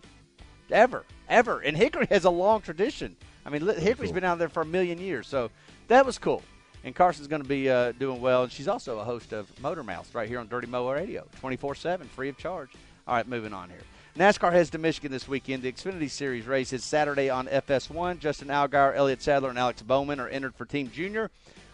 Ever. 0.70 1.04
Ever. 1.28 1.58
And 1.60 1.76
Hickory 1.76 2.06
has 2.10 2.24
a 2.24 2.30
long 2.30 2.60
tradition. 2.60 3.16
I 3.44 3.50
mean, 3.50 3.66
Hickory's 3.66 4.12
been 4.12 4.24
out 4.24 4.38
there 4.38 4.48
for 4.48 4.62
a 4.62 4.66
million 4.66 4.98
years. 4.98 5.26
So 5.26 5.50
that 5.88 6.06
was 6.06 6.18
cool. 6.18 6.42
And 6.84 6.94
Karsyn's 6.94 7.26
going 7.26 7.42
to 7.42 7.48
be 7.48 7.68
uh, 7.68 7.92
doing 7.92 8.20
well. 8.20 8.44
And 8.44 8.52
she's 8.52 8.68
also 8.68 9.00
a 9.00 9.04
host 9.04 9.32
of 9.32 9.50
Motor 9.60 9.82
Mouth 9.82 10.14
right 10.14 10.28
here 10.28 10.38
on 10.38 10.46
Dirty 10.46 10.68
Mo 10.68 10.88
Radio, 10.88 11.26
24 11.40 11.74
7, 11.74 12.06
free 12.06 12.28
of 12.28 12.36
charge. 12.36 12.70
All 13.08 13.16
right, 13.16 13.26
moving 13.26 13.52
on 13.52 13.70
here. 13.70 13.80
NASCAR 14.16 14.50
heads 14.52 14.70
to 14.70 14.78
Michigan 14.78 15.12
this 15.12 15.28
weekend. 15.28 15.62
The 15.62 15.70
Xfinity 15.70 16.08
Series 16.10 16.46
race 16.46 16.72
is 16.72 16.82
Saturday 16.82 17.28
on 17.28 17.46
FS1. 17.48 18.18
Justin 18.18 18.48
Allgaier, 18.48 18.96
Elliott 18.96 19.20
Sadler, 19.20 19.50
and 19.50 19.58
Alex 19.58 19.82
Bowman 19.82 20.20
are 20.20 20.28
entered 20.28 20.54
for 20.54 20.64
Team 20.64 20.90
Junior. 20.90 21.30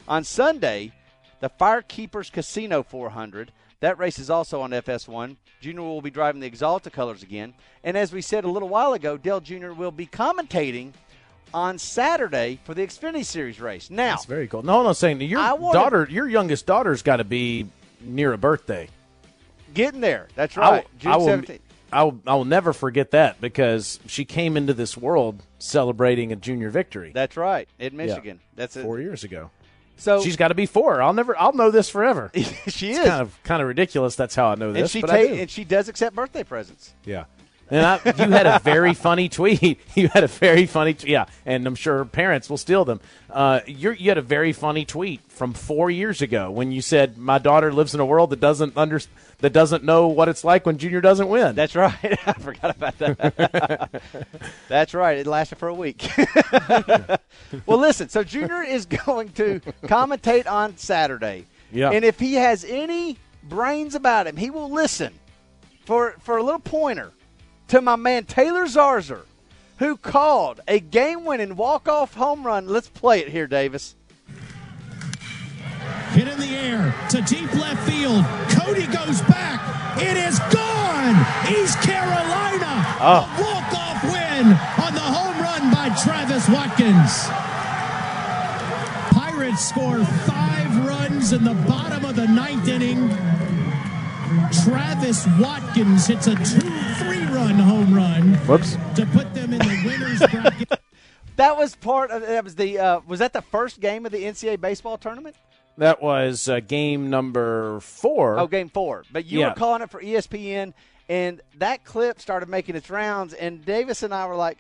On 0.09 0.25
Sunday, 0.25 0.91
the 1.41 1.49
Firekeepers 1.49 2.33
Casino 2.33 2.83
400. 2.83 3.53
That 3.79 3.99
race 3.99 4.19
is 4.19 4.29
also 4.29 4.61
on 4.61 4.71
FS1. 4.73 5.37
Junior 5.61 5.83
will 5.83 6.03
be 6.03 6.11
driving 6.11 6.41
the 6.41 6.51
Axalta 6.51 6.91
colors 6.91 7.23
again. 7.23 7.55
And 7.85 7.97
as 7.97 8.13
we 8.13 8.21
said 8.21 8.43
a 8.45 8.51
little 8.51 8.69
while 8.69 8.93
ago, 8.93 9.17
Dale 9.17 9.41
Jr. 9.41 9.71
will 9.73 9.93
be 9.93 10.07
commentating 10.07 10.91
on 11.55 11.79
Saturday 11.79 12.59
for 12.65 12.75
the 12.75 12.83
Xfinity 12.85 13.25
Series 13.25 13.61
race. 13.61 13.89
Now, 13.89 14.15
That's 14.15 14.25
very 14.25 14.49
cool. 14.49 14.65
No, 14.65 14.83
no, 14.83 14.93
saying 14.95 15.21
your 15.21 15.39
wanna- 15.57 15.79
daughter, 15.79 16.09
your 16.11 16.29
youngest 16.29 16.67
daughter's 16.67 17.03
got 17.03 17.17
to 17.19 17.25
be 17.25 17.69
near 18.01 18.33
a 18.33 18.39
birthday. 18.39 18.89
getting 19.75 20.01
there. 20.01 20.27
That's 20.35 20.59
I 20.59 20.71
right. 20.71 20.87
June 20.99 21.13
I 21.13 21.17
will, 21.17 21.27
17th. 21.29 21.61
I 21.93 22.05
will, 22.05 22.21
I 22.27 22.35
will 22.35 22.45
never 22.45 22.73
forget 22.73 23.11
that 23.13 23.41
because 23.41 24.01
she 24.07 24.25
came 24.25 24.57
into 24.57 24.75
this 24.75 24.97
world 24.97 25.43
celebrating 25.59 26.33
a 26.33 26.37
junior 26.37 26.71
victory. 26.71 27.13
That's 27.15 27.37
right. 27.37 27.69
In 27.79 27.97
Michigan. 27.97 28.41
That's 28.57 28.77
it. 28.77 28.83
four 28.83 29.01
years 29.01 29.25
ago. 29.25 29.51
So 29.97 30.23
she's 30.23 30.37
got 30.37 30.49
to 30.49 30.55
be 30.55 30.67
four. 30.67 31.01
I'll 31.03 31.13
never. 31.13 31.39
I'll 31.39 31.53
know 31.53 31.71
this 31.71 31.89
forever. 31.89 32.31
she 32.35 32.43
It's 32.67 32.83
is. 32.83 32.99
kind 32.99 33.23
of 33.23 33.43
kind 33.45 33.63
of 33.63 33.69
ridiculous. 33.69 34.17
That's 34.17 34.35
how 34.35 34.49
I 34.49 34.55
know 34.57 34.73
this. 34.73 34.81
and 34.83 34.91
she 34.91 35.01
but 35.01 35.09
ta- 35.09 35.15
and 35.35 35.51
she 35.51 35.65
does 35.65 35.89
accept 35.89 36.17
birthday 36.17 36.43
presents. 36.43 36.93
Yeah. 37.05 37.25
And 37.71 37.87
I, 37.87 38.01
you 38.05 38.31
had 38.31 38.47
a 38.47 38.59
very 38.59 38.93
funny 39.09 39.29
tweet. 39.31 39.79
You 39.95 40.09
had 40.09 40.25
a 40.25 40.29
very 40.29 40.67
funny, 40.67 40.93
t- 40.95 41.11
yeah, 41.11 41.27
and 41.47 41.67
I'm 41.67 41.75
sure 41.75 42.05
parents 42.05 42.51
will 42.51 42.59
steal 42.59 42.85
them. 42.85 43.01
Uh, 43.31 43.61
you're, 43.67 43.95
you 43.95 44.11
had 44.11 44.19
a 44.19 44.23
very 44.23 44.53
funny 44.53 44.85
tweet 44.85 45.21
from 45.31 45.55
four 45.55 45.91
years 45.91 46.21
ago 46.21 46.51
when 46.51 46.71
you 46.73 46.83
said, 46.83 47.17
"My 47.17 47.39
daughter 47.39 47.73
lives 47.73 47.95
in 47.95 48.01
a 48.01 48.05
world 48.05 48.31
that 48.31 48.41
doesn't 48.41 48.77
under, 48.77 49.01
that 49.43 49.53
doesn't 49.53 49.85
know 49.85 50.09
what 50.09 50.29
it's 50.29 50.45
like 50.45 50.65
when 50.65 50.79
Junior 50.79 51.01
doesn't 51.01 51.29
win." 51.29 51.55
That's 51.55 51.75
right. 51.75 51.95
I 52.27 52.33
forgot 52.33 52.75
about 52.77 52.99
that. 52.99 54.03
That's 54.69 54.95
right. 54.95 55.19
It 55.19 55.27
lasted 55.27 55.59
for 55.59 55.69
a 55.69 55.75
week. 55.75 56.09
well, 57.67 57.79
listen. 57.79 58.09
So 58.09 58.25
Junior 58.25 58.63
is 58.63 58.87
going 58.87 59.31
to 59.33 59.61
commentate 59.83 60.51
on 60.51 60.77
Saturday. 60.77 61.47
Yeah. 61.71 61.91
And 61.91 62.05
if 62.05 62.19
he 62.19 62.35
has 62.35 62.65
any 62.65 63.19
brains 63.43 63.95
about 63.95 64.27
him, 64.27 64.37
he 64.37 64.51
will 64.51 64.71
listen 64.71 65.13
for 65.85 66.17
for 66.21 66.39
a 66.39 66.43
little 66.43 66.61
pointer 66.61 67.13
to 67.69 67.81
my 67.81 67.97
man 67.97 68.25
Taylor 68.25 68.65
Zarzour, 68.65 69.23
who 69.79 69.97
called 69.97 70.61
a 70.69 70.79
game-winning 70.79 71.57
walk-off 71.57 72.15
home 72.15 72.47
run. 72.47 72.69
Let's 72.69 72.89
play 72.89 73.21
it 73.21 73.29
here, 73.29 73.47
Davis. 73.47 73.97
Hit 76.13 76.29
in 76.29 76.39
the 76.39 76.55
air 76.55 76.95
to 77.11 77.23
deep 77.23 77.53
left 77.55 77.89
field. 77.89 78.25
Cody 78.51 78.87
goes 78.87 79.21
back. 79.23 79.61
It 80.01 80.17
is 80.17 80.39
gone. 80.53 81.17
East 81.51 81.79
Carolina. 81.81 82.85
Oh. 83.01 83.25
A 83.25 83.43
walk-off 83.43 84.03
win 84.05 84.47
on 84.85 84.95
the 84.95 85.01
home 85.01 85.41
run 85.43 85.73
by 85.73 85.89
Travis 86.03 86.49
Watkins. 86.49 87.29
Pirates 89.15 89.67
score 89.69 90.05
five 90.27 90.87
runs 90.87 91.33
in 91.33 91.45
the 91.45 91.55
bottom 91.67 92.05
of 92.05 92.17
the 92.17 92.27
ninth 92.27 92.69
inning. 92.69 93.09
Travis 94.65 95.27
Watkins 95.39 96.07
hits 96.07 96.27
a 96.27 96.35
2 96.35 96.43
3 96.43 97.25
run 97.27 97.55
home 97.55 97.95
run 97.95 98.35
Whoops. 98.47 98.77
to 98.97 99.05
put 99.07 99.33
them 99.35 99.53
in 99.53 99.59
the 99.59 99.83
winner's 99.85 100.19
bracket. 100.31 100.69
That 101.37 101.57
was 101.57 101.75
part 101.77 102.11
of 102.11 102.23
that 102.23 102.45
was 102.45 102.55
the 102.55 102.79
uh, 102.79 103.01
was 103.07 103.19
that 103.21 103.33
the 103.33 103.43
first 103.43 103.81
game 103.81 104.07
of 104.07 104.13
the 104.13 104.23
NCAA 104.25 104.61
baseball 104.61 104.97
tournament? 104.99 105.37
That 105.79 106.03
was 106.03 106.49
uh, 106.49 106.61
game 106.61 107.09
number 107.11 107.81
four. 107.81 108.39
Oh, 108.39 108.47
game 108.47 108.69
four. 108.69 109.05
But 109.11 109.25
you 109.27 109.41
Yeah. 109.41 109.49
were 109.51 109.55
calling 109.55 109.83
it 109.83 109.91
for 109.91 110.01
ESPN, 110.03 110.75
And 111.09 111.41
that 111.59 111.85
clip 111.85 112.21
started 112.21 112.49
making 112.49 112.77
its 112.77 112.89
rounds, 112.89 113.35
and 113.35 113.65
Davis 113.65 114.03
and 114.03 114.15
I 114.15 114.27
were 114.27 114.37
like, 114.37 114.59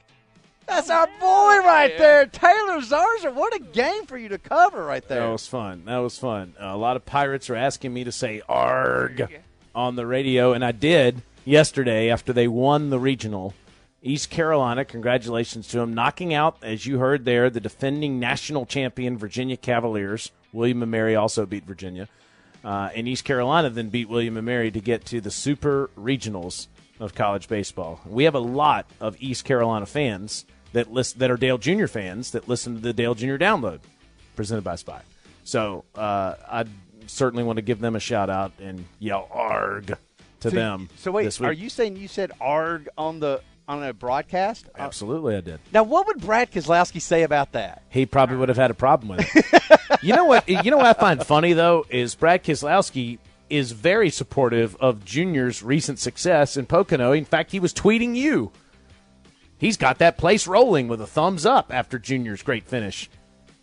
"That's 0.66 0.90
our 0.90 1.06
boy 1.06 1.58
right 1.64 1.92
there, 1.96 2.26
Taylor 2.26 2.80
Zarzour. 2.80 3.32
What 3.32 3.54
a 3.54 3.60
game 3.60 4.06
for 4.06 4.18
you 4.18 4.28
to 4.30 4.38
cover 4.38 4.84
right 4.84 5.06
there." 5.06 5.20
That 5.20 5.30
was 5.32 5.46
fun. 5.46 5.84
That 5.86 5.98
was 5.98 6.18
fun. 6.18 6.54
Uh, 6.60 6.66
a 6.66 6.76
lot 6.76 6.96
of 6.96 7.06
pirates 7.06 7.48
are 7.48 7.54
asking 7.56 7.94
me 7.94 8.04
to 8.04 8.12
say 8.12 8.42
"arg" 8.48 9.40
on 9.74 9.96
the 9.96 10.04
radio, 10.04 10.52
and 10.52 10.64
I 10.64 10.72
did 10.72 11.22
yesterday 11.44 12.10
after 12.10 12.32
they 12.32 12.48
won 12.48 12.90
the 12.90 12.98
regional. 12.98 13.54
East 14.02 14.30
Carolina, 14.30 14.84
congratulations 14.84 15.68
to 15.68 15.78
them, 15.78 15.94
knocking 15.94 16.34
out, 16.34 16.56
as 16.62 16.86
you 16.86 16.98
heard 16.98 17.24
there, 17.24 17.48
the 17.50 17.60
defending 17.60 18.18
national 18.18 18.66
champion 18.66 19.16
Virginia 19.16 19.56
Cavaliers. 19.56 20.32
William 20.52 20.82
and 20.82 20.90
Mary 20.90 21.14
also 21.14 21.46
beat 21.46 21.64
Virginia, 21.64 22.08
uh, 22.64 22.90
and 22.94 23.06
East 23.08 23.24
Carolina 23.24 23.70
then 23.70 23.88
beat 23.88 24.08
William 24.08 24.36
and 24.36 24.44
Mary 24.44 24.70
to 24.70 24.80
get 24.80 25.04
to 25.06 25.20
the 25.20 25.30
Super 25.30 25.88
Regionals 25.96 26.66
of 27.00 27.14
college 27.14 27.48
baseball. 27.48 28.00
We 28.04 28.24
have 28.24 28.34
a 28.34 28.38
lot 28.40 28.86
of 29.00 29.16
East 29.20 29.44
Carolina 29.44 29.86
fans 29.86 30.44
that 30.72 30.92
list, 30.92 31.18
that 31.20 31.30
are 31.30 31.36
Dale 31.36 31.58
Jr. 31.58 31.86
fans 31.86 32.32
that 32.32 32.48
listen 32.48 32.74
to 32.74 32.80
the 32.80 32.92
Dale 32.92 33.14
Jr. 33.14 33.36
Download 33.36 33.80
presented 34.36 34.62
by 34.64 34.76
Spy. 34.76 35.00
So 35.44 35.84
uh, 35.94 36.34
I 36.50 36.64
certainly 37.06 37.44
want 37.44 37.56
to 37.56 37.62
give 37.62 37.80
them 37.80 37.96
a 37.96 38.00
shout 38.00 38.30
out 38.30 38.52
and 38.60 38.84
yell 38.98 39.28
"arg" 39.30 39.96
to 40.40 40.50
So- 40.50 40.54
them. 40.56 40.88
So 40.96 41.10
wait, 41.12 41.40
are 41.40 41.52
you 41.52 41.68
saying 41.70 41.96
you 41.96 42.08
said 42.08 42.32
"arg" 42.40 42.88
on 42.98 43.20
the 43.20 43.40
on 43.72 43.82
a 43.82 43.92
broadcast? 43.92 44.68
Absolutely, 44.76 45.36
I 45.36 45.40
did. 45.40 45.60
Now, 45.72 45.82
what 45.82 46.06
would 46.06 46.20
Brad 46.20 46.50
Keselowski 46.50 47.00
say 47.00 47.22
about 47.22 47.52
that? 47.52 47.82
He 47.88 48.06
probably 48.06 48.36
would 48.36 48.48
have 48.48 48.58
had 48.58 48.70
a 48.70 48.74
problem 48.74 49.16
with 49.16 49.28
it. 49.34 49.80
you 50.02 50.14
know 50.14 50.24
what? 50.24 50.48
You 50.48 50.70
know 50.70 50.76
what 50.76 50.86
I 50.86 50.92
find 50.92 51.24
funny 51.24 51.52
though 51.52 51.86
is 51.88 52.14
Brad 52.14 52.44
Keselowski 52.44 53.18
is 53.48 53.72
very 53.72 54.10
supportive 54.10 54.76
of 54.76 55.04
Junior's 55.04 55.62
recent 55.62 55.98
success 55.98 56.56
in 56.56 56.66
Pocono. 56.66 57.12
In 57.12 57.24
fact, 57.24 57.50
he 57.50 57.60
was 57.60 57.74
tweeting 57.74 58.14
you. 58.14 58.50
He's 59.58 59.76
got 59.76 59.98
that 59.98 60.18
place 60.18 60.46
rolling 60.46 60.88
with 60.88 61.00
a 61.00 61.06
thumbs 61.06 61.46
up 61.46 61.72
after 61.72 61.98
Junior's 61.98 62.42
great 62.42 62.64
finish 62.64 63.08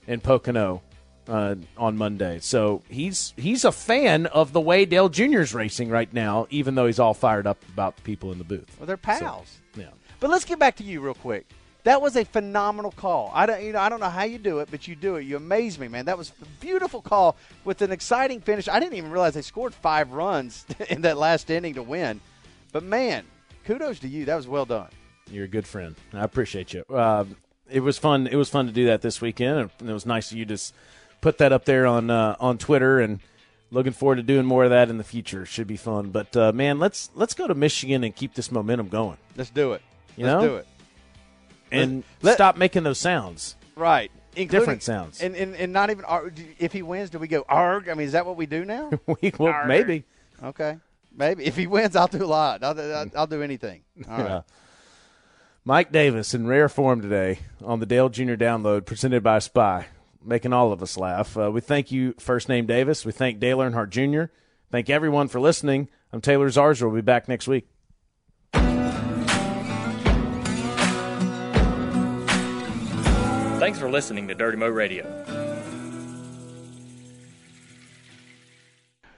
in 0.08 0.22
Pocono 0.22 0.82
uh, 1.28 1.56
on 1.78 1.98
Monday. 1.98 2.40
So 2.42 2.82
he's 2.90 3.34
he's 3.38 3.64
a 3.66 3.72
fan 3.72 4.26
of 4.28 4.52
the 4.52 4.62
way 4.62 4.86
Dale 4.86 5.10
Junior's 5.10 5.54
racing 5.54 5.90
right 5.90 6.12
now, 6.14 6.48
even 6.50 6.76
though 6.76 6.88
he's 6.88 7.00
all 7.00 7.14
fired 7.14 7.48
up 7.48 7.64
about 7.74 7.96
the 7.98 8.02
people 8.02 8.32
in 8.32 8.38
the 8.38 8.44
booth. 8.44 8.76
Well, 8.80 8.88
they're 8.88 8.98
pals. 8.98 9.60
yeah. 9.76 9.90
But 10.20 10.30
let's 10.30 10.46
get 10.46 10.60
back 10.60 10.76
to 10.78 10.84
you 10.84 11.02
real 11.02 11.14
quick. 11.14 11.48
That 11.84 12.02
was 12.02 12.18
a 12.18 12.26
phenomenal 12.26 12.92
call. 12.92 13.32
I 13.34 13.46
don't, 13.46 13.64
you 13.64 13.72
know, 13.72 13.80
I 13.80 13.88
don't 13.88 14.02
know 14.02 14.10
how 14.10 14.24
you 14.24 14.38
do 14.38 14.60
it, 14.60 14.70
but 14.70 14.88
you 14.88 14.96
do 14.96 15.16
it. 15.16 15.24
You 15.24 15.38
amaze 15.38 15.80
me, 15.80 15.88
man. 15.88 16.06
That 16.06 16.18
was 16.18 16.34
a 16.42 16.46
beautiful 16.60 17.02
call 17.02 17.38
with 17.64 17.82
an 17.82 17.92
exciting 17.92 18.42
finish. 18.42 18.68
I 18.68 18.80
didn't 18.82 18.96
even 18.96 19.12
realize 19.12 19.34
they 19.34 19.42
scored 19.42 19.74
five 19.74 20.12
runs 20.12 20.66
in 20.90 21.02
that 21.04 21.18
last 21.18 21.50
inning 21.50 21.76
to 21.76 21.84
win. 21.84 22.20
But 22.74 22.84
man, 22.84 23.24
kudos 23.64 24.00
to 24.00 24.10
you. 24.10 24.26
That 24.26 24.36
was 24.36 24.48
well 24.48 24.66
done. 24.66 24.90
You're 25.32 25.46
a 25.46 25.50
good 25.50 25.66
friend. 25.66 25.96
I 26.14 26.24
appreciate 26.24 26.74
you. 26.74 26.84
Uh, 26.90 27.26
it 27.70 27.80
was 27.80 27.98
fun. 27.98 28.28
It 28.28 28.36
was 28.36 28.50
fun 28.50 28.66
to 28.66 28.72
do 28.74 28.88
that 28.88 29.02
this 29.02 29.22
weekend, 29.22 29.70
and 29.80 29.90
it 29.90 29.94
was 29.94 30.06
nice 30.06 30.32
of 30.32 30.38
you 30.38 30.46
to 30.48 30.56
s- 30.56 30.74
put 31.22 31.38
that 31.38 31.54
up 31.54 31.66
there 31.66 31.86
on 31.88 32.10
uh, 32.10 32.36
on 32.40 32.58
Twitter. 32.58 33.00
And 33.00 33.20
looking 33.72 33.94
forward 33.94 34.16
to 34.18 34.24
doing 34.24 34.46
more 34.46 34.64
of 34.66 34.72
that 34.72 34.90
in 34.90 34.98
the 34.98 35.04
future. 35.04 35.46
Should 35.46 35.68
be 35.68 35.78
fun. 35.78 36.10
But 36.10 36.36
uh, 36.36 36.52
man, 36.52 36.78
let's 36.80 37.10
let's 37.16 37.34
go 37.36 37.48
to 37.48 37.56
Michigan 37.56 38.04
and 38.04 38.14
keep 38.16 38.34
this 38.34 38.52
momentum 38.52 38.90
going. 38.90 39.18
Let's 39.38 39.52
do 39.52 39.74
it. 39.74 39.82
You 40.18 40.26
Let's 40.26 40.42
know? 40.44 40.48
do 40.48 40.56
it. 40.58 40.68
and 41.72 42.04
Let- 42.22 42.36
stop 42.36 42.58
making 42.58 42.84
those 42.84 43.00
sounds. 43.00 43.56
Right. 43.76 44.12
Including- 44.36 44.60
Different 44.60 44.84
sounds. 44.84 45.22
And, 45.22 45.36
and, 45.36 45.56
and 45.56 45.74
not 45.74 45.90
even, 45.90 46.06
if 46.60 46.72
he 46.74 46.82
wins, 46.82 47.10
do 47.10 47.20
we 47.20 47.28
go 47.28 47.46
arg? 47.50 47.90
I 47.90 47.94
mean, 47.94 48.06
is 48.08 48.14
that 48.14 48.26
what 48.26 48.38
we 48.38 48.46
do 48.46 48.64
now? 48.66 48.92
we, 49.22 49.32
well, 49.38 49.66
maybe. 49.66 50.04
Okay. 50.44 50.78
Maybe. 51.16 51.46
If 51.46 51.56
he 51.58 51.68
wins, 51.68 51.96
I'll 51.96 52.08
do 52.08 52.24
a 52.24 52.28
lot. 52.28 52.64
I'll, 52.64 52.80
I'll, 52.80 53.12
I'll 53.16 53.28
do 53.28 53.42
anything. 53.42 53.82
All 54.10 54.18
right. 54.18 54.26
Yeah. 54.30 54.42
Mike 55.66 55.92
Davis 55.92 56.34
in 56.34 56.48
rare 56.48 56.70
form 56.70 57.02
today 57.02 57.40
on 57.64 57.80
the 57.80 57.86
Dale 57.86 58.10
Jr. 58.10 58.34
Download 58.36 58.86
presented 58.86 59.22
by 59.22 59.38
Spy, 59.40 59.88
making 60.24 60.54
all 60.54 60.72
of 60.72 60.82
us 60.82 60.98
laugh. 60.98 61.38
Uh, 61.38 61.52
we 61.52 61.62
thank 61.62 61.92
you, 61.92 62.16
First 62.18 62.50
Name 62.50 62.66
Davis. 62.66 63.06
We 63.06 63.12
thank 63.12 63.40
Dale 63.40 63.58
Earnhardt 63.60 63.90
Jr. 63.90 64.32
Thank 64.72 64.90
everyone 64.90 65.28
for 65.28 65.40
listening. 65.40 65.90
I'm 66.14 66.22
Taylor 66.22 66.48
Zarzour. 66.50 66.84
We'll 66.84 66.96
be 66.96 67.02
back 67.02 67.28
next 67.28 67.48
week. 67.48 67.68
Thanks 73.70 73.80
for 73.80 73.92
listening 73.92 74.28
to 74.30 74.34
Dirty 74.34 74.58
Mo 74.58 74.68
Radio. 74.68 75.04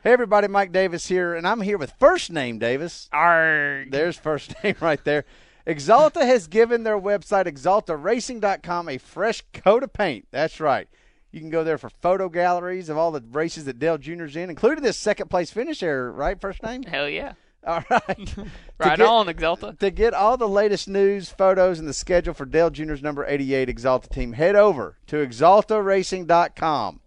Hey, 0.03 0.11
everybody, 0.11 0.49
Mike 0.49 0.73
Davis 0.73 1.07
here, 1.07 1.35
and 1.35 1.47
I'm 1.47 1.61
here 1.61 1.77
with 1.77 1.93
First 1.97 2.29
Name 2.33 2.59
Davis. 2.59 3.07
Arg. 3.13 3.91
There's 3.91 4.17
First 4.17 4.55
Name 4.65 4.75
right 4.81 5.01
there. 5.05 5.23
Axalta 5.65 6.25
has 6.25 6.47
given 6.47 6.83
their 6.83 6.99
website, 6.99 7.45
axaltaracing.com, 7.45 8.89
a 8.89 8.97
fresh 8.97 9.41
coat 9.53 9.83
of 9.83 9.93
paint. 9.93 10.27
That's 10.31 10.59
right. 10.59 10.89
You 11.31 11.39
can 11.39 11.49
go 11.49 11.63
there 11.63 11.77
for 11.77 11.89
photo 11.89 12.27
galleries 12.27 12.89
of 12.89 12.97
all 12.97 13.11
the 13.11 13.23
races 13.31 13.63
that 13.63 13.79
Dale 13.79 13.97
Jr.'s 13.99 14.35
in, 14.35 14.49
including 14.49 14.83
this 14.83 14.97
second 14.97 15.29
place 15.29 15.49
finish 15.49 15.79
there, 15.79 16.11
right? 16.11 16.41
First 16.41 16.61
Name? 16.61 16.83
Hell 16.83 17.07
yeah. 17.07 17.35
All 17.67 17.83
right. 17.89 18.35
Right 18.79 18.97
get- 18.97 19.07
on, 19.07 19.27
Axalta. 19.27 19.77
To 19.77 19.91
get 19.91 20.15
all 20.15 20.37
the 20.37 20.47
latest 20.47 20.87
news, 20.87 21.29
photos, 21.29 21.77
and 21.77 21.87
the 21.87 21.93
schedule 21.93 22.33
for 22.33 22.45
Dale 22.45 22.71
Jr.'s 22.71 23.03
number 23.03 23.23
88 23.23 23.69
Axalta 23.69 24.09
team, 24.09 24.33
head 24.33 24.55
over 24.55 24.97
to 25.05 25.17
axaltaracing.com. 25.17 26.99